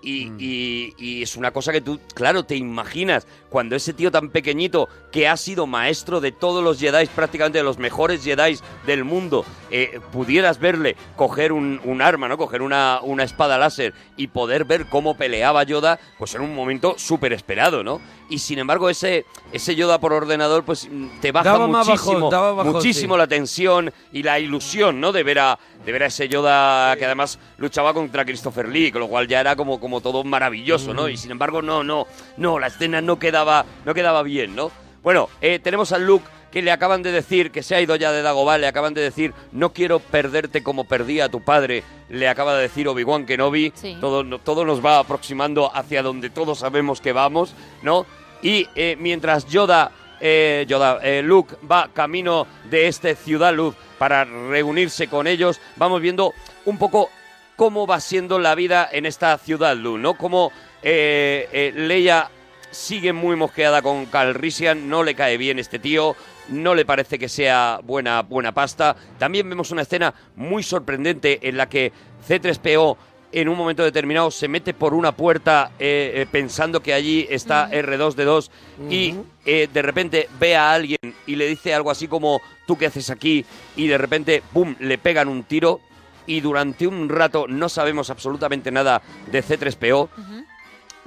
Y, 0.01 0.25
Mm. 0.25 0.37
y- 0.39 0.93
y 0.97 1.23
es 1.23 1.35
una 1.35 1.51
cosa 1.51 1.71
que 1.71 1.81
tú, 1.81 1.99
claro, 2.13 2.43
te 2.43 2.55
imaginas 2.55 3.25
cuando 3.49 3.75
ese 3.75 3.93
tío 3.93 4.11
tan 4.11 4.29
pequeñito 4.29 4.87
que 5.11 5.27
ha 5.27 5.35
sido 5.37 5.65
maestro 5.67 6.21
de 6.21 6.31
todos 6.31 6.63
los 6.63 6.79
Jedi, 6.79 7.07
prácticamente 7.07 7.57
de 7.57 7.63
los 7.63 7.77
mejores 7.79 8.23
Jedi 8.23 8.57
del 8.85 9.03
mundo, 9.03 9.43
eh, 9.71 9.99
pudieras 10.11 10.59
verle 10.59 10.95
coger 11.15 11.51
un, 11.51 11.81
un 11.83 12.01
arma, 12.01 12.27
¿no? 12.27 12.37
Coger 12.37 12.61
una, 12.61 12.99
una 13.01 13.23
espada 13.23 13.57
láser 13.57 13.93
y 14.15 14.27
poder 14.27 14.65
ver 14.65 14.85
cómo 14.87 15.17
peleaba 15.17 15.63
Yoda, 15.63 15.99
pues 16.19 16.35
en 16.35 16.41
un 16.41 16.53
momento 16.53 16.95
súper 16.97 17.33
esperado, 17.33 17.83
¿no? 17.83 17.99
Y 18.29 18.39
sin 18.39 18.59
embargo, 18.59 18.89
ese, 18.89 19.25
ese 19.51 19.75
Yoda 19.75 19.99
por 19.99 20.11
ordenador, 20.11 20.63
pues 20.63 20.87
mm, 20.89 21.19
te 21.21 21.31
baja 21.31 21.51
Daba 21.51 21.67
muchísimo, 21.67 22.29
muchísimo 22.65 23.15
sí. 23.15 23.17
la 23.17 23.27
tensión 23.27 23.93
y 24.11 24.23
la 24.23 24.39
ilusión, 24.39 24.99
¿no? 24.99 25.11
De 25.11 25.23
ver 25.23 25.39
a, 25.39 25.57
de 25.85 25.91
ver 25.91 26.03
a 26.03 26.05
ese 26.07 26.27
Yoda 26.27 26.95
que 26.97 27.05
además 27.05 27.39
luchaba 27.57 27.93
contra 27.93 28.25
Christopher 28.25 28.67
Lee, 28.67 28.91
con 28.91 29.01
lo 29.01 29.07
cual 29.07 29.27
ya 29.27 29.39
era 29.39 29.55
como, 29.55 29.79
como 29.79 30.01
todo 30.01 30.23
maravilloso, 30.23 30.93
¿no? 30.93 31.07
Y 31.07 31.15
sin 31.15 31.31
embargo, 31.31 31.61
no, 31.61 31.83
no, 31.83 32.05
no, 32.37 32.59
la 32.59 32.67
escena 32.67 33.01
no 33.01 33.17
quedaba, 33.17 33.65
no 33.85 33.93
quedaba 33.93 34.23
bien, 34.23 34.55
¿no? 34.55 34.71
Bueno, 35.03 35.29
eh, 35.39 35.59
tenemos 35.59 35.93
a 35.93 35.97
Luke 35.97 36.25
que 36.51 36.61
le 36.61 36.71
acaban 36.71 37.03
de 37.03 37.11
decir 37.11 37.51
que 37.51 37.63
se 37.63 37.75
ha 37.75 37.81
ido 37.81 37.95
ya 37.95 38.11
de 38.11 38.21
Dagobah, 38.21 38.57
le 38.57 38.67
acaban 38.67 38.93
de 38.93 39.01
decir 39.01 39.33
no 39.51 39.73
quiero 39.73 39.99
perderte 39.99 40.63
como 40.63 40.85
perdí 40.85 41.19
a 41.19 41.29
tu 41.29 41.41
padre, 41.41 41.83
le 42.09 42.27
acaba 42.29 42.55
de 42.55 42.63
decir 42.63 42.87
Obi-Wan 42.87 43.25
Kenobi, 43.25 43.73
Sí. 43.75 43.97
todo, 43.99 44.23
todo 44.39 44.63
nos 44.65 44.83
va 44.83 44.99
aproximando 44.99 45.69
hacia 45.75 46.01
donde 46.03 46.29
todos 46.29 46.59
sabemos 46.59 47.01
que 47.01 47.11
vamos, 47.13 47.53
¿no? 47.83 48.05
Y 48.41 48.67
eh, 48.75 48.95
mientras 48.99 49.45
Yoda, 49.47 49.91
eh, 50.21 50.65
Yoda, 50.67 50.99
eh, 51.03 51.21
Luke 51.21 51.55
va 51.69 51.89
camino 51.93 52.47
de 52.69 52.87
este 52.87 53.15
Ciudad 53.15 53.53
Luz 53.53 53.75
para 53.97 54.23
reunirse 54.25 55.07
con 55.07 55.27
ellos, 55.27 55.59
vamos 55.75 56.01
viendo 56.01 56.33
un 56.65 56.77
poco 56.77 57.09
cómo 57.55 57.87
va 57.87 57.99
siendo 57.99 58.39
la 58.39 58.55
vida 58.55 58.87
en 58.91 59.05
esta 59.05 59.37
Ciudad 59.37 59.75
Luz, 59.75 59.99
¿no? 59.99 60.13
Cómo 60.15 60.51
eh, 60.83 61.73
Leia 61.75 62.29
sigue 62.69 63.11
muy 63.13 63.35
mosqueada 63.35 63.81
con 63.81 64.05
Calrissian, 64.05 64.87
no 64.89 65.03
le 65.03 65.15
cae 65.15 65.37
bien 65.37 65.57
este 65.57 65.79
tío, 65.79 66.15
no 66.49 66.75
le 66.75 66.85
parece 66.85 67.19
que 67.19 67.29
sea 67.29 67.79
buena, 67.83 68.21
buena 68.21 68.53
pasta. 68.53 68.95
También 69.17 69.49
vemos 69.49 69.71
una 69.71 69.81
escena 69.81 70.13
muy 70.35 70.63
sorprendente 70.63 71.39
en 71.47 71.57
la 71.57 71.69
que 71.69 71.91
C3PO 72.27 72.97
en 73.31 73.49
un 73.49 73.57
momento 73.57 73.83
determinado 73.83 74.31
se 74.31 74.47
mete 74.47 74.73
por 74.73 74.93
una 74.93 75.11
puerta 75.11 75.71
eh, 75.79 76.13
eh, 76.15 76.27
pensando 76.31 76.81
que 76.81 76.93
allí 76.93 77.27
está 77.29 77.69
R2D2 77.69 78.49
y 78.89 79.15
eh, 79.45 79.67
de 79.71 79.81
repente 79.81 80.29
ve 80.39 80.55
a 80.55 80.71
alguien 80.71 80.97
y 81.25 81.35
le 81.35 81.47
dice 81.47 81.73
algo 81.73 81.91
así 81.91 82.07
como 82.07 82.41
¿tú 82.65 82.77
qué 82.77 82.85
haces 82.85 83.09
aquí? 83.09 83.45
y 83.75 83.87
de 83.87 83.97
repente 83.97 84.41
¡pum! 84.53 84.75
le 84.79 84.97
pegan 84.97 85.27
un 85.27 85.43
tiro 85.43 85.81
y 86.25 86.39
durante 86.39 86.87
un 86.87 87.09
rato 87.09 87.47
no 87.47 87.67
sabemos 87.69 88.09
absolutamente 88.09 88.71
nada 88.71 89.01
de 89.29 89.43
C3PO 89.43 90.09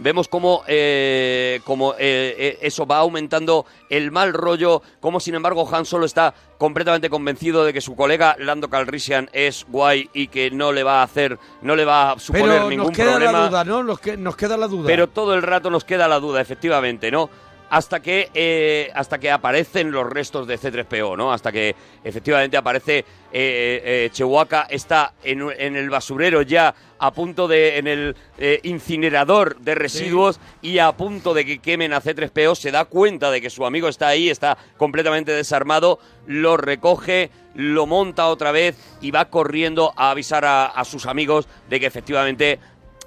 vemos 0.00 0.26
cómo, 0.28 0.62
eh, 0.66 1.60
cómo, 1.64 1.92
eh, 1.94 2.34
eh, 2.38 2.58
eso 2.62 2.86
va 2.86 2.98
aumentando 2.98 3.64
el 3.88 4.10
mal 4.10 4.32
rollo, 4.32 4.82
como 5.00 5.20
sin 5.20 5.34
embargo 5.36 5.68
Han 5.72 5.84
Solo 5.84 6.06
está 6.06 6.34
completamente 6.58 7.08
convencido 7.08 7.64
de 7.64 7.72
que 7.72 7.80
su 7.80 7.94
colega 7.94 8.36
Lando 8.38 8.68
Calrissian 8.68 9.30
es 9.32 9.64
guay 9.68 10.10
y 10.12 10.26
que 10.28 10.50
no 10.50 10.72
le 10.72 10.82
va 10.82 11.00
a 11.00 11.04
hacer, 11.04 11.38
no 11.62 11.76
le 11.76 11.84
va 11.84 12.12
a 12.12 12.18
suponer 12.18 12.46
Pero 12.48 12.68
ningún 12.70 12.86
nos 12.88 12.96
queda 12.96 13.10
problema. 13.12 13.32
la 13.40 13.48
duda, 13.48 13.64
¿no? 13.64 13.82
Nos, 13.82 14.00
que- 14.00 14.16
nos 14.16 14.36
queda 14.36 14.56
la 14.56 14.66
duda. 14.66 14.86
Pero 14.86 15.06
todo 15.08 15.34
el 15.34 15.42
rato 15.42 15.70
nos 15.70 15.84
queda 15.84 16.08
la 16.08 16.18
duda, 16.18 16.40
efectivamente, 16.40 17.10
¿no? 17.10 17.30
Hasta 17.70 18.00
que, 18.00 18.30
eh, 18.35 18.90
hasta 18.94 19.18
que 19.18 19.30
aparecen 19.30 19.90
los 19.90 20.09
restos 20.09 20.46
de 20.46 20.59
C3PO, 20.59 21.16
¿no? 21.16 21.33
Hasta 21.33 21.52
que 21.52 21.74
efectivamente 22.04 22.56
aparece 22.56 23.04
eh, 23.33 23.83
eh, 23.85 24.11
Chewbacca, 24.12 24.66
está 24.68 25.14
en, 25.22 25.76
el 25.76 25.88
basurero 25.88 26.42
ya, 26.42 26.74
a 26.98 27.12
punto 27.12 27.46
de, 27.46 27.78
en 27.78 27.87
el 27.87 28.16
eh, 28.38 28.59
incinerador 28.64 29.61
de 29.61 29.76
residuos 29.76 30.40
y 30.61 30.78
a 30.78 30.90
punto 30.92 31.33
de 31.33 31.44
que 31.44 31.61
quemen 31.61 31.92
a 31.92 32.02
C3PO, 32.02 32.56
se 32.56 32.72
da 32.72 32.87
cuenta 32.87 33.30
de 33.30 33.40
que 33.40 33.48
su 33.48 33.64
amigo 33.64 33.88
está 33.88 34.09
ahí, 34.09 34.28
está 34.28 34.59
completamente 34.76 35.30
desarmado, 35.30 36.00
lo 36.26 36.56
recoge, 36.56 37.30
lo 37.54 37.87
monta 37.87 38.26
otra 38.26 38.50
vez 38.50 38.76
y 39.00 39.12
va 39.12 39.26
corriendo 39.26 39.92
a 39.96 40.11
avisar 40.11 40.44
a, 40.44 40.66
a 40.66 40.85
sus 40.85 41.06
amigos 41.06 41.46
de 41.68 41.78
que 41.78 41.87
efectivamente 41.87 42.59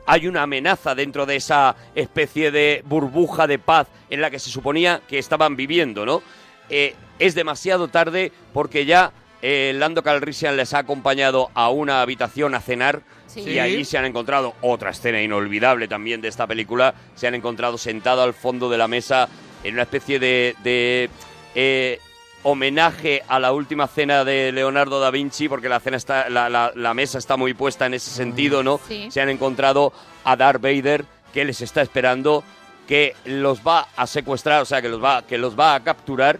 hay 0.06 0.28
una 0.28 0.44
amenaza 0.44 0.96
dentro 0.96 1.26
de 1.26 1.38
esa 1.38 1.76
especie 1.96 2.52
de 2.52 2.84
burbuja 2.86 3.48
de 3.48 3.60
paz 3.60 3.88
en 4.10 4.22
la 4.22 4.30
que 4.30 4.40
se 4.40 4.50
suponía 4.50 5.02
que 5.08 5.20
estaban 5.20 5.56
viviendo, 5.56 6.06
¿no? 6.06 6.22
Eh, 6.70 6.96
es 7.20 7.36
demasiado 7.36 7.88
tarde 7.88 8.32
porque 8.54 8.86
ya 8.86 9.12
eh, 9.42 9.74
Lando 9.76 10.04
Calrissian 10.04 10.56
les 10.58 10.74
ha 10.74 10.80
acompañado 10.80 11.50
a 11.54 11.70
una 11.70 12.02
habitación 12.02 12.56
a 12.56 12.62
cenar 12.62 13.02
Sí. 13.26 13.40
y 13.42 13.58
allí 13.58 13.84
se 13.84 13.98
han 13.98 14.06
encontrado 14.06 14.54
otra 14.62 14.92
escena 14.92 15.20
inolvidable 15.20 15.88
también 15.88 16.22
de 16.22 16.28
esta 16.28 16.46
película. 16.46 16.94
Se 17.16 17.26
han 17.26 17.34
encontrado 17.34 17.80
sentado 17.80 18.22
al 18.22 18.36
fondo 18.36 18.70
de 18.70 18.78
la 18.78 18.88
mesa 18.88 19.28
en 19.64 19.74
una 19.74 19.84
especie 19.84 20.20
de, 20.20 20.56
de, 20.64 21.10
eh, 21.56 22.00
homenaje 22.44 23.24
a 23.28 23.40
la 23.40 23.52
última 23.54 23.88
cena 23.88 24.24
de 24.24 24.52
Leonardo 24.52 25.00
da 25.00 25.10
Vinci, 25.12 25.48
porque 25.50 25.70
la 25.70 25.80
cena 25.80 25.98
está, 25.98 26.30
la, 26.30 26.50
la- 26.50 26.72
la 26.76 26.94
mesa 26.94 27.18
está 27.18 27.38
muy 27.38 27.54
puesta 27.54 27.86
en 27.86 27.94
ese 27.94 28.12
sentido, 28.12 28.64
¿no? 28.64 28.80
Sí. 28.88 29.08
Se 29.10 29.22
han 29.22 29.30
encontrado 29.30 29.94
a 30.24 30.36
Darth 30.36 30.62
Vader 30.62 31.06
que 31.34 31.46
les 31.46 31.62
está 31.62 31.82
esperando, 31.82 32.44
que 32.88 33.16
los 33.26 33.62
va 33.66 33.88
a 33.96 34.06
secuestrar, 34.08 34.62
o 34.62 34.66
sea, 34.66 34.82
que 34.82 34.90
los 34.90 35.04
va, 35.04 35.22
que 35.26 35.38
los 35.38 35.58
va 35.58 35.76
a 35.76 35.84
capturar 35.84 36.40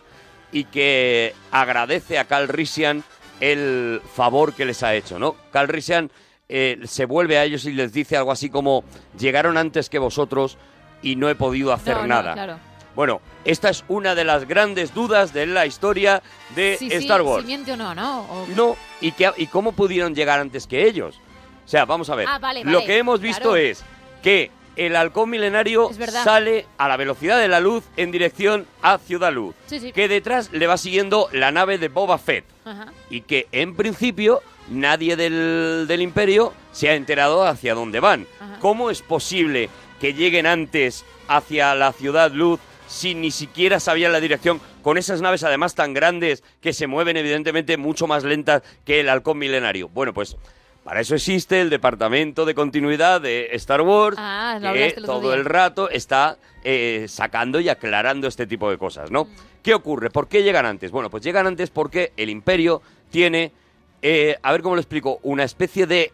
y 0.52 0.66
que 0.66 1.34
agradece 1.52 2.20
a 2.20 2.26
Cal 2.26 2.48
Risian 2.48 3.04
el 3.40 4.02
favor 4.14 4.54
que 4.54 4.66
les 4.66 4.84
ha 4.84 4.94
hecho, 4.94 5.18
¿no? 5.20 5.36
Cal 5.52 5.68
Risian 5.68 6.12
eh, 6.50 6.80
se 6.84 7.06
vuelve 7.06 7.38
a 7.38 7.44
ellos 7.46 7.66
y 7.66 7.72
les 7.74 7.92
dice 7.94 8.16
algo 8.18 8.32
así 8.32 8.50
como 8.50 8.84
llegaron 9.18 9.58
antes 9.58 9.90
que 9.90 9.98
vosotros 10.00 10.58
y 11.02 11.16
no 11.16 11.30
he 11.30 11.36
podido 11.36 11.74
hacer 11.74 11.96
No, 11.96 12.02
no, 12.04 12.08
nada. 12.08 12.34
claro. 12.34 12.60
Bueno, 12.96 13.22
esta 13.46 13.70
es 13.70 13.84
una 13.88 14.14
de 14.16 14.24
las 14.24 14.48
grandes 14.48 14.94
dudas 14.94 15.34
de 15.34 15.46
la 15.48 15.66
historia 15.66 16.22
de 16.56 16.76
Sí, 16.78 16.90
sí, 16.90 16.96
Star 16.98 17.22
Wars. 17.24 17.42
Si 17.42 17.48
miente 17.48 17.72
o 17.72 17.78
no, 17.78 17.96
¿no? 17.96 18.22
O- 18.22 18.48
No, 18.56 18.76
¿y, 19.02 19.12
qué, 19.14 19.32
¿y 19.38 19.48
cómo 19.48 19.72
pudieron 19.72 20.14
llegar 20.14 20.40
antes 20.40 20.68
que 20.68 20.88
ellos? 20.88 21.16
O 21.66 21.68
sea, 21.68 21.86
vamos 21.86 22.10
a 22.10 22.16
ver. 22.16 22.28
Ah, 22.30 22.40
vale, 22.40 22.64
Lo 22.64 22.74
vale, 22.80 22.86
que 22.86 22.98
hemos 22.98 23.20
visto 23.20 23.42
claro. 23.52 23.56
es 23.56 23.84
que 24.22 24.52
el 24.76 24.96
halcón 24.96 25.30
milenario 25.30 25.90
sale 26.24 26.66
a 26.78 26.88
la 26.88 26.98
velocidad 26.98 27.40
de 27.40 27.48
la 27.48 27.60
luz 27.60 27.84
en 27.96 28.12
dirección 28.12 28.66
a 28.82 28.98
Ciudad 28.98 29.32
Luz. 29.32 29.56
Sí. 29.68 29.92
Que 29.92 30.08
detrás 30.08 30.52
le 30.52 30.66
va 30.68 30.78
siguiendo 30.78 31.30
la 31.32 31.52
nave 31.52 31.78
de 31.78 31.90
Boba 31.90 32.18
Fett. 32.18 32.46
Ajá. 32.66 32.92
Y 33.10 33.22
que 33.22 33.48
en 33.52 33.76
principio 33.76 34.42
nadie 34.70 35.16
del, 35.16 35.86
del 35.88 36.02
imperio 36.02 36.54
se 36.72 36.90
ha 36.90 36.96
enterado 36.96 37.46
hacia 37.46 37.76
dónde 37.76 38.00
van. 38.00 38.28
Ajá. 38.40 38.58
¿Cómo 38.60 38.90
es 38.90 39.02
posible 39.02 39.70
que 40.00 40.14
lleguen 40.14 40.48
antes 40.48 41.06
hacia 41.28 41.76
la 41.76 41.92
Ciudad 41.94 42.32
Luz 42.32 42.60
si 42.88 43.16
ni 43.16 43.32
siquiera 43.32 43.80
sabían 43.80 44.12
la 44.12 44.20
dirección? 44.20 44.62
Con 44.82 44.98
esas 44.98 45.22
naves 45.22 45.44
además 45.44 45.76
tan 45.76 45.94
grandes 45.94 46.44
que 46.62 46.74
se 46.74 46.88
mueven 46.88 47.18
evidentemente 47.18 47.78
mucho 47.78 48.08
más 48.08 48.24
lentas 48.24 48.64
que 48.86 49.00
el 49.00 49.10
halcón 49.10 49.38
milenario. 49.38 49.90
Bueno, 49.90 50.14
pues 50.14 50.38
para 50.84 51.00
eso 51.00 51.16
existe 51.16 51.62
el 51.62 51.70
departamento 51.70 52.44
de 52.46 52.54
continuidad 52.54 53.22
de 53.22 53.50
Star 53.54 53.82
Wars, 53.82 54.18
Ah, 54.20 54.60
que 54.74 54.96
todo 55.06 55.34
el 55.34 55.46
rato 55.46 55.90
está 55.90 56.38
eh, 56.66 57.06
sacando 57.08 57.60
y 57.60 57.70
aclarando 57.70 58.28
este 58.28 58.48
tipo 58.48 58.70
de 58.70 58.78
cosas, 58.78 59.10
Mm. 59.10 59.14
¿no? 59.14 59.28
¿Qué 59.62 59.74
ocurre? 59.74 60.10
¿Por 60.10 60.28
qué 60.28 60.44
llegan 60.44 60.66
antes? 60.66 60.92
Bueno, 60.92 61.10
pues 61.10 61.24
llegan 61.24 61.48
antes 61.48 61.70
porque 61.70 62.12
el 62.18 62.30
imperio 62.30 62.82
tiene, 63.10 63.54
eh, 64.02 64.36
a 64.42 64.52
ver 64.52 64.62
cómo 64.62 64.76
lo 64.76 64.82
explico, 64.82 65.20
una 65.24 65.44
especie 65.46 65.88
de 65.88 66.12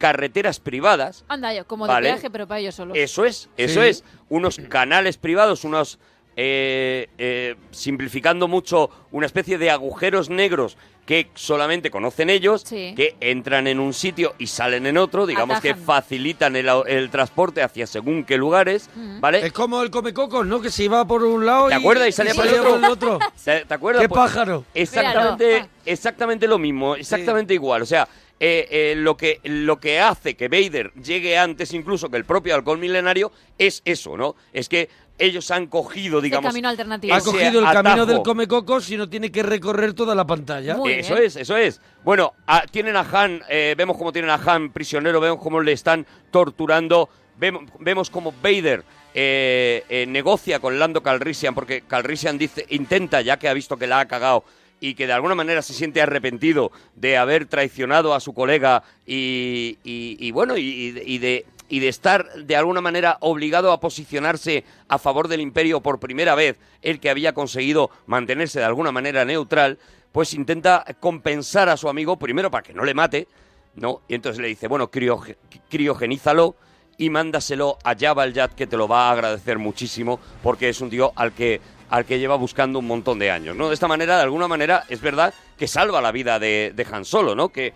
carreteras 0.00 0.58
privadas 0.58 1.24
Anda 1.28 1.52
yo, 1.54 1.64
como 1.66 1.86
Vale. 1.86 2.08
de 2.08 2.14
peaje, 2.14 2.30
pero 2.30 2.48
para 2.48 2.58
ellos 2.60 2.74
solos. 2.74 2.96
eso 2.98 3.24
es, 3.24 3.48
eso 3.56 3.82
Sí. 3.82 3.88
es. 3.88 4.04
Unos 4.30 4.56
canales 4.68 5.18
privados, 5.18 5.62
unos 5.64 5.98
eh, 6.36 7.08
eh, 7.18 7.56
simplificando 7.70 8.48
mucho, 8.48 8.88
una 9.10 9.26
especie 9.26 9.58
de 9.58 9.68
agujeros 9.70 10.30
negros 10.30 10.78
que 11.04 11.28
solamente 11.34 11.90
conocen 11.90 12.30
ellos, 12.30 12.62
Sí. 12.64 12.94
que 12.96 13.16
entran 13.20 13.66
en 13.66 13.80
un 13.80 13.92
sitio 13.92 14.34
y 14.38 14.46
salen 14.46 14.86
en 14.86 14.96
otro, 14.96 15.26
digamos 15.26 15.60
que 15.60 15.74
facilitan 15.74 16.54
el, 16.56 16.68
el 16.86 17.10
transporte 17.10 17.62
hacia 17.62 17.86
según 17.86 18.24
qué 18.24 18.36
lugares, 18.38 18.88
¿vale? 19.18 19.44
Es 19.44 19.52
como 19.52 19.82
el 19.82 19.90
comecocos, 19.90 20.46
¿no? 20.46 20.60
Que 20.62 20.70
se 20.70 20.84
iba 20.84 21.04
por 21.04 21.24
un 21.24 21.44
lado 21.44 21.66
¿Te 21.68 21.74
y, 21.74 21.78
acuerdas? 21.78 22.08
Y 22.08 22.12
salía 22.12 22.32
por 22.34 22.46
el 22.46 22.54
otro. 22.54 22.70
por 22.70 22.78
el 22.78 22.84
otro. 22.90 23.18
¿Te, 23.44 23.64
te 23.64 23.74
acuerdas? 23.74 24.02
¡Qué 24.02 24.08
Pues, 24.08 24.18
pájaro! 24.20 24.64
Exactamente, 24.72 25.46
Míralo. 25.46 25.68
exactamente 25.84 26.46
lo 26.46 26.58
mismo, 26.58 26.94
exactamente 26.94 27.52
igual. 27.54 27.82
O 27.82 27.86
sea, 27.86 28.08
eh, 28.40 28.66
eh, 28.70 28.94
lo, 28.96 29.16
que, 29.18 29.38
lo 29.44 29.78
que 29.78 30.00
hace 30.00 30.34
que 30.34 30.48
Vader 30.48 30.92
llegue 30.94 31.36
antes 31.36 31.74
incluso 31.74 32.08
que 32.08 32.16
el 32.16 32.24
propio 32.24 32.54
halcón 32.54 32.80
milenario 32.80 33.30
es 33.58 33.82
eso, 33.84 34.16
¿no? 34.16 34.34
Es 34.52 34.68
que 34.68 34.88
ellos 35.18 35.50
han 35.50 35.66
cogido, 35.66 36.22
digamos... 36.22 36.48
camino 36.48 36.70
alternativo. 36.70 37.14
Ha 37.14 37.20
cogido 37.20 37.60
el 37.60 37.66
camino 37.70 38.06
del 38.06 38.22
comecocos 38.22 38.90
y 38.90 38.96
no 38.96 39.08
tiene 39.10 39.30
que 39.30 39.42
recorrer 39.42 39.92
toda 39.92 40.14
la 40.14 40.26
pantalla. 40.26 40.74
Muy 40.74 40.92
eso 40.94 41.14
bien. 41.14 41.26
es, 41.26 41.36
eso 41.36 41.56
es. 41.58 41.80
Bueno, 42.02 42.32
a- 42.46 42.62
tienen 42.62 42.96
a 42.96 43.00
Han, 43.00 43.42
eh, 43.50 43.74
vemos 43.76 43.98
cómo 43.98 44.12
tienen 44.12 44.30
a 44.30 44.36
Han 44.36 44.72
prisionero, 44.72 45.20
vemos 45.20 45.38
cómo 45.42 45.60
le 45.60 45.72
están 45.72 46.06
torturando, 46.30 47.10
vemos, 47.36 47.64
vemos 47.80 48.08
cómo 48.08 48.32
Vader 48.42 48.82
eh, 49.12 49.84
eh, 49.90 50.06
negocia 50.06 50.58
con 50.58 50.78
Lando 50.78 51.02
Calrissian, 51.02 51.54
porque 51.54 51.82
Calrissian 51.82 52.38
dice, 52.38 52.64
intenta, 52.70 53.20
ya 53.20 53.38
que 53.38 53.48
ha 53.48 53.52
visto 53.52 53.76
que 53.76 53.86
la 53.86 54.00
ha 54.00 54.08
cagado, 54.08 54.44
y 54.80 54.94
que 54.94 55.06
de 55.06 55.12
alguna 55.12 55.34
manera 55.34 55.62
se 55.62 55.74
siente 55.74 56.00
arrepentido 56.00 56.72
de 56.96 57.18
haber 57.18 57.46
traicionado 57.46 58.14
a 58.14 58.20
su 58.20 58.32
colega 58.32 58.82
y, 59.06 60.30
bueno, 60.32 60.56
y, 60.56 61.00
y 61.04 61.18
de, 61.18 61.44
y 61.68 61.80
de 61.80 61.88
estar 61.88 62.26
de 62.34 62.56
alguna 62.56 62.80
manera 62.80 63.18
obligado 63.20 63.72
a 63.72 63.80
posicionarse 63.80 64.64
a 64.88 64.98
favor 64.98 65.28
del 65.28 65.40
imperio 65.40 65.80
por 65.80 66.00
primera 66.00 66.34
vez, 66.34 66.56
el 66.82 66.98
que 66.98 67.10
había 67.10 67.34
conseguido 67.34 67.90
mantenerse 68.06 68.58
de 68.58 68.64
alguna 68.64 68.90
manera 68.90 69.24
neutral, 69.24 69.78
pues 70.12 70.34
intenta 70.34 70.84
compensar 70.98 71.68
a 71.68 71.76
su 71.76 71.88
amigo 71.88 72.18
primero 72.18 72.50
para 72.50 72.62
que 72.62 72.72
no 72.74 72.84
le 72.84 72.94
mate, 72.94 73.28
¿no? 73.76 74.00
Y 74.08 74.14
entonces 74.14 74.40
le 74.40 74.48
dice, 74.48 74.66
bueno, 74.66 74.90
crioge- 74.90 75.36
criogenízalo 75.68 76.56
y 76.98 77.10
mándaselo 77.10 77.78
a 77.84 77.94
Jabba 77.96 78.24
el 78.24 78.32
Yat, 78.34 78.54
que 78.54 78.66
te 78.66 78.76
lo 78.76 78.88
va 78.88 79.08
a 79.08 79.12
agradecer 79.12 79.58
muchísimo, 79.58 80.18
porque 80.42 80.68
es 80.68 80.80
un 80.80 80.90
tío 80.90 81.12
al 81.14 81.32
que, 81.32 81.60
al 81.90 82.04
que 82.04 82.18
lleva 82.18 82.36
buscando 82.36 82.78
un 82.78 82.86
montón 82.86 83.18
de 83.18 83.30
años, 83.30 83.56
¿no? 83.56 83.68
De 83.68 83.74
esta 83.74 83.88
manera, 83.88 84.16
de 84.16 84.22
alguna 84.22 84.48
manera, 84.48 84.84
es 84.88 85.00
verdad 85.00 85.34
que 85.58 85.68
salva 85.68 86.00
la 86.00 86.12
vida 86.12 86.38
de, 86.38 86.72
de 86.74 86.86
Han 86.90 87.04
Solo, 87.04 87.34
¿no? 87.34 87.50
Que 87.50 87.74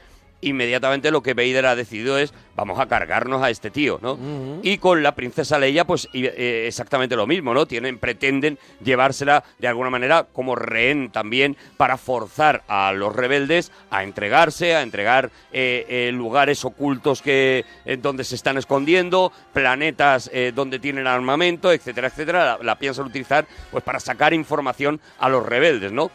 inmediatamente 0.49 1.11
lo 1.11 1.23
que 1.23 1.35
Vader 1.35 1.67
ha 1.67 1.75
decidido 1.77 2.19
es, 2.19 2.33
vamos 2.57 2.79
a 2.79 2.87
cargarnos 2.87 3.43
a 3.43 3.51
este 3.51 3.71
tío, 3.71 3.99
¿no? 4.03 4.17
Y 4.63 4.79
con 4.79 5.03
la 5.03 5.15
princesa 5.15 5.59
Leia, 5.59 5.85
pues 5.87 6.09
y- 6.13 6.27
eh, 6.27 6.67
exactamente 6.67 7.17
lo 7.17 7.27
mismo, 7.27 7.53
¿no? 7.55 7.67
Tienen, 7.67 7.99
pretenden 7.99 8.59
llevársela 8.83 9.43
de 9.59 9.69
alguna 9.69 9.91
manera 9.91 10.27
como 10.33 10.55
rehén 10.55 11.11
también 11.11 11.57
para 11.77 11.97
forzar 11.97 12.63
a 12.69 12.93
los 12.93 13.15
rebeldes 13.15 13.73
a 13.91 14.05
entregarse, 14.05 14.75
a 14.75 14.83
entregar 14.83 15.31
eh, 15.53 15.85
eh, 15.89 16.11
lugares 16.13 16.65
ocultos 16.65 17.23
que 17.23 17.65
donde 17.99 18.25
se 18.25 18.35
están 18.35 18.57
escondiendo, 18.59 19.33
planetas 19.53 20.31
donde 20.55 20.79
tienen 20.79 21.07
armamento, 21.07 21.73
etcétera, 21.73 22.09
etcétera. 22.09 22.45
La, 22.45 22.59
la 22.63 22.79
piensan 22.79 23.07
utilizar 23.07 23.47
pues 23.71 23.83
para 23.85 24.01
sacar 24.01 24.33
información 24.35 25.01
a 25.19 25.29
los 25.29 25.45
rebeldes, 25.45 25.93
¿no? 25.93 26.11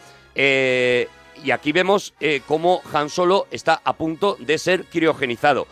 Y 1.43 1.51
aquí 1.51 1.71
vemos 1.71 2.13
eh, 2.19 2.41
cómo 2.47 2.81
Han 2.93 3.09
Solo 3.09 3.47
está 3.51 3.81
a 3.83 3.93
punto 3.93 4.35
de 4.39 4.57
ser 4.57 4.85
criogenizado. 4.85 5.67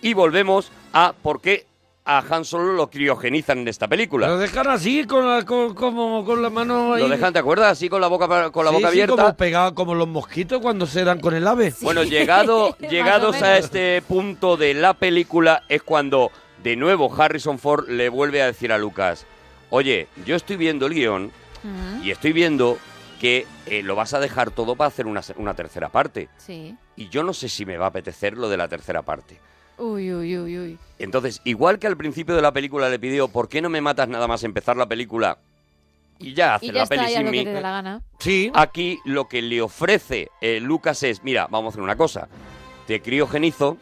Y 0.00 0.14
volvemos 0.14 0.70
a 0.92 1.14
por 1.22 1.40
qué 1.40 1.66
a 2.04 2.18
Han 2.28 2.44
Solo 2.44 2.72
lo 2.72 2.90
criogenizan 2.90 3.58
en 3.60 3.68
esta 3.68 3.86
película. 3.86 4.26
Lo 4.26 4.36
dejan 4.38 4.66
así, 4.68 5.04
con 5.04 5.28
la, 5.28 5.44
con, 5.44 5.74
como, 5.74 6.24
con 6.24 6.42
la 6.42 6.50
mano 6.50 6.94
ahí. 6.94 7.02
Lo 7.02 7.08
dejan, 7.08 7.32
¿te 7.32 7.38
acuerdas? 7.38 7.70
Así 7.72 7.88
con 7.88 8.00
la 8.00 8.08
boca 8.08 8.26
pa- 8.26 8.50
con 8.50 8.64
la 8.64 8.72
Sí, 8.72 8.76
boca 8.76 8.88
sí, 8.88 8.92
abierta. 9.00 9.22
como 9.22 9.36
pegado, 9.36 9.74
como 9.76 9.94
los 9.94 10.08
mosquitos 10.08 10.60
cuando 10.60 10.86
se 10.86 11.04
dan 11.04 11.20
con 11.20 11.34
el 11.34 11.46
ave. 11.46 11.72
Bueno, 11.82 12.02
llegado, 12.02 12.76
llegados 12.90 13.40
a 13.42 13.56
este 13.58 14.02
punto 14.02 14.56
de 14.56 14.74
la 14.74 14.94
película 14.94 15.62
es 15.68 15.82
cuando 15.84 16.32
de 16.64 16.74
nuevo 16.74 17.12
Harrison 17.16 17.58
Ford 17.60 17.88
le 17.88 18.08
vuelve 18.08 18.42
a 18.42 18.46
decir 18.46 18.72
a 18.72 18.78
Lucas, 18.78 19.24
oye, 19.70 20.08
yo 20.26 20.34
estoy 20.34 20.56
viendo 20.56 20.86
el 20.86 20.94
guion 20.94 21.30
y 22.02 22.10
estoy 22.10 22.32
viendo 22.32 22.78
que 23.22 23.46
eh, 23.66 23.84
lo 23.84 23.94
vas 23.94 24.14
a 24.14 24.18
dejar 24.18 24.50
todo 24.50 24.74
para 24.74 24.88
hacer 24.88 25.06
una, 25.06 25.20
una 25.36 25.54
tercera 25.54 25.88
parte. 25.90 26.28
Sí. 26.38 26.74
Y 26.96 27.08
yo 27.08 27.22
no 27.22 27.32
sé 27.32 27.48
si 27.48 27.64
me 27.64 27.76
va 27.76 27.84
a 27.84 27.88
apetecer 27.90 28.36
lo 28.36 28.48
de 28.48 28.56
la 28.56 28.66
tercera 28.66 29.02
parte. 29.02 29.38
Uy, 29.78 30.12
uy, 30.12 30.36
uy, 30.36 30.58
uy. 30.58 30.78
Entonces, 30.98 31.40
igual 31.44 31.78
que 31.78 31.86
al 31.86 31.96
principio 31.96 32.34
de 32.34 32.42
la 32.42 32.50
película 32.52 32.88
le 32.90 32.98
pidió, 32.98 33.28
¿por 33.28 33.48
qué 33.48 33.62
no 33.62 33.68
me 33.68 33.80
matas 33.80 34.08
nada 34.08 34.26
más 34.26 34.42
empezar 34.42 34.76
la 34.76 34.86
película? 34.88 35.38
Y 36.18 36.34
ya 36.34 36.56
hace 36.56 36.66
Y 36.66 36.68
ya 36.70 36.74
la 36.74 36.82
está, 36.82 36.96
peli 36.96 37.10
ya 37.12 37.16
sin 37.18 37.26
lo 37.26 37.30
mí. 37.30 37.38
que 37.38 37.44
te 37.44 37.52
dé 37.52 37.60
la 37.60 37.70
gana. 37.70 38.02
Sí. 38.18 38.50
Aquí 38.54 38.98
lo 39.04 39.28
que 39.28 39.40
le 39.40 39.62
ofrece 39.62 40.28
eh, 40.40 40.58
Lucas 40.58 41.00
es, 41.04 41.22
mira, 41.22 41.46
vamos 41.48 41.66
a 41.66 41.74
hacer 41.74 41.82
una 41.82 41.94
cosa, 41.96 42.26
te 42.88 43.00
criogenizo, 43.00 43.76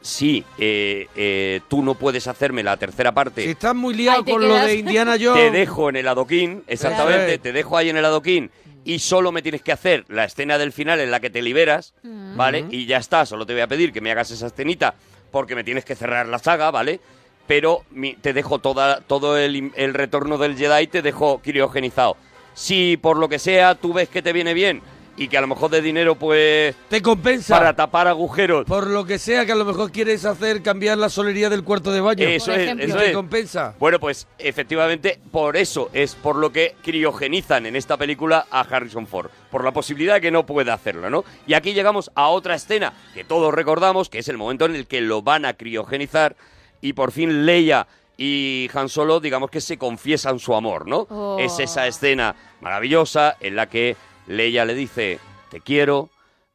si 0.00 0.44
eh, 0.58 1.06
eh, 1.16 1.60
tú 1.68 1.82
no 1.82 1.94
puedes 1.94 2.26
hacerme 2.26 2.62
la 2.62 2.76
tercera 2.76 3.12
parte, 3.12 3.42
Si 3.44 3.50
estás 3.50 3.74
muy 3.74 3.94
liado 3.94 4.18
Ahí 4.18 4.24
te 4.24 4.30
con 4.32 4.42
lo 4.42 4.48
quedas. 4.54 4.66
de 4.66 4.74
Indiana 4.76 5.16
Jones. 5.20 5.34
te 5.44 5.50
dejo 5.50 5.88
en 5.90 5.96
el 5.96 6.08
adoquín, 6.08 6.62
exactamente, 6.66 7.26
Claro. 7.26 7.42
te 7.42 7.52
dejo 7.52 7.76
ahí 7.76 7.90
en 7.90 7.96
el 7.98 8.04
adoquín 8.04 8.50
y 8.84 8.98
solo 9.00 9.30
me 9.30 9.42
tienes 9.42 9.60
que 9.62 9.72
hacer 9.72 10.04
la 10.08 10.24
escena 10.24 10.56
del 10.56 10.72
final 10.72 11.00
en 11.00 11.10
la 11.10 11.20
que 11.20 11.28
te 11.30 11.42
liberas, 11.42 11.92
Mm. 12.02 12.36
¿vale? 12.36 12.64
Y 12.70 12.86
ya 12.86 12.96
está, 12.96 13.26
solo 13.26 13.44
te 13.44 13.52
voy 13.52 13.62
a 13.62 13.66
pedir 13.68 13.92
que 13.92 14.00
me 14.00 14.10
hagas 14.10 14.30
esa 14.30 14.46
escenita 14.46 14.94
porque 15.30 15.54
me 15.54 15.64
tienes 15.64 15.84
que 15.84 15.94
cerrar 15.94 16.26
la 16.26 16.38
saga, 16.38 16.70
¿vale? 16.70 16.98
Pero 17.46 17.84
mi- 17.90 18.14
te 18.14 18.32
dejo 18.32 18.58
toda, 18.58 19.00
todo 19.02 19.36
el, 19.36 19.54
im- 19.56 19.72
el 19.76 19.92
retorno 19.92 20.38
del 20.38 20.56
Jedi, 20.56 20.86
te 20.86 21.02
dejo 21.02 21.40
criogenizado. 21.42 22.16
Si 22.54 22.96
por 22.96 23.16
lo 23.18 23.28
que 23.28 23.38
sea 23.38 23.74
tú 23.74 23.92
ves 23.92 24.08
que 24.08 24.22
te 24.22 24.32
viene 24.32 24.54
bien 24.54 24.80
y 25.20 25.28
que 25.28 25.36
a 25.36 25.42
lo 25.42 25.46
mejor 25.48 25.70
de 25.70 25.82
dinero 25.82 26.14
pues 26.14 26.74
Te 26.88 27.02
compensa. 27.02 27.54
para 27.58 27.76
tapar 27.76 28.08
agujeros, 28.08 28.64
Por 28.64 28.86
lo 28.86 29.04
que 29.04 29.18
sea 29.18 29.44
que 29.44 29.52
a 29.52 29.54
lo 29.54 29.66
mejor 29.66 29.92
quieres 29.92 30.24
hacer 30.24 30.62
cambiar 30.62 30.96
la 30.96 31.10
solería 31.10 31.50
del 31.50 31.62
cuarto 31.62 31.92
de 31.92 32.00
baño. 32.00 32.26
eso 32.26 32.46
Por 32.46 32.54
es, 32.54 32.64
ejemplo. 32.64 32.86
eso 32.86 32.96
te 32.96 33.10
es. 33.10 33.14
compensa. 33.14 33.74
Bueno, 33.78 34.00
pues 34.00 34.26
efectivamente 34.38 35.20
por 35.30 35.58
eso 35.58 35.90
es 35.92 36.14
por 36.14 36.36
lo 36.36 36.50
que 36.50 36.74
criogenizan 36.82 37.66
en 37.66 37.76
esta 37.76 37.98
película 37.98 38.46
a 38.50 38.60
Harrison 38.62 39.06
Ford, 39.06 39.28
por 39.50 39.62
la 39.62 39.72
posibilidad 39.72 40.14
de 40.14 40.20
que 40.22 40.30
no 40.30 40.46
pueda 40.46 40.72
hacerlo, 40.72 41.10
¿no? 41.10 41.24
Y 41.46 41.52
aquí 41.52 41.74
llegamos 41.74 42.10
a 42.14 42.28
otra 42.28 42.54
escena 42.54 42.94
que 43.12 43.22
todos 43.22 43.52
recordamos, 43.52 44.08
que 44.08 44.20
es 44.20 44.28
el 44.28 44.38
momento 44.38 44.64
en 44.64 44.74
el 44.74 44.86
que 44.86 45.02
lo 45.02 45.20
van 45.20 45.44
a 45.44 45.52
criogenizar 45.52 46.34
y 46.80 46.94
por 46.94 47.12
fin 47.12 47.44
Leia 47.44 47.86
y 48.16 48.70
Han 48.72 48.88
Solo, 48.88 49.20
digamos 49.20 49.50
que 49.50 49.60
se 49.60 49.76
confiesan 49.76 50.38
su 50.38 50.54
amor, 50.54 50.86
¿no? 50.88 51.06
Oh. 51.10 51.36
Es 51.38 51.58
esa 51.58 51.86
escena 51.86 52.34
maravillosa 52.62 53.36
en 53.40 53.56
la 53.56 53.66
que 53.68 53.96
Leia 54.26 54.64
le 54.64 54.74
dice, 54.74 55.18
te 55.50 55.60
quiero, 55.60 56.10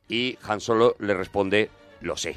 y 0.07 0.37
Han 0.47 0.61
Solo 0.61 0.95
le 0.99 1.13
responde, 1.13 1.69
lo 2.01 2.17
sé. 2.17 2.35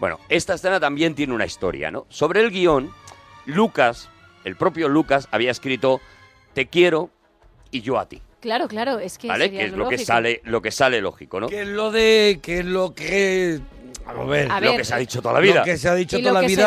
Bueno, 0.00 0.18
esta 0.28 0.54
escena 0.54 0.80
también 0.80 1.14
tiene 1.14 1.34
una 1.34 1.46
historia, 1.46 1.90
¿no? 1.90 2.06
Sobre 2.08 2.40
el 2.40 2.50
guion, 2.50 2.92
Lucas, 3.46 4.08
el 4.44 4.56
propio 4.56 4.88
Lucas, 4.88 5.28
había 5.32 5.50
escrito 5.50 6.00
Te 6.54 6.66
quiero 6.68 7.10
y 7.70 7.82
yo 7.82 7.98
a 7.98 8.08
ti, 8.08 8.22
Claro, 8.40 8.68
claro, 8.68 9.00
es 9.00 9.18
que 9.18 9.26
¿vale? 9.26 9.46
sería 9.46 9.60
Que 9.60 9.66
es 9.66 9.72
lo 9.72 9.78
lo 9.78 9.88
que 9.88 9.98
sale, 9.98 10.40
lo 10.44 10.62
que 10.62 10.70
sale 10.70 11.00
lógico, 11.00 11.40
¿no? 11.40 11.48
Que 11.48 11.62
es 11.62 11.68
lo 11.68 11.90
de. 11.90 12.38
Que 12.40 12.60
es 12.60 12.64
lo 12.64 12.94
que. 12.94 13.60
A 14.06 14.24
ver. 14.24 14.50
A 14.50 14.60
Lo 14.60 14.76
que 14.76 14.84
se 14.84 14.94
ha 14.94 14.98
dicho 14.98 15.20
toda 15.20 15.34
la 15.34 15.40
vida. 15.40 15.54
Lo 15.60 15.64
que 15.64 15.76
se 15.76 15.88
ha 15.88 15.94
dicho 15.94 16.18
Y 16.18 16.22
toda 16.22 16.34
lo 16.34 16.40
la 16.40 16.46
que 16.46 16.54
vida. 16.54 16.64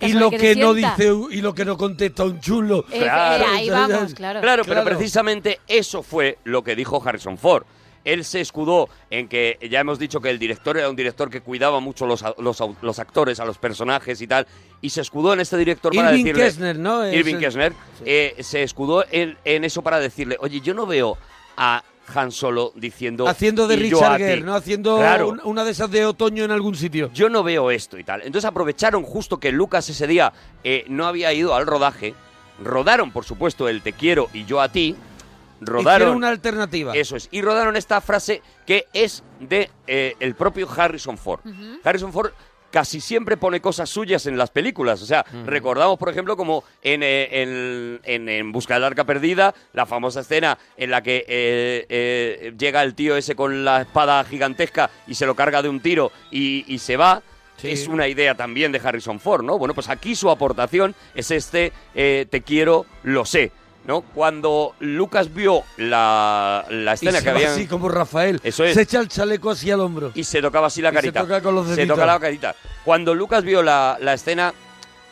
Y 0.00 0.12
lo 0.12 0.30
que, 0.30 0.56
no 0.56 0.74
dice 0.74 1.12
y 1.30 1.40
lo 1.40 1.54
que 1.54 1.64
no 1.64 1.76
contesta 1.76 2.24
un 2.24 2.40
chulo. 2.40 2.84
Claro. 2.84 3.44
ahí 3.48 3.68
vamos, 3.70 4.14
claro. 4.14 4.40
Claro, 4.40 4.64
pero 4.64 4.84
precisamente 4.84 5.60
eso 5.68 6.02
fue 6.02 6.38
lo 6.44 6.62
que 6.64 6.74
dijo 6.74 7.02
Harrison 7.04 7.36
Ford. 7.38 7.64
Él 8.04 8.24
se 8.24 8.40
escudó 8.40 8.90
en 9.08 9.28
que 9.28 9.58
ya 9.70 9.80
hemos 9.80 9.98
dicho 9.98 10.20
que 10.20 10.28
el 10.28 10.38
director 10.38 10.76
era 10.76 10.90
un 10.90 10.96
director 10.96 11.30
que 11.30 11.40
cuidaba 11.40 11.80
mucho 11.80 12.06
los, 12.06 12.22
a- 12.22 12.34
los, 12.38 12.98
actores, 12.98 13.40
a 13.40 13.46
los 13.46 13.56
personajes 13.56 14.20
y 14.20 14.26
tal, 14.26 14.46
y 14.82 14.90
se 14.90 15.00
escudó 15.00 15.32
en 15.32 15.40
este 15.40 15.56
director 15.56 15.94
para 15.94 16.10
Irving 16.10 16.24
decirle... 16.24 16.44
Kessner, 16.44 16.78
¿no? 16.78 17.10
Irving 17.10 17.36
Kessner 17.38 17.72
eh, 18.04 18.36
se 18.40 18.62
escudó 18.62 19.06
en, 19.10 19.38
en 19.46 19.64
eso 19.64 19.80
para 19.80 19.98
decirle, 20.00 20.36
oye, 20.40 20.60
yo 20.60 20.74
no 20.74 20.84
veo 20.84 21.16
a 21.56 21.82
Han 22.14 22.30
Solo 22.32 22.72
diciendo... 22.76 23.26
Haciendo 23.28 23.66
de 23.66 23.76
"Y 23.76 23.88
yo 23.90 23.98
a 23.98 24.16
Richard 24.16 24.18
Gere, 24.18 24.36
ti". 24.38 24.42
¿no? 24.42 24.54
Haciendo 24.54 24.96
Claro. 24.98 25.28
un- 25.28 25.40
una 25.44 25.64
de 25.64 25.70
esas 25.70 25.90
de 25.90 26.04
otoño 26.06 26.44
en 26.44 26.50
algún 26.50 26.74
sitio. 26.74 27.10
Yo 27.14 27.28
no 27.28 27.42
veo 27.42 27.70
esto 27.70 27.98
y 27.98 28.04
tal. 28.04 28.20
Entonces 28.22 28.44
aprovecharon 28.46 29.02
justo 29.04 29.38
que 29.38 29.52
Lucas 29.52 29.88
ese 29.88 30.06
día 30.06 30.32
eh, 30.62 30.84
no 30.88 31.06
había 31.06 31.32
ido 31.32 31.54
al 31.54 31.66
rodaje. 31.66 32.14
Rodaron, 32.62 33.10
por 33.10 33.24
supuesto, 33.24 33.68
el 33.68 33.82
te 33.82 33.92
quiero 33.92 34.28
y 34.32 34.44
yo 34.44 34.60
a 34.60 34.68
ti. 34.68 34.96
Hicieron 35.60 35.84
Rodaron. 35.84 36.16
una 36.16 36.28
alternativa. 36.28 36.92
Eso 36.94 37.16
es. 37.16 37.28
Y 37.30 37.40
rodaron 37.40 37.76
esta 37.76 38.00
frase 38.02 38.42
que 38.66 38.86
es 38.92 39.22
de 39.40 39.70
eh, 39.86 40.14
el 40.20 40.34
propio 40.34 40.68
Harrison 40.70 41.16
Ford. 41.16 41.40
Harrison 41.82 42.12
Ford 42.12 42.32
casi 42.74 43.00
siempre 43.00 43.36
pone 43.36 43.60
cosas 43.60 43.88
suyas 43.88 44.26
en 44.26 44.36
las 44.36 44.50
películas. 44.50 45.00
O 45.00 45.06
sea, 45.06 45.24
recordamos, 45.46 45.96
por 45.96 46.08
ejemplo, 46.08 46.36
como 46.36 46.64
en, 46.82 47.04
eh, 47.04 47.28
en, 47.42 48.00
en- 48.02 48.28
en 48.28 48.50
Busca 48.50 48.74
del 48.74 48.82
Arca 48.82 49.04
Perdida, 49.04 49.54
la 49.74 49.86
famosa 49.86 50.22
escena 50.22 50.58
en 50.76 50.90
la 50.90 51.00
que 51.00 51.24
eh, 51.28 51.86
eh, 51.88 52.52
llega 52.58 52.82
el 52.82 52.96
tío 52.96 53.16
ese 53.16 53.36
con 53.36 53.64
la 53.64 53.82
espada 53.82 54.24
gigantesca 54.24 54.90
y 55.06 55.14
se 55.14 55.24
lo 55.24 55.36
carga 55.36 55.62
de 55.62 55.68
un 55.68 55.78
tiro 55.78 56.10
y, 56.32 56.64
y 56.66 56.80
se 56.80 56.96
va. 56.96 57.22
Sí. 57.58 57.70
Es 57.70 57.86
una 57.86 58.08
idea 58.08 58.34
también 58.34 58.72
de 58.72 58.80
Harrison 58.82 59.20
Ford, 59.20 59.44
¿no? 59.44 59.56
Bueno, 59.56 59.72
pues 59.72 59.88
aquí 59.88 60.16
su 60.16 60.28
aportación 60.28 60.96
es 61.14 61.30
este 61.30 61.72
eh, 61.94 62.26
te 62.28 62.42
quiero, 62.42 62.86
lo 63.04 63.24
sé. 63.24 63.52
¿No? 63.86 64.00
Cuando 64.02 64.74
Lucas 64.80 65.32
vio 65.34 65.62
la, 65.76 66.64
la 66.70 66.92
Y 66.92 66.94
escena 66.94 67.18
se 67.18 67.24
que 67.24 67.30
va 67.30 67.36
habían... 67.36 67.52
así 67.52 67.66
como 67.66 67.88
Rafael. 67.88 68.40
Eso 68.42 68.64
es. 68.64 68.74
Se 68.74 68.82
echa 68.82 69.00
el 69.00 69.08
chaleco 69.08 69.50
así 69.50 69.70
al 69.70 69.80
hombro. 69.80 70.12
y 70.14 70.24
se 70.24 70.40
tocaba 70.40 70.66
así 70.68 70.80
la 70.82 70.88
Y 70.88 70.92
se 70.92 70.94
carita. 70.96 71.20
toca 71.22 71.42
con 71.42 71.54
los 71.54 71.66
se 71.68 71.76
deditos. 71.76 71.96
toca 71.96 72.06
la 72.06 72.18
carita. 72.20 72.54
Cuando 72.84 73.14
Lucas 73.14 73.44
vio 73.44 73.62
la, 73.62 73.96
la 74.00 74.14
escena, 74.14 74.52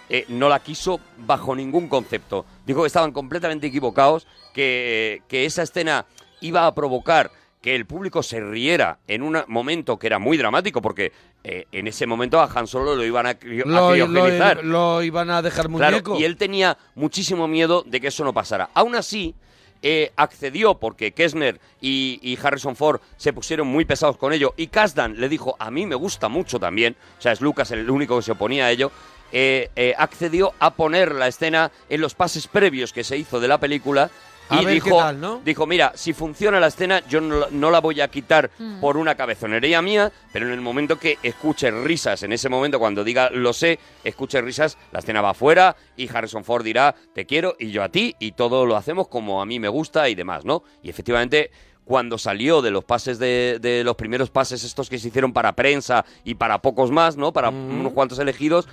eh, 0.09 0.25
no 0.29 0.49
la 0.49 0.61
quiso 0.61 1.01
bajo 1.19 1.55
ningún 1.55 1.89
concepto. 1.89 2.45
Dijo 2.67 2.81
que 2.83 2.87
estaban 2.87 3.13
completamente 3.13 3.67
equivocados, 3.67 4.27
que, 4.55 5.23
que 5.29 5.45
esa 5.45 5.63
escena 5.63 6.07
iba 6.41 6.67
a 6.67 6.75
provocar 6.75 7.31
que 7.63 7.75
el 7.77 7.87
público 7.87 8.23
se 8.23 8.41
riera 8.41 8.99
en 9.07 9.23
un 9.23 9.39
momento 9.47 9.99
que 9.99 10.09
era 10.09 10.19
muy 10.19 10.37
dramático, 10.37 10.83
porque 10.83 11.13
eh, 11.45 11.67
en 11.73 11.87
ese 11.87 12.07
momento 12.07 12.41
a 12.41 12.51
Han 12.53 12.67
Solo 12.67 12.95
lo 12.97 13.05
iban 13.05 13.27
a, 13.27 13.33
Lo, 13.65 13.91
criogenizar. 13.93 14.65
lo- 14.65 14.97
lo 14.97 15.03
iban 15.03 15.31
a 15.31 15.41
dejar 15.43 15.69
Claro, 15.69 15.93
muñeco. 15.93 16.19
y 16.19 16.25
él 16.25 16.37
tenía 16.37 16.77
muchísimo 16.97 17.47
miedo 17.49 17.85
de 17.87 18.01
que 18.01 18.09
eso 18.09 18.25
no 18.25 18.35
pasara. 18.35 18.69
Aún 18.75 18.95
así, 18.97 19.35
eh, 19.81 20.13
accedió 20.17 20.75
porque 20.79 21.13
Kessner 21.13 21.61
y, 21.81 22.19
y 22.23 22.39
Harrison 22.41 22.77
Ford 22.77 23.01
se 23.17 23.33
pusieron 23.33 23.67
muy 23.69 23.85
pesados 23.85 24.17
con 24.17 24.33
ello. 24.33 24.55
Y 24.57 24.67
Kasdan 24.69 25.21
le 25.21 25.29
dijo, 25.29 25.57
a 25.59 25.71
mí 25.71 25.87
me 25.87 25.95
gusta 25.95 26.29
mucho 26.29 26.59
también, 26.61 26.97
o 27.19 27.23
sea, 27.23 27.33
es 27.33 27.41
Lucas 27.41 27.71
el 27.71 27.89
único 27.91 28.17
que 28.17 28.23
se 28.23 28.33
oponía 28.33 28.67
a 28.67 28.71
ello. 28.71 28.91
eh, 29.35 29.71
eh, 29.77 29.95
accedió 29.97 30.53
a 30.59 30.75
poner 30.75 31.15
la 31.15 31.27
escena 31.27 31.71
en 31.89 32.01
los 32.03 32.15
pases 32.15 32.47
previos 32.49 32.93
que 32.93 33.03
se 33.03 33.17
hizo 33.17 33.41
de 33.41 33.49
la 33.49 33.57
película 33.59 34.11
A 34.53 34.63
y 34.63 34.65
ver 34.65 34.75
dijo, 34.75 34.87
qué 34.87 34.93
tal, 35.03 35.21
¿no? 35.21 35.41
dijo, 35.45 35.67
mira, 35.67 35.93
si 35.95 36.13
funciona 36.13 36.61
la 36.61 36.67
escena, 36.69 37.03
yo 37.09 37.21
no, 37.21 37.39
la- 37.41 37.49
no 37.51 37.71
la 37.71 37.81
voy 37.81 38.01
a 38.01 38.09
quitar 38.09 38.51
Mm. 38.59 38.81
por 38.81 38.97
una 38.97 39.15
cabezonería 39.15 39.81
mía, 39.83 40.13
pero 40.33 40.47
en 40.47 40.53
el 40.53 40.61
momento 40.61 40.99
que 40.99 41.19
escuche 41.23 41.71
risas, 41.71 42.23
en 42.23 42.33
ese 42.33 42.49
momento 42.49 42.79
cuando 42.79 43.05
diga 43.05 43.31
lo 43.31 43.53
sé, 43.53 43.79
escuche 44.05 44.41
risas, 44.41 44.79
la 44.93 44.99
escena 45.01 45.21
va 45.23 45.31
afuera 45.31 45.77
y 45.97 46.09
Harrison 46.15 46.45
Ford 46.45 46.65
dirá 46.65 46.95
te 47.15 47.27
quiero 47.27 47.57
y 47.59 47.71
yo 47.71 47.83
a 47.83 47.89
ti 47.89 48.15
y 48.19 48.33
todo 48.33 48.67
lo 48.67 48.77
hacemos 48.77 49.09
como 49.09 49.41
a 49.43 49.47
mí 49.47 49.59
me 49.59 49.69
gusta 49.69 50.09
y 50.09 50.15
demás, 50.15 50.45
¿no? 50.45 50.63
Y 50.83 50.91
efectivamente 50.91 51.51
cuando 51.85 52.17
salió 52.17 52.63
de 52.63 52.71
los 52.71 52.85
pases 52.85 53.19
de, 53.19 53.59
de 53.61 53.83
los 53.83 53.97
primeros 53.97 54.31
pases 54.31 54.63
estos 54.63 54.89
que 54.89 54.99
se 55.01 55.09
hicieron 55.09 55.33
para 55.33 55.53
prensa 55.55 56.05
y 56.25 56.35
para 56.37 56.63
pocos 56.63 56.93
más, 56.93 57.17
¿no? 57.17 57.33
Para 57.33 57.49
unos 57.51 57.93
cuantos 57.93 58.21
elegidos, 58.21 58.69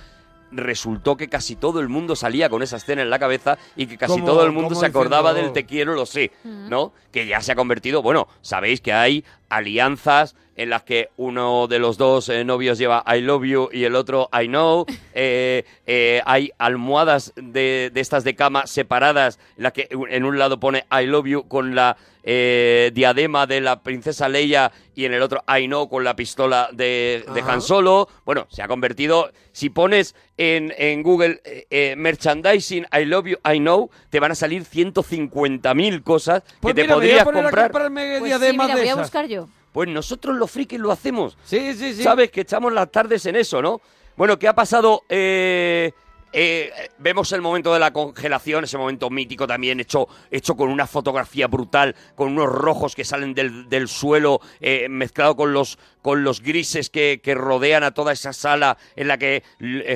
resultó 0.52 1.16
que 1.16 1.28
casi 1.28 1.54
todo 1.56 1.80
el 1.80 1.88
mundo 1.88 2.16
salía 2.16 2.48
con 2.48 2.62
esa 2.62 2.76
escena 2.76 3.02
en 3.02 3.10
la 3.10 3.18
cabeza 3.18 3.56
y 3.76 3.86
que 3.86 3.96
casi 3.96 4.14
todo 4.26 4.44
el 4.44 4.52
mundo 4.52 4.74
se 4.74 4.86
acordaba 4.86 5.30
diciendo- 5.30 5.52
del 5.54 5.64
te 5.64 5.68
quiero, 5.68 5.94
lo 5.94 6.06
sé, 6.06 6.32
¿no? 6.44 6.92
Que 7.12 7.26
ya 7.26 7.40
se 7.40 7.52
ha 7.52 7.54
convertido, 7.56 8.02
bueno, 8.02 8.26
sabéis 8.42 8.80
que 8.80 8.92
hay 8.92 9.24
alianzas 9.48 10.34
en 10.62 10.70
las 10.70 10.82
que 10.82 11.08
uno 11.16 11.66
de 11.68 11.78
los 11.78 11.96
dos 11.96 12.28
eh, 12.28 12.44
novios 12.44 12.76
lleva 12.78 13.02
I 13.06 13.20
love 13.20 13.44
you 13.44 13.68
y 13.72 13.84
el 13.84 13.94
otro 13.94 14.28
I 14.32 14.46
know, 14.46 14.84
eh, 15.14 15.64
eh, 15.86 16.20
hay 16.26 16.50
almohadas 16.58 17.32
de, 17.36 17.90
de 17.92 18.00
estas 18.00 18.24
de 18.24 18.34
cama 18.34 18.66
separadas 18.66 19.38
en 19.56 19.62
las 19.62 19.72
que 19.72 19.88
en 19.90 20.24
un 20.24 20.38
lado 20.38 20.60
pone 20.60 20.84
I 20.90 21.06
love 21.06 21.26
you 21.26 21.48
con 21.48 21.74
la 21.74 21.96
eh, 22.22 22.90
diadema 22.92 23.46
de 23.46 23.60
la 23.60 23.82
princesa 23.82 24.28
Leia 24.28 24.70
y 24.94 25.04
en 25.06 25.14
el 25.14 25.22
otro 25.22 25.42
I 25.48 25.66
know 25.66 25.88
con 25.88 26.04
la 26.04 26.14
pistola 26.14 26.68
de. 26.72 27.24
Han 27.46 27.62
Solo. 27.62 28.08
Bueno, 28.24 28.46
se 28.50 28.62
ha 28.62 28.68
convertido, 28.68 29.30
si 29.52 29.70
pones 29.70 30.14
en, 30.36 30.74
en 30.76 31.02
Google 31.02 31.40
eh, 31.44 31.66
eh, 31.70 31.94
merchandising 31.96 32.86
I 32.92 33.04
love 33.04 33.26
you, 33.26 33.36
I 33.50 33.58
know, 33.58 33.90
te 34.10 34.20
van 34.20 34.32
a 34.32 34.34
salir 34.34 34.64
150.000 34.64 36.02
cosas 36.02 36.42
Pues 36.60 36.74
que 36.74 36.82
te 36.82 36.86
mira, 36.86 36.94
voy 36.94 37.04
a 37.04 37.06
podrías 37.06 37.22
a 37.22 37.24
comprar. 37.24 37.70
comprarme 37.70 38.18
Pues 38.18 38.32
sí, 38.34 38.52
mira, 38.52 38.66
de 38.66 38.80
voy 38.80 38.88
a 38.88 38.96
buscar 38.96 39.26
yo. 39.26 39.48
Pues 39.72 39.88
nosotros 39.88 40.36
los 40.36 40.50
frikis 40.50 40.80
lo 40.80 40.90
hacemos. 40.90 41.36
Sí, 41.44 41.74
sí, 41.74 41.94
sí. 41.94 42.02
¿Sabes? 42.02 42.30
Que 42.30 42.42
echamos 42.42 42.72
las 42.72 42.90
tardes 42.90 43.24
en 43.26 43.36
eso, 43.36 43.62
¿no? 43.62 43.80
Bueno, 44.16 44.38
¿qué 44.38 44.48
ha 44.48 44.54
pasado? 44.54 45.04
Eh, 45.08 45.92
eh, 46.32 46.72
vemos 46.98 47.32
el 47.32 47.40
momento 47.40 47.72
de 47.72 47.80
la 47.80 47.92
congelación, 47.92 48.62
ese 48.62 48.78
momento 48.78 49.10
mítico 49.10 49.48
también, 49.48 49.80
hecho, 49.80 50.06
hecho 50.30 50.56
con 50.56 50.68
una 50.68 50.86
fotografía 50.86 51.48
brutal, 51.48 51.96
con 52.14 52.28
unos 52.32 52.46
rojos 52.46 52.94
que 52.94 53.04
salen 53.04 53.34
del, 53.34 53.68
del 53.68 53.88
suelo, 53.88 54.40
eh, 54.60 54.88
mezclado 54.88 55.34
con 55.34 55.52
los, 55.52 55.78
con 56.02 56.22
los 56.22 56.40
grises 56.40 56.88
que, 56.88 57.20
que 57.22 57.34
rodean 57.34 57.82
a 57.82 57.94
toda 57.94 58.12
esa 58.12 58.32
sala 58.32 58.78
en 58.94 59.08
la 59.08 59.18
que 59.18 59.42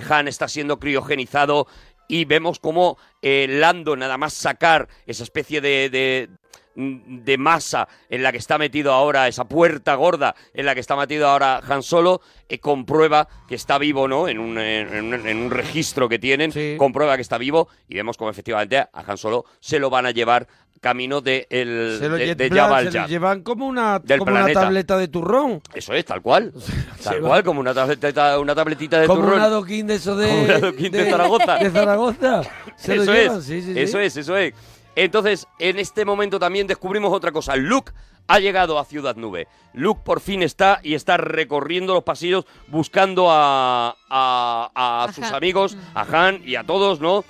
Han 0.09 0.29
está 0.29 0.49
siendo 0.49 0.79
criogenizado. 0.79 1.67
Y 2.07 2.27
vemos 2.27 2.59
cómo 2.59 2.99
eh, 3.23 3.47
Lando, 3.49 3.97
nada 3.97 4.19
más 4.19 4.35
sacar 4.35 4.89
esa 5.07 5.23
especie 5.23 5.61
de, 5.63 5.89
de, 5.89 6.29
de 6.77 7.39
masa 7.39 7.87
en 8.09 8.23
la 8.23 8.33
que 8.33 8.39
está 8.39 8.59
metido 8.59 8.93
ahora, 8.93 9.29
esa 9.29 9.45
puerta 9.45 9.95
gorda 9.95 10.35
en 10.53 10.67
la 10.67 10.75
que 10.75 10.81
está 10.81 10.97
metido 10.97 11.29
ahora 11.29 11.61
Han 11.69 11.83
Solo, 11.83 12.21
eh, 12.49 12.59
comprueba 12.59 13.29
que 13.49 13.55
está 13.55 13.79
vivo, 13.79 14.09
¿no? 14.09 14.27
En 14.29 14.39
un, 14.39 14.59
en, 14.59 15.13
un- 15.15 15.27
en 15.27 15.37
un 15.39 15.51
registro 15.51 16.09
que 16.09 16.19
tienen, 16.19 16.51
Sí. 16.53 16.75
comprueba 16.79 17.17
que 17.17 17.23
está 17.23 17.39
vivo 17.39 17.69
y 17.89 17.95
vemos 17.95 18.17
como 18.17 18.31
efectivamente 18.31 18.79
a 18.79 18.89
Han 19.07 19.17
Solo 19.19 19.45
se 19.61 19.79
lo 19.79 19.89
van 19.91 20.07
a 20.07 20.11
llevar 20.11 20.47
camino 20.81 21.23
de, 21.23 21.47
el, 21.49 21.97
Se 21.99 22.09
lo, 22.11 22.17
de, 22.17 22.35
de 22.35 22.49
plan, 22.51 22.65
Jabba 22.69 22.91
se 22.91 22.99
lo 22.99 23.07
llevan 23.07 23.43
como 23.43 23.67
una, 23.67 24.03
como 24.19 24.33
una 24.33 24.53
tableta 24.53 24.99
de 24.99 25.09
turrón. 25.09 25.63
Eso 25.75 25.95
es, 25.95 26.05
tal 26.05 26.21
cual. 26.21 26.53
Tal 27.03 27.21
cual, 27.21 27.43
como 27.43 27.61
una 27.61 27.73
tabletita, 27.73 28.39
una 28.39 28.55
tabletita 28.55 29.01
de 29.01 29.07
como 29.07 29.21
turrón. 29.23 29.39
un 29.39 29.45
adoquín 29.45 29.87
de 29.87 29.95
eso 29.95 30.15
de, 30.17 30.29
Como 30.29 30.43
un 30.45 30.51
adoquín 30.51 30.93
de 30.93 31.11
Zaragoza. 31.11 31.57
de 31.63 31.71
Zaragoza. 31.71 32.43
Se 32.77 32.97
lo 32.97 33.03
eso 33.05 33.13
llevan, 33.15 33.39
es, 33.39 33.45
sí, 33.45 33.63
sí, 33.63 33.73
sí. 33.75 33.81
eso 33.81 33.99
es, 33.99 34.17
eso 34.17 34.37
es. 34.37 34.53
Entonces, 34.97 35.47
en 35.59 35.79
este 35.79 36.05
momento 36.05 36.39
también 36.39 36.67
descubrimos 36.67 37.13
otra 37.13 37.33
cosa. 37.33 37.57
Luke 37.57 37.93
ha 38.27 38.39
llegado 38.39 38.79
a 38.79 38.85
Ciudad 38.85 39.17
Nube. 39.17 39.49
Luke 39.75 40.01
por 40.05 40.21
fin 40.21 40.43
está 40.43 40.81
y 40.83 40.95
está 40.95 41.17
recorriendo 41.17 41.95
los 41.95 42.05
pasillos 42.05 42.47
buscando 42.69 43.27
a, 43.31 43.97
a- 44.09 45.09
sus 45.15 45.25
Han. 45.25 45.35
amigos, 45.35 45.77
a 45.95 46.03
Han 46.03 46.41
y 46.47 46.57
a 46.57 46.65
todos, 46.65 47.01
¿no? 47.01 47.25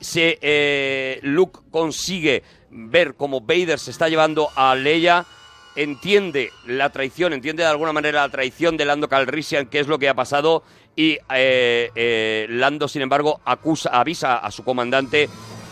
Se, 0.00 0.38
eh, 0.40 1.20
Luke 1.22 1.60
consigue 1.70 2.42
ver 2.70 3.14
cómo 3.14 3.40
Vader 3.42 3.78
se 3.78 3.90
está 3.90 4.08
llevando 4.08 4.48
a 4.56 4.74
Leia 4.74 5.26
entiende 5.76 6.50
la 6.66 6.90
traición, 6.90 7.32
entiende 7.32 7.62
de 7.62 7.68
alguna 7.68 7.92
manera 7.92 8.22
la 8.22 8.28
traición 8.28 8.76
de 8.76 8.84
Lando 8.84 9.08
Calrissian, 9.08 9.66
qué 9.66 9.78
es 9.80 9.86
lo 9.86 9.98
que 9.98 10.08
ha 10.08 10.14
pasado, 10.14 10.64
y 10.96 11.18
eh, 11.32 11.90
eh, 11.94 12.46
Lando, 12.50 12.88
sin 12.88 13.02
embargo, 13.02 13.40
acusa, 13.44 13.90
avisa 13.90 14.38
a 14.38 14.50
su 14.50 14.64
comandante 14.64 15.28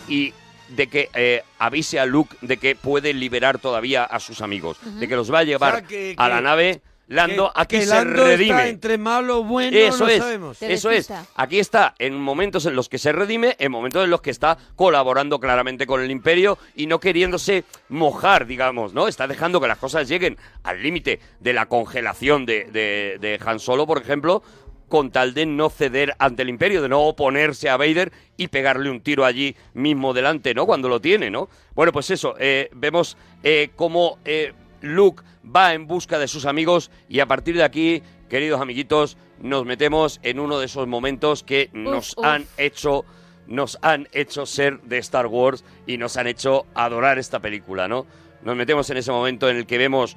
y 0.07 0.33
de 0.69 0.87
que 0.87 1.09
eh, 1.13 1.43
avise 1.57 1.99
a 1.99 2.05
Luke 2.05 2.35
de 2.41 2.57
que 2.57 2.75
puede 2.75 3.13
liberar 3.13 3.59
todavía 3.59 4.03
a 4.03 4.19
sus 4.19 4.41
amigos, 4.41 4.77
de 4.99 5.07
que 5.07 5.15
los 5.15 5.31
va 5.33 5.39
a 5.39 5.43
llevar 5.43 5.73
O 5.75 5.77
sea, 5.79 5.87
que- 5.87 6.15
a 6.17 6.29
la 6.29 6.41
nave. 6.41 6.81
Lando 7.11 7.51
que, 7.55 7.61
aquí 7.61 7.77
que 7.79 7.85
se 7.87 7.89
Lando 7.95 8.23
redime. 8.23 8.49
está 8.51 8.67
entre 8.67 8.97
malo 8.99 9.43
bueno, 9.43 9.75
Eso 9.75 10.03
no 10.03 10.09
es, 10.11 10.19
sabemos. 10.19 10.61
Eso 10.61 10.91
es. 10.91 11.11
Aquí 11.33 11.57
está 11.57 11.95
en 11.97 12.13
momentos 12.13 12.67
en 12.67 12.75
los 12.75 12.87
que 12.87 12.99
se 12.99 13.11
redime, 13.11 13.55
en 13.57 13.71
momentos 13.71 14.03
en 14.03 14.11
los 14.11 14.21
que 14.21 14.29
está 14.29 14.59
colaborando 14.75 15.39
claramente 15.39 15.87
con 15.87 16.01
el 16.03 16.11
Imperio 16.11 16.59
y 16.75 16.85
no 16.85 16.99
queriéndose 16.99 17.63
mojar, 17.87 18.45
digamos, 18.45 18.93
¿no? 18.93 19.07
Está 19.07 19.25
dejando 19.27 19.59
que 19.59 19.67
las 19.67 19.79
cosas 19.79 20.07
lleguen 20.07 20.37
al 20.61 20.83
límite 20.83 21.19
de 21.39 21.53
la 21.53 21.65
congelación 21.65 22.45
de, 22.45 22.65
de, 22.65 23.17
de 23.19 23.39
Han 23.43 23.59
Solo, 23.59 23.87
por 23.87 23.99
ejemplo, 23.99 24.43
con 24.89 25.11
tal 25.11 25.33
de 25.33 25.45
no 25.45 25.69
ceder 25.69 26.15
ante 26.19 26.41
el 26.41 26.49
Imperio, 26.49 26.81
de 26.81 26.89
no 26.89 27.01
oponerse 27.01 27.69
a 27.69 27.77
Vader 27.77 28.11
y 28.35 28.47
pegarle 28.47 28.89
un 28.89 29.01
tiro 29.01 29.25
allí 29.25 29.55
mismo 29.73 30.13
delante, 30.13 30.53
¿no? 30.53 30.65
Cuando 30.65 30.89
lo 30.89 30.99
tiene, 30.99 31.29
¿no? 31.29 31.49
Bueno, 31.75 31.93
pues 31.93 32.09
eso, 32.11 32.35
eh, 32.39 32.69
vemos 32.73 33.15
eh, 33.43 33.69
cómo 33.75 34.19
eh, 34.25 34.53
Luke 34.81 35.23
va 35.43 35.73
en 35.73 35.87
busca 35.87 36.19
de 36.19 36.27
sus 36.27 36.45
amigos 36.45 36.91
y 37.07 37.21
a 37.21 37.27
partir 37.27 37.55
de 37.55 37.63
aquí, 37.63 38.03
queridos 38.27 38.59
amiguitos, 38.59 39.17
nos 39.39 39.65
metemos 39.65 40.19
en 40.23 40.39
uno 40.39 40.59
de 40.59 40.65
esos 40.65 40.87
momentos 40.87 41.43
que 41.43 41.69
nos 41.73 42.17
uf. 42.17 42.25
han 42.25 42.45
hecho 42.57 43.05
nos 43.47 43.79
han 43.81 44.07
hecho 44.11 44.45
ser 44.45 44.79
de 44.81 44.99
Star 44.99 45.25
Wars 45.25 45.65
y 45.87 45.97
nos 45.97 46.17
han 46.17 46.27
hecho 46.27 46.67
adorar 46.75 47.17
esta 47.17 47.39
película, 47.39 47.87
¿no? 47.87 48.05
Nos 48.43 48.55
metemos 48.55 48.87
en 48.91 48.97
ese 48.97 49.11
momento 49.11 49.49
en 49.49 49.57
el 49.57 49.65
que 49.65 49.79
vemos 49.79 50.15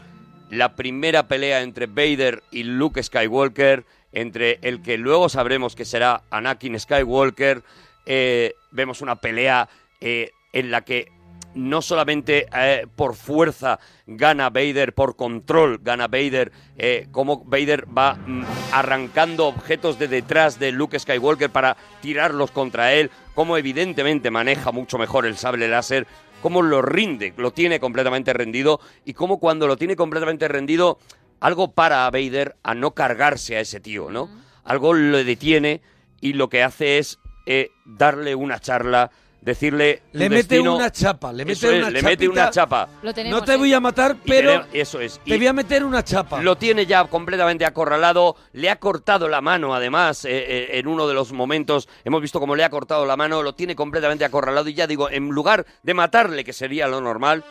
la 0.51 0.77
primera 0.77 1.29
pelea 1.29 1.63
entre 1.63 1.87
Vader 1.87 2.43
y 2.51 2.65
Luke 2.65 3.03
Skywalker, 3.03 3.87
entre 4.13 4.59
el 4.63 4.83
que 4.83 4.99
luego 4.99 5.29
sabremos 5.29 5.75
que 5.75 5.85
será 5.85 6.23
Anakin 6.31 6.79
Skywalker. 6.79 7.63
Eh, 8.07 8.55
vemos 8.71 9.01
una 9.01 9.17
pelea 9.17 9.69
eh, 10.01 10.31
en 10.53 10.71
la 10.71 10.83
que 10.83 11.09
no 11.55 11.83
solamente 11.83 12.47
eh, 12.55 12.87
por 12.97 13.15
fuerza 13.15 13.79
gana 14.07 14.51
Vader, 14.51 14.95
por 14.95 15.17
control 15.17 15.81
gana 15.83 16.09
Vader, 16.09 16.53
eh, 16.77 17.09
como 17.11 17.45
Vader 17.45 17.87
va 17.97 18.15
mm, 18.15 18.45
arrancando 18.73 19.47
objetos 19.47 19.99
de 19.99 20.09
detrás 20.09 20.59
de 20.59 20.73
Luke 20.73 20.99
Skywalker 20.99 21.51
para 21.51 21.77
tirarlos 22.01 22.51
contra 22.51 22.93
él, 22.95 23.11
como 23.35 23.57
evidentemente 23.57 24.31
maneja 24.31 24.73
mucho 24.73 24.99
mejor 24.99 25.27
el 25.27 25.37
sable 25.37 25.69
láser, 25.69 26.07
cómo 26.41 26.63
lo 26.63 26.83
rinde, 26.83 27.35
lo 27.37 27.53
tiene 27.53 27.81
completamente 27.81 28.33
rendido 28.33 28.81
y 29.05 29.15
cómo 29.15 29.39
cuando 29.39 29.67
lo 29.67 29.77
tiene 29.77 29.97
completamente 29.97 30.49
rendido, 30.49 30.99
algo 31.43 31.73
para 31.73 32.07
a 32.07 32.11
Vader 32.11 32.57
a 32.63 32.75
no 32.75 32.93
cargarse 32.93 33.57
a 33.57 33.61
ese 33.61 33.81
tío, 33.81 34.11
¿no? 34.11 34.31
Algo 34.65 34.95
lo 34.95 35.23
detiene 35.25 35.83
y 36.21 36.33
lo 36.35 36.49
que 36.49 36.63
hace 36.63 36.99
es 36.99 37.19
eh, 37.47 37.71
darle 37.85 38.35
una 38.35 38.59
charla 38.61 39.11
decirle 39.41 40.03
Le 40.13 40.31
mete 40.31 40.55
destino- 40.55 40.77
una 40.77 40.93
chapa, 40.93 41.33
le 41.33 41.45
mete 41.45 41.67
es, 41.77 41.83
una 41.83 41.91
le 41.91 42.01
mete 42.01 42.29
una 42.29 42.49
chapa. 42.51 42.89
Lo 43.03 43.13
tenemos. 43.13 43.41
No 43.41 43.45
te 43.45 43.55
¿eh? 43.55 43.57
voy 43.57 43.73
a 43.75 43.81
matar, 43.81 44.17
pero 44.25 44.65
eso 44.73 45.01
es. 45.01 45.19
te 45.19 45.35
Y 45.35 45.37
voy 45.39 45.49
a 45.49 45.53
meter 45.53 45.83
una 45.85 46.05
chapa. 46.05 46.41
lo 46.41 46.57
tiene 46.57 46.87
ya 46.87 47.03
completamente 47.07 47.67
acorralado, 47.67 48.37
le 48.53 48.71
ha 48.71 48.77
cortado 48.77 49.29
la 49.29 49.41
mano 49.41 49.75
además 49.75 50.25
eh, 50.25 50.31
eh, 50.31 50.79
en 50.79 50.87
uno 50.87 51.09
de 51.09 51.15
los 51.15 51.33
momentos, 51.33 51.89
hemos 52.05 52.23
visto 52.23 52.39
cómo 52.39 52.55
le 52.55 52.63
ha 52.63 52.71
cortado 52.71 53.05
la 53.05 53.17
mano, 53.17 53.43
lo 53.43 53.53
tiene 53.57 53.75
completamente 53.75 54.25
acorralado 54.25 54.69
y 54.69 54.75
ya 54.75 54.87
digo, 54.87 55.11
en 55.11 55.29
lugar 55.31 55.67
de 55.83 55.93
matarle, 55.95 56.45
que 56.45 56.53
sería 56.53 56.87
lo 56.87 57.01
normal, 57.01 57.45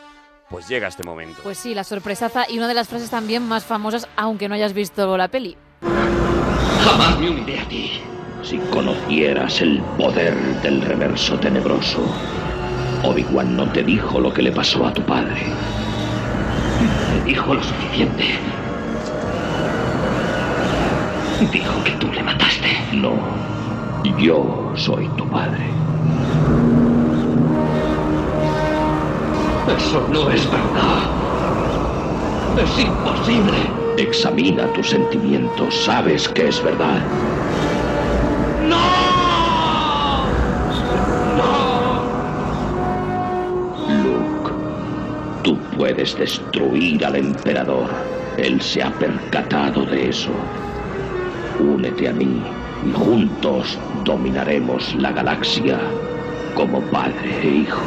pues 0.51 0.67
llega 0.67 0.89
este 0.89 1.03
momento. 1.03 1.41
Pues 1.41 1.57
sí, 1.57 1.73
la 1.73 1.85
sorpresaza 1.85 2.45
y 2.47 2.57
una 2.57 2.67
de 2.67 2.73
las 2.73 2.89
frases 2.89 3.09
también 3.09 3.47
más 3.47 3.63
famosas, 3.63 4.07
aunque 4.17 4.49
no 4.49 4.55
hayas 4.55 4.73
visto 4.73 5.17
la 5.17 5.29
peli. 5.29 5.57
Jamás 6.83 7.17
me 7.19 7.29
uniré 7.29 7.59
a 7.59 7.67
ti. 7.67 7.91
Si 8.43 8.57
conocieras 8.57 9.61
el 9.61 9.81
poder 9.97 10.35
del 10.61 10.81
reverso 10.81 11.39
tenebroso, 11.39 12.03
Obi-Wan 13.03 13.55
no 13.55 13.71
te 13.71 13.81
dijo 13.83 14.19
lo 14.19 14.33
que 14.33 14.41
le 14.41 14.51
pasó 14.51 14.85
a 14.85 14.93
tu 14.93 15.01
padre. 15.03 15.41
Me 17.13 17.23
dijo 17.23 17.53
lo 17.53 17.63
suficiente. 17.63 18.25
Dijo 21.51 21.83
que 21.83 21.91
tú 21.91 22.11
le 22.11 22.23
mataste. 22.23 22.77
No, 22.93 23.13
yo 24.19 24.73
soy 24.75 25.07
tu 25.09 25.25
padre. 25.29 25.65
Eso 29.67 30.07
no 30.11 30.29
es 30.29 30.49
verdad. 30.49 31.21
Es 32.57 32.79
imposible. 32.79 33.57
Examina 33.97 34.67
tus 34.73 34.89
sentimientos. 34.89 35.75
Sabes 35.85 36.27
que 36.29 36.47
es 36.47 36.63
verdad. 36.63 37.01
¡No! 38.67 38.77
¡No! 41.37 42.03
Luke, 44.03 44.51
tú 45.43 45.57
puedes 45.77 46.17
destruir 46.17 47.05
al 47.05 47.15
emperador. 47.15 47.89
Él 48.37 48.61
se 48.61 48.81
ha 48.81 48.91
percatado 48.91 49.85
de 49.85 50.09
eso. 50.09 50.31
Únete 51.59 52.09
a 52.09 52.13
mí 52.13 52.41
y 52.83 52.91
juntos 52.93 53.77
dominaremos 54.03 54.95
la 54.95 55.11
galaxia 55.11 55.79
como 56.55 56.81
padre 56.89 57.39
e 57.41 57.47
hijo. 57.47 57.81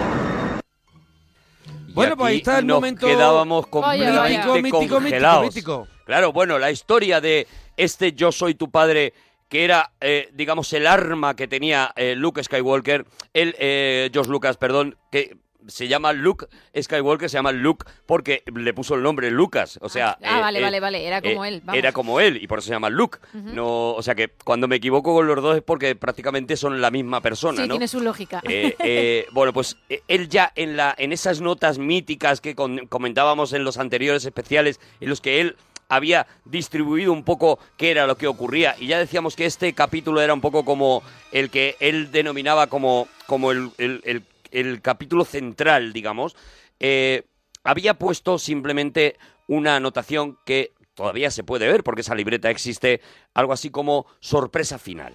Bueno, 1.95 2.17
pues 2.17 2.31
ahí 2.31 2.37
está 2.39 2.59
el 2.59 2.67
nos 2.67 2.77
momento 2.77 3.07
quedábamos 3.07 3.67
Vaya, 3.71 4.13
vaya. 4.21 4.43
completamente 4.43 4.63
Mítico, 4.63 4.81
mítico, 4.81 4.95
congelados. 4.97 5.43
mítico, 5.45 5.79
mítico. 5.81 6.05
Claro, 6.05 6.33
bueno, 6.33 6.59
la 6.59 6.71
historia 6.71 7.21
de 7.21 7.47
este 7.77 8.13
Yo 8.13 8.33
soy 8.33 8.55
tu 8.55 8.71
padre, 8.71 9.15
que 9.49 9.65
era, 9.65 9.93
eh, 10.01 10.29
digamos, 10.33 10.73
el 10.73 10.87
arma 10.87 11.35
que 11.37 11.49
tenía 11.49 11.93
eh, 11.97 12.15
Luke 12.17 12.43
Skywalker, 12.43 13.07
el 13.33 13.55
eh, 13.59 14.11
George 14.13 14.31
Lucas, 14.31 14.57
perdón, 14.57 14.97
que 15.11 15.37
se 15.67 15.89
llama 15.89 16.13
Luke 16.13 16.47
Skywalker, 16.81 17.29
se 17.31 17.37
llama 17.39 17.53
Luke 17.53 17.87
porque 18.07 18.43
le 18.55 18.75
puso 18.75 18.95
el 18.95 19.03
nombre 19.03 19.31
Lucas, 19.31 19.79
o 19.83 19.89
sea... 19.89 20.19
Ah, 20.23 20.39
eh, 20.39 20.41
vale, 20.41 20.59
eh, 20.59 20.63
vale, 20.63 20.81
vale, 20.81 21.07
era 21.07 21.23
como 21.23 21.45
eh, 21.45 21.49
él. 21.49 21.61
Vamos. 21.65 21.79
Era 21.79 21.93
como 21.93 22.21
él 22.21 22.39
y 22.43 22.47
por 22.47 22.59
eso 22.59 22.67
se 22.69 22.73
llama 22.75 22.91
Luke. 22.91 23.19
no, 23.33 23.93
o 23.93 24.03
sea 24.03 24.15
que 24.15 24.29
cuando 24.45 24.69
me 24.69 24.77
equivoco 24.77 25.15
con 25.15 25.27
los 25.27 25.43
dos 25.43 25.57
es 25.57 25.63
porque 25.63 25.95
prácticamente 25.95 26.57
son 26.57 26.81
la 26.81 26.91
misma 26.91 27.21
persona, 27.21 27.63
Sí, 27.63 27.69
¿no? 27.69 27.75
tiene 27.75 27.89
su 27.89 28.01
lógica. 28.01 28.43
Bueno, 29.33 29.53
pues 29.53 29.77
él 30.09 30.29
ya 30.29 30.53
en, 30.57 30.77
la, 30.77 30.95
en 30.99 31.13
esas 31.13 31.41
notas 31.41 31.79
míticas 31.79 32.41
que 32.41 32.55
con- 32.55 32.87
comentábamos 32.89 33.53
en 33.53 33.65
los 33.65 33.79
anteriores 33.79 34.25
especiales, 34.25 34.81
en 35.01 35.09
los 35.09 35.21
que 35.21 35.41
él 35.41 35.57
había 35.89 36.27
distribuido 36.45 37.13
un 37.13 37.25
poco 37.25 37.59
qué 37.77 37.91
era 37.91 38.07
lo 38.07 38.17
que 38.17 38.27
ocurría, 38.27 38.75
y 38.79 38.87
ya 38.87 38.99
decíamos 38.99 39.37
que 39.37 39.45
este 39.47 39.73
capítulo 39.75 40.21
era 40.21 40.33
un 40.35 40.41
poco 40.41 40.65
como 40.65 41.03
el 41.33 41.51
que 41.51 41.77
él 41.81 42.11
denominaba 42.11 42.69
como, 42.69 43.07
como 43.27 43.51
el, 43.53 43.71
el- 43.79 44.01
el- 44.05 44.23
el 44.55 44.81
capítulo 44.81 45.25
central, 45.25 45.93
digamos, 45.93 46.37
eh, 46.81 47.25
había 47.63 47.95
puesto 47.95 48.39
simplemente 48.39 49.17
una 49.47 49.77
anotación 49.77 50.39
que 50.45 50.73
todavía 50.95 51.31
se 51.31 51.45
puede 51.45 51.67
ver, 51.67 51.83
porque 51.83 52.03
esa 52.03 52.15
libreta 52.15 52.51
existe, 52.51 53.01
algo 53.35 53.53
así 53.53 53.71
como 53.71 54.07
sorpresa 54.21 54.79
final. 54.79 55.13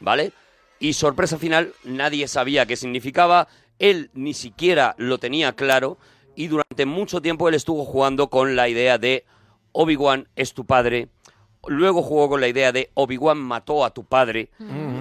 ¿vale? 0.00 0.32
Y 0.78 0.94
sorpresa 0.94 1.38
final, 1.38 1.72
nadie 1.84 2.28
sabía 2.28 2.66
qué 2.66 2.76
significaba, 2.76 3.48
él 3.78 4.10
ni 4.14 4.34
siquiera 4.34 4.94
lo 4.98 5.18
tenía 5.18 5.54
claro 5.54 5.98
y 6.34 6.48
durante 6.48 6.86
mucho 6.86 7.20
tiempo 7.22 7.48
él 7.48 7.54
estuvo 7.54 7.84
jugando 7.84 8.28
con 8.28 8.56
la 8.56 8.68
idea 8.68 8.98
de 8.98 9.24
Obi-Wan 9.72 10.28
es 10.36 10.54
tu 10.54 10.64
padre, 10.64 11.08
luego 11.66 12.02
jugó 12.02 12.28
con 12.28 12.40
la 12.40 12.48
idea 12.48 12.72
de 12.72 12.90
Obi-Wan 12.94 13.38
mató 13.38 13.84
a 13.84 13.90
tu 13.90 14.04
padre, 14.04 14.50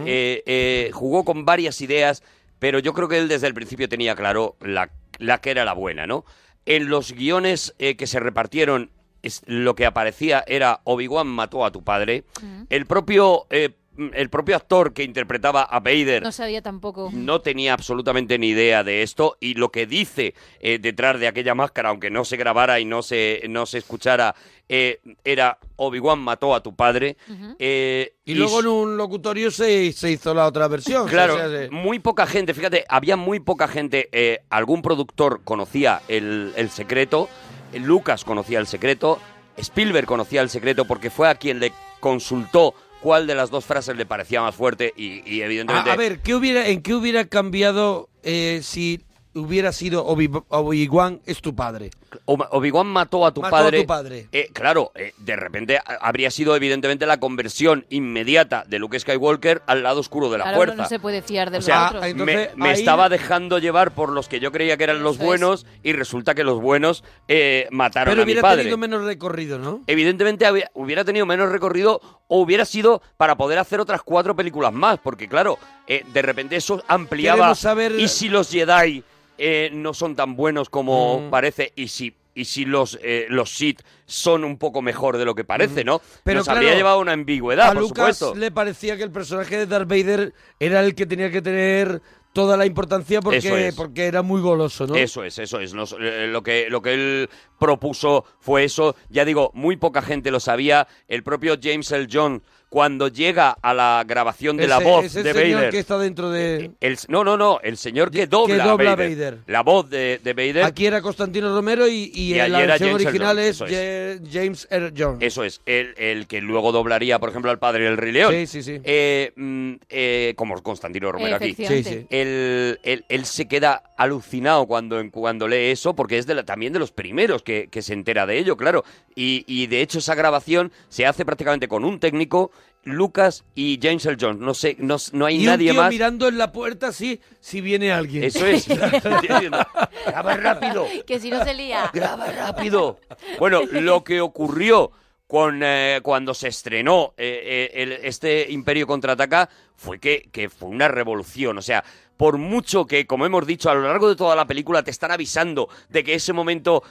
eh, 0.05 0.43
eh, 0.45 0.91
jugó 0.93 1.25
con 1.25 1.45
varias 1.45 1.81
ideas, 1.81 2.23
pero 2.59 2.79
yo 2.79 2.93
creo 2.93 3.07
que 3.07 3.17
él 3.17 3.27
desde 3.27 3.47
el 3.47 3.53
principio 3.53 3.89
tenía 3.89 4.15
claro 4.15 4.55
la, 4.61 4.89
la 5.19 5.39
que 5.39 5.51
era 5.51 5.65
la 5.65 5.73
buena, 5.73 6.07
¿no? 6.07 6.25
En 6.65 6.89
los 6.89 7.11
guiones 7.11 7.75
eh, 7.79 7.95
que 7.95 8.07
se 8.07 8.19
repartieron, 8.19 8.91
es- 9.21 9.43
lo 9.45 9.75
que 9.75 9.85
aparecía 9.85 10.43
era 10.47 10.81
Obi-Wan 10.83 11.27
mató 11.27 11.63
a 11.65 11.71
tu 11.71 11.83
padre. 11.83 12.23
El 12.69 12.85
propio, 12.85 13.45
eh, 13.49 13.75
el 14.13 14.29
propio 14.29 14.55
actor 14.55 14.93
que 14.93 15.03
interpretaba 15.03 15.63
a 15.63 15.79
Vader 15.79 16.23
No 16.23 16.31
sabía 16.31 16.61
tampoco. 16.61 17.09
no 17.13 17.41
tenía 17.41 17.73
absolutamente 17.73 18.37
ni 18.37 18.49
idea 18.49 18.83
de 18.83 19.03
esto 19.03 19.37
y 19.39 19.53
lo 19.55 19.69
que 19.71 19.85
dice 19.85 20.33
eh, 20.59 20.79
detrás 20.79 21.19
de 21.19 21.27
aquella 21.27 21.55
máscara, 21.55 21.89
aunque 21.89 22.09
no 22.09 22.25
se 22.25 22.37
grabara 22.37 22.79
y 22.79 22.85
no 22.85 23.01
se, 23.01 23.43
no 23.49 23.65
se 23.65 23.77
escuchara, 23.79 24.35
eh, 24.67 24.99
era 25.23 25.57
Obi-Wan 25.77 26.19
mató 26.19 26.55
a 26.55 26.61
tu 26.63 26.75
padre. 26.75 27.17
eh, 27.59 28.13
Y 28.25 28.33
luego 28.33 28.59
en 28.61 28.67
un 28.67 28.97
locutorio 28.97 29.51
se, 29.51 29.91
se 29.93 30.11
hizo 30.11 30.33
la 30.33 30.47
otra 30.47 30.67
versión. 30.67 31.07
Claro, 31.07 31.35
o 31.35 31.37
sea, 31.37 31.47
se- 31.49 31.69
muy 31.69 31.99
poca 31.99 32.25
gente, 32.25 32.53
fíjate, 32.53 32.83
había 32.89 33.15
muy 33.15 33.39
poca 33.39 33.67
gente, 33.67 34.09
eh, 34.11 34.39
algún 34.49 34.81
productor 34.81 35.41
conocía 35.43 36.01
el, 36.07 36.51
el 36.55 36.69
secreto, 36.69 37.29
Lucas 37.73 38.23
conocía 38.25 38.59
el 38.59 38.67
secreto, 38.67 39.19
Spielberg 39.57 40.05
conocía 40.07 40.41
el 40.41 40.49
secreto 40.49 40.85
porque 40.85 41.09
fue 41.09 41.29
a 41.29 41.35
quien 41.35 41.59
le 41.59 41.71
consultó 41.99 42.73
cuál 43.05 43.27
de 43.27 43.35
las 43.35 43.51
dos 43.51 43.65
frases 43.65 43.95
le 43.95 44.07
parecía 44.07 44.41
más 44.41 44.55
fuerte 44.55 44.91
y, 44.97 45.21
y 45.31 45.43
evidentemente... 45.43 45.91
a 45.91 45.95
ver, 45.95 46.21
¿qué 46.23 46.33
hubiera, 46.33 46.67
¿en 46.69 46.81
qué 46.81 46.95
hubiera 46.95 47.25
cambiado 47.25 48.09
eh, 48.23 48.61
si 48.63 48.99
hubiera 49.35 49.71
sido 49.71 50.05
Obi- 50.05 50.29
Obi-Wan 50.49 51.21
es 51.25 51.41
tu 51.41 51.55
padre? 51.55 51.91
Ob- 52.25 52.47
Obi-Wan 52.51 52.87
mató 52.87 53.25
a 53.25 53.33
tu 53.33 53.41
Mató 53.41 53.55
a 53.55 53.59
padre. 53.59 53.81
tu 53.81 53.85
padre. 53.87 54.27
Eh, 54.31 54.49
claro, 54.53 54.91
eh, 54.95 55.13
de 55.17 55.35
repente 55.35 55.77
a- 55.77 55.83
habría 56.01 56.31
sido 56.31 56.55
evidentemente 56.55 57.05
la 57.05 57.19
conversión 57.19 57.85
inmediata 57.89 58.63
de 58.67 58.79
Luke 58.79 58.99
Skywalker 58.99 59.61
al 59.67 59.83
lado 59.83 59.99
oscuro 59.99 60.29
de 60.29 60.37
la 60.37 60.43
Claro, 60.45 60.57
fuerza. 60.57 60.75
no, 60.75 60.83
no 60.83 60.89
se 60.89 60.99
puede 60.99 61.21
fiar 61.21 61.51
de 61.51 61.57
O 61.57 61.59
los 61.59 61.65
sea, 61.65 61.87
otros. 61.87 62.03
Ah, 62.03 62.07
entonces, 62.09 62.49
me, 62.55 62.63
me 62.63 62.69
ahí- 62.71 62.79
estaba 62.79 63.09
dejando 63.09 63.59
llevar 63.59 63.91
por 63.91 64.09
los 64.09 64.27
que 64.29 64.39
yo 64.39 64.51
creía 64.51 64.77
que 64.77 64.85
eran 64.85 65.03
los 65.03 65.15
Eso 65.15 65.23
es. 65.23 65.27
buenos 65.27 65.65
y 65.83 65.93
resulta 65.93 66.33
que 66.33 66.43
los 66.43 66.61
buenos 66.61 67.03
eh, 67.27 67.67
mataron 67.71 68.11
Pero 68.13 68.23
a 68.23 68.25
mi 68.25 68.31
hubiera 68.31 68.41
padre. 68.41 68.57
tenido 68.63 68.77
menos 68.77 69.03
recorrido, 69.03 69.59
¿no? 69.59 69.81
Evidentemente 69.87 70.45
hubiera 70.73 71.03
tenido 71.03 71.25
menos 71.25 71.51
recorrido 71.51 71.99
o 72.27 72.39
hubiera 72.39 72.65
sido 72.65 73.01
para 73.17 73.35
poder 73.35 73.59
hacer 73.59 73.79
otras 73.79 74.01
cuatro 74.03 74.35
películas 74.35 74.71
más, 74.73 74.97
porque 74.99 75.27
claro, 75.27 75.59
eh, 75.87 76.03
de 76.13 76.21
repente 76.21 76.55
eso 76.55 76.81
ampliaba. 76.87 77.53
Saber- 77.55 77.99
Y 77.99 78.07
si 78.07 78.29
los 78.29 78.49
Jedi 78.49 79.03
eh, 79.37 79.69
no 79.73 79.93
son 79.93 80.15
tan 80.15 80.35
buenos 80.35 80.69
como 80.69 81.19
Mm. 81.21 81.29
parece, 81.29 81.71
y 81.75 81.87
si 81.87 82.13
y 82.37 82.43
si 82.45 82.65
los 82.65 82.99
eh, 83.01 83.27
los 83.29 83.49
Sith 83.55 83.81
son 84.05 84.43
un 84.43 84.57
poco 84.57 84.81
mejor 84.81 85.17
de 85.17 85.23
lo 85.23 85.35
que 85.35 85.45
parece, 85.45 85.85
¿no? 85.85 85.97
Mm. 85.99 86.01
Pero 86.25 86.39
Nos 86.39 86.45
claro, 86.47 86.59
habría 86.59 86.75
llevado 86.75 86.99
una 86.99 87.13
ambigüedad, 87.13 87.67
a 87.69 87.73
por 87.73 87.81
Lucas 87.83 88.17
supuesto. 88.17 88.35
le 88.39 88.51
parecía 88.51 88.97
que 88.97 89.03
el 89.03 89.11
personaje 89.11 89.57
de 89.59 89.65
Darth 89.67 89.87
Vader 89.87 90.33
era 90.59 90.81
el 90.81 90.95
que 90.95 91.05
tenía 91.05 91.31
que 91.31 91.41
tener 91.41 92.01
toda 92.33 92.57
la 92.57 92.65
importancia 92.65 93.21
porque, 93.21 93.67
es. 93.69 93.75
porque 93.75 94.07
era 94.07 94.21
muy 94.21 94.41
goloso, 94.41 94.85
¿no? 94.85 94.95
Eso 94.95 95.23
es, 95.23 95.39
eso 95.39 95.61
es. 95.61 95.73
Nos- 95.73 95.95
eh, 95.97 96.27
lo, 96.29 96.43
que, 96.43 96.69
lo 96.69 96.81
que 96.81 96.93
él 96.93 97.29
propuso 97.57 98.25
fue 98.41 98.65
eso. 98.65 98.97
Ya 99.09 99.23
digo, 99.23 99.51
muy 99.53 99.77
poca 99.77 100.01
gente 100.01 100.29
lo 100.31 100.41
sabía. 100.41 100.85
El 101.07 101.23
propio 101.23 101.55
James 101.61 101.89
L. 101.91 102.07
John, 102.11 102.43
cuando 102.75 103.07
llega 103.07 103.51
a 103.61 103.73
la 103.73 104.03
grabación 104.05 104.57
de 104.57 104.67
la 104.67 104.79
voz 104.79 105.05
ese 105.05 105.23
de 105.23 105.31
señor 105.33 105.55
Vader. 105.59 105.71
que 105.71 105.79
está 105.79 105.97
dentro 105.97 106.29
de... 106.29 106.71
el- 106.81 106.97
no, 107.07 107.23
no, 107.23 107.37
no, 107.37 107.61
el 107.63 107.77
señor 107.77 108.11
que 108.11 108.27
dobla, 108.27 108.65
dobla 108.65 108.89
a 108.89 108.93
a 108.93 108.95
Vader. 108.97 109.15
Vader. 109.15 109.37
La 109.47 109.63
voz 109.63 109.89
de, 109.89 110.19
de 110.21 110.33
Vader. 110.33 110.63
Aquí 110.63 110.85
era 110.85 111.01
Constantino 111.01 111.55
Romero 111.55 111.87
y, 111.87 112.11
y, 112.13 112.33
Y 112.33 112.37
Earl 112.37 112.53
original 112.93 113.37
Jones, 113.37 113.61
es, 113.71 114.19
James 114.29 114.67
Earl 114.69 114.93
Jones. 114.93 115.19
Eso 115.21 115.45
es, 115.45 115.61
el, 115.65 115.93
el 115.97 116.27
que 116.27 116.41
luego 116.41 116.73
doblaría, 116.73 117.17
por 117.17 117.29
ejemplo, 117.29 117.49
al 117.49 117.59
padre 117.59 117.85
del 117.85 117.95
Rey 117.95 118.11
León. 118.11 118.33
Sí, 118.33 118.45
sí, 118.45 118.61
sí. 118.61 118.81
Eh, 118.83 119.31
mm, 119.37 119.73
eh, 119.87 120.33
como 120.35 120.61
Constantino 120.61 121.13
Romero 121.13 121.37
aquí. 121.37 121.53
Sí, 121.55 121.81
sí. 121.81 122.05
él, 122.09 122.77
él- 122.83 123.05
él 123.07 123.25
se 123.25 123.47
queda 123.47 123.83
alucinado 123.95 124.67
cuando, 124.67 125.01
cuando 125.11 125.47
lee 125.47 125.71
eso, 125.71 125.95
porque 125.95 126.17
es 126.17 126.27
de 126.27 126.35
la- 126.35 126.43
también 126.43 126.73
de 126.73 126.79
los 126.79 126.91
primeros 126.91 127.41
que, 127.41 127.69
que 127.71 127.81
se 127.81 127.93
entera 127.93 128.25
de 128.25 128.37
ello, 128.37 128.57
claro. 128.57 128.83
Y, 129.15 129.45
y 129.47 129.67
de 129.67 129.79
hecho 129.79 129.99
esa 129.99 130.13
grabación 130.13 130.73
se 130.89 131.05
hace 131.05 131.23
prácticamente 131.23 131.69
con 131.69 131.85
un 131.85 132.01
técnico, 132.01 132.51
Lucas 132.85 133.43
y 133.55 133.79
James 133.81 134.05
L. 134.05 134.15
Jones. 134.19 134.39
No 134.39 134.53
sé, 134.53 134.77
no, 134.79 134.95
no 135.11 135.25
hay 135.25 135.41
y 135.43 135.45
nadie 135.45 135.69
un 135.71 135.73
tío 135.75 135.81
más. 135.81 135.89
mirando 135.91 136.27
en 136.27 136.37
la 136.37 136.51
puerta 136.51 136.87
así, 136.87 137.19
si 137.41 137.59
viene 137.61 137.91
alguien. 137.91 138.23
Eso 138.23 138.45
es. 138.45 138.67
Graba 140.05 140.37
rápido. 140.37 140.87
Que 141.05 141.19
si 141.19 141.29
no 141.29 141.43
se 141.43 141.53
lía. 141.53 141.89
Graba 141.93 142.27
rápido. 142.31 142.99
Bueno, 143.39 143.61
lo 143.71 144.03
que 144.03 144.21
ocurrió 144.21 144.91
con, 145.27 145.61
eh, 145.63 145.99
cuando 146.03 146.33
se 146.33 146.47
estrenó 146.49 147.13
eh, 147.17 147.71
eh, 147.73 147.81
el- 147.83 147.91
este 147.93 148.51
Imperio 148.51 148.85
Contraataca 148.87 149.49
fue 149.75 149.99
que, 149.99 150.29
que 150.31 150.49
fue 150.49 150.69
una 150.69 150.87
revolución. 150.87 151.57
O 151.57 151.61
sea, 151.61 151.83
por 152.17 152.37
mucho 152.37 152.85
que, 152.85 153.05
como 153.07 153.25
hemos 153.25 153.45
dicho, 153.47 153.69
a 153.69 153.73
lo 153.73 153.81
largo 153.81 154.07
de 154.09 154.15
toda 154.15 154.35
la 154.35 154.45
película 154.45 154.83
te 154.83 154.91
están 154.91 155.11
avisando 155.11 155.67
de 155.89 156.03
que 156.03 156.13
ese 156.13 156.33
momento 156.33 156.83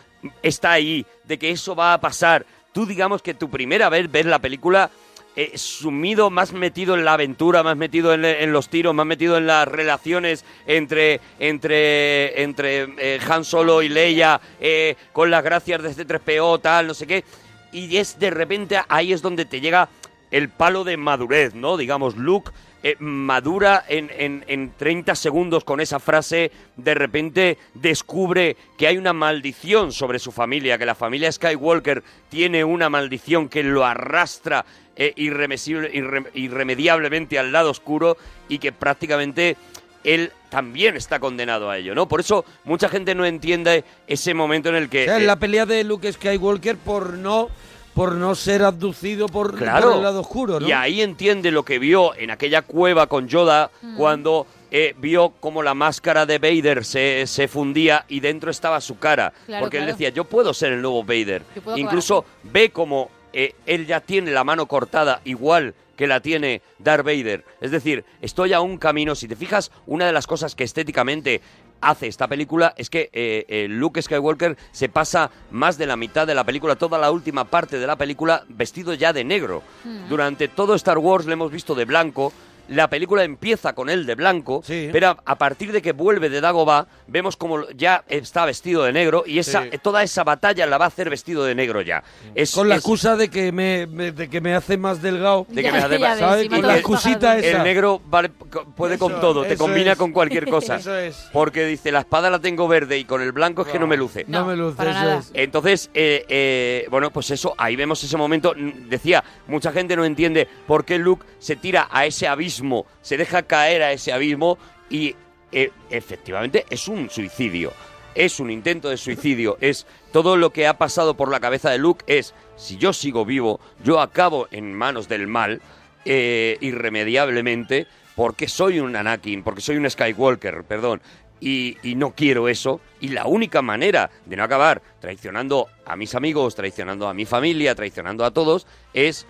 está 0.42 0.72
ahí, 0.72 1.06
de 1.24 1.38
que 1.38 1.50
eso 1.50 1.74
va 1.76 1.94
a 1.94 2.00
pasar, 2.00 2.44
tú 2.72 2.84
digamos 2.84 3.22
que 3.22 3.34
tu 3.34 3.48
primera 3.48 3.88
vez 3.88 4.10
ver 4.10 4.26
la 4.26 4.38
película 4.40 4.90
eh, 5.36 5.58
sumido, 5.58 6.30
más 6.30 6.52
metido 6.52 6.94
en 6.94 7.04
la 7.04 7.14
aventura, 7.14 7.64
más 7.64 7.76
metido 7.76 8.14
en, 8.14 8.52
los 8.52 8.68
tiros, 8.68 8.94
más 8.94 9.04
metido 9.04 9.36
en 9.36 9.48
las 9.48 9.66
relaciones 9.66 10.44
entre, 10.64 11.20
entre, 11.40 12.42
entre 12.44 12.86
eh, 12.98 13.20
Han 13.28 13.44
Solo 13.44 13.82
y 13.82 13.88
Leia, 13.88 14.40
eh, 14.60 14.94
con 15.12 15.32
las 15.32 15.42
gracias 15.42 15.82
de 15.82 15.90
este 15.90 16.06
3PO, 16.06 16.60
tal, 16.60 16.86
no 16.86 16.94
sé 16.94 17.08
qué. 17.08 17.24
Y 17.72 17.96
es 17.96 18.16
de 18.20 18.30
repente 18.30 18.80
ahí 18.88 19.12
es 19.12 19.22
donde 19.22 19.44
te 19.44 19.60
llega 19.60 19.88
el 20.30 20.50
palo 20.50 20.84
de 20.84 20.96
madurez, 20.96 21.52
¿no? 21.52 21.76
Digamos, 21.76 22.16
Luke 22.16 22.52
madura 22.98 23.82
en, 23.88 24.10
en, 24.14 24.44
en 24.46 24.72
30 24.76 25.14
segundos 25.14 25.64
con 25.64 25.80
esa 25.80 25.98
frase, 25.98 26.52
de 26.76 26.94
repente 26.94 27.56
descubre 27.72 28.58
que 28.76 28.86
hay 28.86 28.98
una 28.98 29.14
maldición 29.14 29.90
sobre 29.90 30.18
su 30.18 30.32
familia, 30.32 30.76
que 30.76 30.84
la 30.84 30.94
familia 30.94 31.32
Skywalker 31.32 32.02
tiene 32.28 32.62
una 32.62 32.90
maldición 32.90 33.48
que 33.48 33.62
lo 33.62 33.86
arrastra 33.86 34.66
eh, 34.96 35.12
irremesible- 35.16 35.90
irre- 35.92 36.30
irremediablemente 36.34 37.38
al 37.38 37.52
lado 37.52 37.70
oscuro 37.70 38.16
y 38.48 38.58
que 38.58 38.72
prácticamente 38.72 39.56
él 40.04 40.32
también 40.50 40.96
está 40.96 41.18
condenado 41.18 41.70
a 41.70 41.78
ello, 41.78 41.94
¿no? 41.94 42.06
Por 42.06 42.20
eso 42.20 42.44
mucha 42.64 42.88
gente 42.88 43.14
no 43.14 43.24
entiende 43.24 43.84
ese 44.06 44.34
momento 44.34 44.68
en 44.68 44.74
el 44.76 44.88
que... 44.88 45.02
O 45.02 45.06
sea, 45.06 45.16
eh, 45.18 45.22
la 45.24 45.36
pelea 45.36 45.64
de 45.66 45.82
Luke 45.84 46.12
Skywalker 46.12 46.76
por 46.76 47.14
no 47.14 47.48
por 47.94 48.16
no 48.16 48.34
ser 48.34 48.64
abducido 48.64 49.28
por, 49.28 49.56
Claro. 49.56 49.86
por 49.90 49.96
el 49.98 50.02
lado 50.02 50.20
oscuro, 50.20 50.58
¿no? 50.58 50.66
Y 50.68 50.72
ahí 50.72 51.00
entiende 51.00 51.52
lo 51.52 51.64
que 51.64 51.78
vio 51.78 52.12
en 52.16 52.32
aquella 52.32 52.62
cueva 52.62 53.06
con 53.06 53.28
Yoda 53.28 53.70
cuando 53.96 54.48
eh, 54.72 54.96
vio 54.98 55.30
como 55.38 55.62
la 55.62 55.74
máscara 55.74 56.26
de 56.26 56.40
Vader 56.40 56.84
se, 56.84 57.24
se 57.28 57.46
fundía 57.46 58.04
y 58.08 58.18
dentro 58.18 58.50
estaba 58.50 58.80
su 58.80 58.98
cara. 58.98 59.32
Claro, 59.46 59.62
porque 59.62 59.76
él 59.76 59.84
claro. 59.84 59.96
decía, 59.96 60.08
yo 60.08 60.24
puedo 60.24 60.52
ser 60.52 60.72
el 60.72 60.82
nuevo 60.82 61.04
Vader. 61.04 61.42
Incluso 61.76 62.24
ve 62.42 62.70
como 62.70 63.10
eh, 63.34 63.54
él 63.66 63.86
ya 63.86 64.00
tiene 64.00 64.30
la 64.30 64.44
mano 64.44 64.66
cortada 64.66 65.20
igual 65.24 65.74
que 65.96 66.06
la 66.06 66.20
tiene 66.20 66.62
Darth 66.78 67.04
Vader. 67.04 67.44
Es 67.60 67.70
decir, 67.70 68.04
estoy 68.22 68.52
a 68.52 68.60
un 68.60 68.78
camino. 68.78 69.14
Si 69.14 69.28
te 69.28 69.36
fijas, 69.36 69.70
una 69.86 70.06
de 70.06 70.12
las 70.12 70.26
cosas 70.26 70.54
que 70.54 70.64
estéticamente 70.64 71.40
hace 71.80 72.06
esta 72.06 72.28
película 72.28 72.74
es 72.76 72.88
que 72.90 73.10
eh, 73.12 73.44
eh, 73.48 73.66
Luke 73.68 74.00
Skywalker 74.00 74.56
se 74.72 74.88
pasa 74.88 75.30
más 75.50 75.76
de 75.76 75.86
la 75.86 75.96
mitad 75.96 76.26
de 76.26 76.34
la 76.34 76.44
película, 76.44 76.76
toda 76.76 76.98
la 76.98 77.10
última 77.10 77.44
parte 77.44 77.78
de 77.78 77.86
la 77.86 77.96
película, 77.96 78.44
vestido 78.48 78.94
ya 78.94 79.12
de 79.12 79.24
negro. 79.24 79.62
Durante 80.08 80.48
todo 80.48 80.74
Star 80.74 80.98
Wars 80.98 81.26
le 81.26 81.34
hemos 81.34 81.50
visto 81.50 81.74
de 81.74 81.84
blanco. 81.84 82.32
La 82.68 82.88
película 82.88 83.24
empieza 83.24 83.74
con 83.74 83.90
él 83.90 84.06
de 84.06 84.14
blanco, 84.14 84.62
Sí. 84.64 84.88
pero 84.92 85.08
a, 85.08 85.16
a 85.24 85.36
partir 85.36 85.72
de 85.72 85.82
que 85.82 85.92
vuelve 85.92 86.28
de 86.28 86.40
Dagobah, 86.40 86.86
vemos 87.06 87.36
como 87.36 87.68
ya 87.70 88.04
está 88.08 88.44
vestido 88.46 88.84
de 88.84 88.92
negro 88.92 89.24
y 89.26 89.38
esa, 89.38 89.64
Sí. 89.64 89.70
toda 89.82 90.02
esa 90.02 90.24
batalla 90.24 90.66
la 90.66 90.78
va 90.78 90.86
a 90.86 90.88
hacer 90.88 91.10
vestido 91.10 91.44
de 91.44 91.54
negro 91.54 91.82
ya. 91.82 92.02
Es, 92.34 92.52
Con 92.54 92.68
la 92.68 92.76
es- 92.76 92.80
excusa 92.80 93.16
de 93.16 93.28
que 93.28 93.52
me, 93.52 93.86
me- 93.86 94.12
de 94.12 94.28
que 94.30 94.40
me 94.40 94.54
hace 94.54 94.76
más 94.76 95.02
delgado. 95.02 95.46
De 95.48 95.56
que 95.56 95.62
Ya- 95.62 95.72
me 95.72 95.78
hace 95.78 96.48
Con 96.48 96.62
la 96.66 96.74
excusita 96.76 97.36
esa. 97.38 97.58
El 97.58 97.62
negro 97.64 98.00
vale- 98.06 98.30
puede 98.76 98.98
con 98.98 99.20
todo, 99.20 99.44
te 99.44 99.56
combina 99.56 99.92
es. 99.92 99.98
con 99.98 100.12
cualquier 100.12 100.48
cosa. 100.48 100.76
Eso 100.76 100.96
es. 100.96 101.28
Porque 101.32 101.66
dice, 101.66 101.92
la 101.92 102.00
espada 102.00 102.30
la 102.30 102.38
tengo 102.38 102.66
verde 102.68 102.98
y 102.98 103.04
con 103.04 103.20
el 103.22 103.32
blanco 103.32 103.62
es 103.62 103.68
que 103.68 103.78
no 103.78 103.86
me 103.86 103.96
luce. 103.96 104.24
No, 104.28 104.40
No, 104.40 104.46
me 104.46 104.56
luce, 104.56 104.82
eso 104.88 105.18
es. 105.18 105.30
Entonces, 105.34 105.90
eh, 105.94 106.24
eh, 106.28 106.86
bueno, 106.90 107.10
pues 107.10 107.30
eso, 107.30 107.54
ahí 107.58 107.76
vemos 107.76 108.02
ese 108.04 108.16
momento. 108.16 108.54
Mm, 108.56 108.88
Decía, 108.88 109.22
mucha 109.48 109.72
gente 109.72 109.96
no 109.96 110.04
entiende 110.04 110.46
por 110.66 110.84
qué 110.84 110.98
Luke 110.98 111.24
se 111.38 111.56
tira 111.56 111.88
a 111.90 112.06
ese 112.06 112.28
abismo, 112.28 112.53
se 113.02 113.16
deja 113.16 113.42
caer 113.42 113.82
a 113.82 113.92
ese 113.92 114.12
abismo 114.12 114.58
y 114.90 115.14
eh, 115.52 115.70
efectivamente 115.90 116.66
es 116.68 116.88
un 116.88 117.08
suicidio. 117.10 117.72
Es 118.14 118.40
un 118.40 118.50
intento 118.50 118.88
de 118.88 118.96
suicidio. 118.96 119.56
Es 119.60 119.86
todo 120.12 120.36
lo 120.36 120.50
que 120.50 120.66
ha 120.66 120.78
pasado 120.78 121.14
por 121.16 121.30
la 121.30 121.40
cabeza 121.40 121.70
de 121.70 121.78
Luke 121.78 122.04
es, 122.06 122.34
si 122.56 122.76
yo 122.76 122.92
sigo 122.92 123.24
vivo, 123.24 123.60
yo 123.82 124.00
acabo 124.00 124.48
en 124.50 124.72
manos 124.74 125.08
del 125.08 125.26
mal 125.26 125.60
eh, 126.04 126.58
irremediablemente 126.60 127.86
porque 128.14 128.48
soy 128.48 128.80
un 128.80 128.94
Anakin, 128.94 129.42
porque 129.42 129.60
soy 129.60 129.76
un 129.76 129.88
Skywalker, 129.88 130.64
perdón. 130.64 131.00
Y, 131.40 131.76
y 131.82 131.94
no 131.94 132.14
quiero 132.14 132.48
eso. 132.48 132.80
Y 133.00 133.08
la 133.08 133.26
única 133.26 133.62
manera 133.62 134.10
de 134.24 134.36
no 134.36 134.44
acabar 134.44 134.82
traicionando 135.00 135.68
a 135.84 135.96
mis 135.96 136.14
amigos, 136.14 136.54
traicionando 136.54 137.08
a 137.08 137.14
mi 137.14 137.26
familia, 137.26 137.74
traicionando 137.74 138.24
a 138.24 138.30
todos, 138.30 138.66
es 138.92 139.26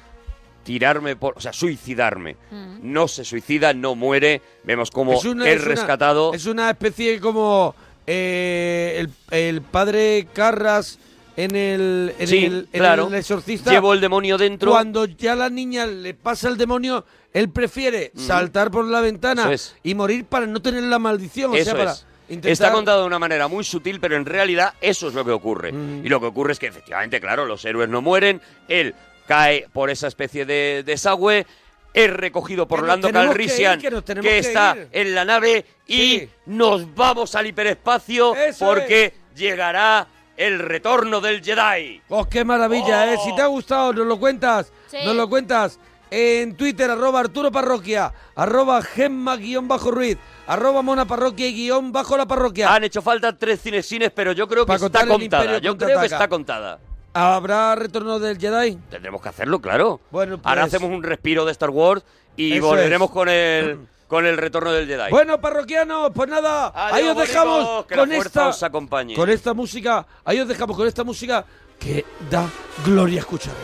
tirarme 0.64 1.14
por, 1.16 1.34
o 1.36 1.40
sea, 1.40 1.52
suicidarme. 1.52 2.36
No 2.82 3.06
se 3.06 3.24
suicida, 3.24 3.72
no 3.72 3.94
muere. 3.94 4.42
Vemos 4.64 4.90
como 4.90 5.12
es, 5.14 5.24
una- 5.24 5.48
es 5.48 5.60
una- 5.60 5.68
rescatado. 5.68 6.34
es 6.34 6.46
una 6.46 6.70
especie 6.70 7.20
como 7.20 7.74
eh, 8.06 8.96
el, 9.00 9.10
el 9.38 9.62
padre 9.62 10.26
Carras 10.32 10.98
en 11.36 11.54
el, 11.56 12.14
en 12.18 12.26
sí, 12.28 12.44
el, 12.44 12.68
en 12.72 12.80
claro. 12.80 13.08
el 13.08 13.14
exorcista. 13.14 13.70
Llevo 13.70 13.92
el 13.92 14.00
demonio 14.00 14.38
dentro. 14.38 14.70
Cuando 14.72 15.04
ya 15.04 15.34
la 15.34 15.50
niña 15.50 15.86
le 15.86 16.14
pasa 16.14 16.48
el 16.48 16.56
demonio, 16.56 17.04
él 17.32 17.48
prefiere 17.50 18.12
saltar 18.16 18.70
por 18.70 18.84
la 18.86 19.00
ventana 19.00 19.52
es. 19.52 19.74
y 19.82 19.94
morir 19.94 20.24
para 20.26 20.46
no 20.46 20.60
tener 20.62 20.82
la 20.84 20.98
maldición. 20.98 21.50
o 21.52 21.54
Eso 21.56 21.64
sea, 21.64 21.74
para 21.74 21.92
es. 21.92 22.06
intentar... 22.28 22.52
Está 22.52 22.72
contado 22.72 23.00
de 23.00 23.06
una 23.08 23.18
manera 23.18 23.48
muy 23.48 23.64
sutil, 23.64 23.98
pero 24.00 24.16
en 24.16 24.24
realidad 24.26 24.74
eso 24.80 25.08
es 25.08 25.14
lo 25.14 25.24
que 25.24 25.32
ocurre. 25.32 25.72
Mm. 25.72 26.06
Y 26.06 26.08
lo 26.08 26.20
que 26.20 26.26
ocurre 26.26 26.52
es 26.52 26.58
que 26.60 26.68
efectivamente, 26.68 27.20
claro, 27.20 27.46
los 27.46 27.64
héroes 27.64 27.88
no 27.88 28.00
mueren, 28.00 28.40
él 28.68 28.94
cae 29.26 29.66
por 29.72 29.90
esa 29.90 30.06
especie 30.08 30.44
de 30.44 30.82
desagüe, 30.84 31.46
es 31.92 32.10
recogido 32.10 32.66
por 32.66 32.78
Que 32.80 32.82
nos 32.82 32.88
Lando 32.88 33.06
tenemos 33.08 33.24
que 33.26 33.28
Calrissian, 33.28 33.80
ir, 33.80 34.20
que 34.20 34.38
está 34.38 34.74
ir. 34.76 34.88
en 34.92 35.14
la 35.14 35.24
nave, 35.24 35.64
y 35.86 35.96
Sí. 36.20 36.30
nos 36.46 36.92
vamos 36.94 37.34
al 37.36 37.46
hiperespacio 37.46 38.34
Eso 38.34 38.66
porque 38.66 39.14
llegará 39.36 40.06
el 40.36 40.58
retorno 40.58 41.20
del 41.20 41.42
Jedi. 41.44 42.02
¡Oh, 42.08 42.28
qué 42.28 42.44
maravilla, 42.44 43.12
eh! 43.12 43.16
Oh. 43.18 43.24
Si 43.24 43.36
te 43.36 43.42
ha 43.42 43.46
gustado, 43.46 43.92
nos 43.92 44.06
lo 44.06 44.18
cuentas. 44.18 44.72
Sí. 44.88 44.98
Nos 45.04 45.14
lo 45.14 45.28
cuentas 45.28 45.78
en 46.10 46.56
Twitter, 46.56 46.90
arroba 46.90 47.20
Arturo 47.20 47.52
Parroquia, 47.52 48.12
arroba 48.34 48.82
Gemma 48.82 49.36
guion 49.36 49.68
bajo 49.68 49.90
Ruiz, 49.92 50.18
arroba 50.48 50.82
Mona 50.82 51.04
Parroquia 51.06 51.46
y 51.48 51.54
guion 51.54 51.92
bajo 51.92 52.16
la 52.16 52.26
parroquia. 52.26 52.74
Han 52.74 52.82
hecho 52.84 53.02
falta 53.02 53.36
tres 53.36 53.60
cinesines, 53.62 54.10
pero 54.10 54.32
yo 54.32 54.48
creo 54.48 54.64
que 54.64 54.72
Para 54.72 54.86
está 54.86 55.06
contada. 55.06 55.58
Yo 55.58 55.76
creo 55.76 56.00
que 56.00 56.06
está 56.06 56.28
contada. 56.28 56.80
¿Habrá 57.14 57.74
retorno 57.76 58.18
del 58.18 58.38
Jedi? 58.38 58.76
Tendremos 58.90 59.22
que 59.22 59.28
hacerlo, 59.28 59.60
claro. 59.60 60.00
Bueno, 60.10 60.40
Ahora 60.42 60.62
pues- 60.62 60.74
hacemos 60.74 60.94
un 60.94 61.02
respiro 61.02 61.44
de 61.44 61.52
Star 61.52 61.70
Wars 61.70 62.02
y 62.36 62.54
Eso 62.58 62.66
volveremos 62.66 63.08
es. 63.08 63.14
con 63.14 63.28
el 63.28 63.78
con 64.08 64.26
el 64.26 64.36
retorno 64.36 64.70
del 64.72 64.86
Jedi. 64.86 65.10
Bueno, 65.10 65.40
parroquianos, 65.40 66.10
pues 66.14 66.28
nada, 66.28 66.66
Adiós, 66.74 66.92
ahí 66.92 67.08
os 67.08 67.16
dejamos 67.16 67.64
bonitos, 67.64 67.86
que 67.86 67.94
con 67.96 68.08
la 68.10 68.16
esta 68.16 68.48
os 68.48 68.62
acompañe. 68.62 69.14
con 69.14 69.30
esta 69.30 69.54
música, 69.54 70.06
ahí 70.24 70.38
os 70.40 70.46
dejamos 70.46 70.76
con 70.76 70.86
esta 70.86 71.04
música 71.04 71.44
que 71.80 72.04
da 72.30 72.44
gloria 72.84 73.20
escucharla. 73.20 73.60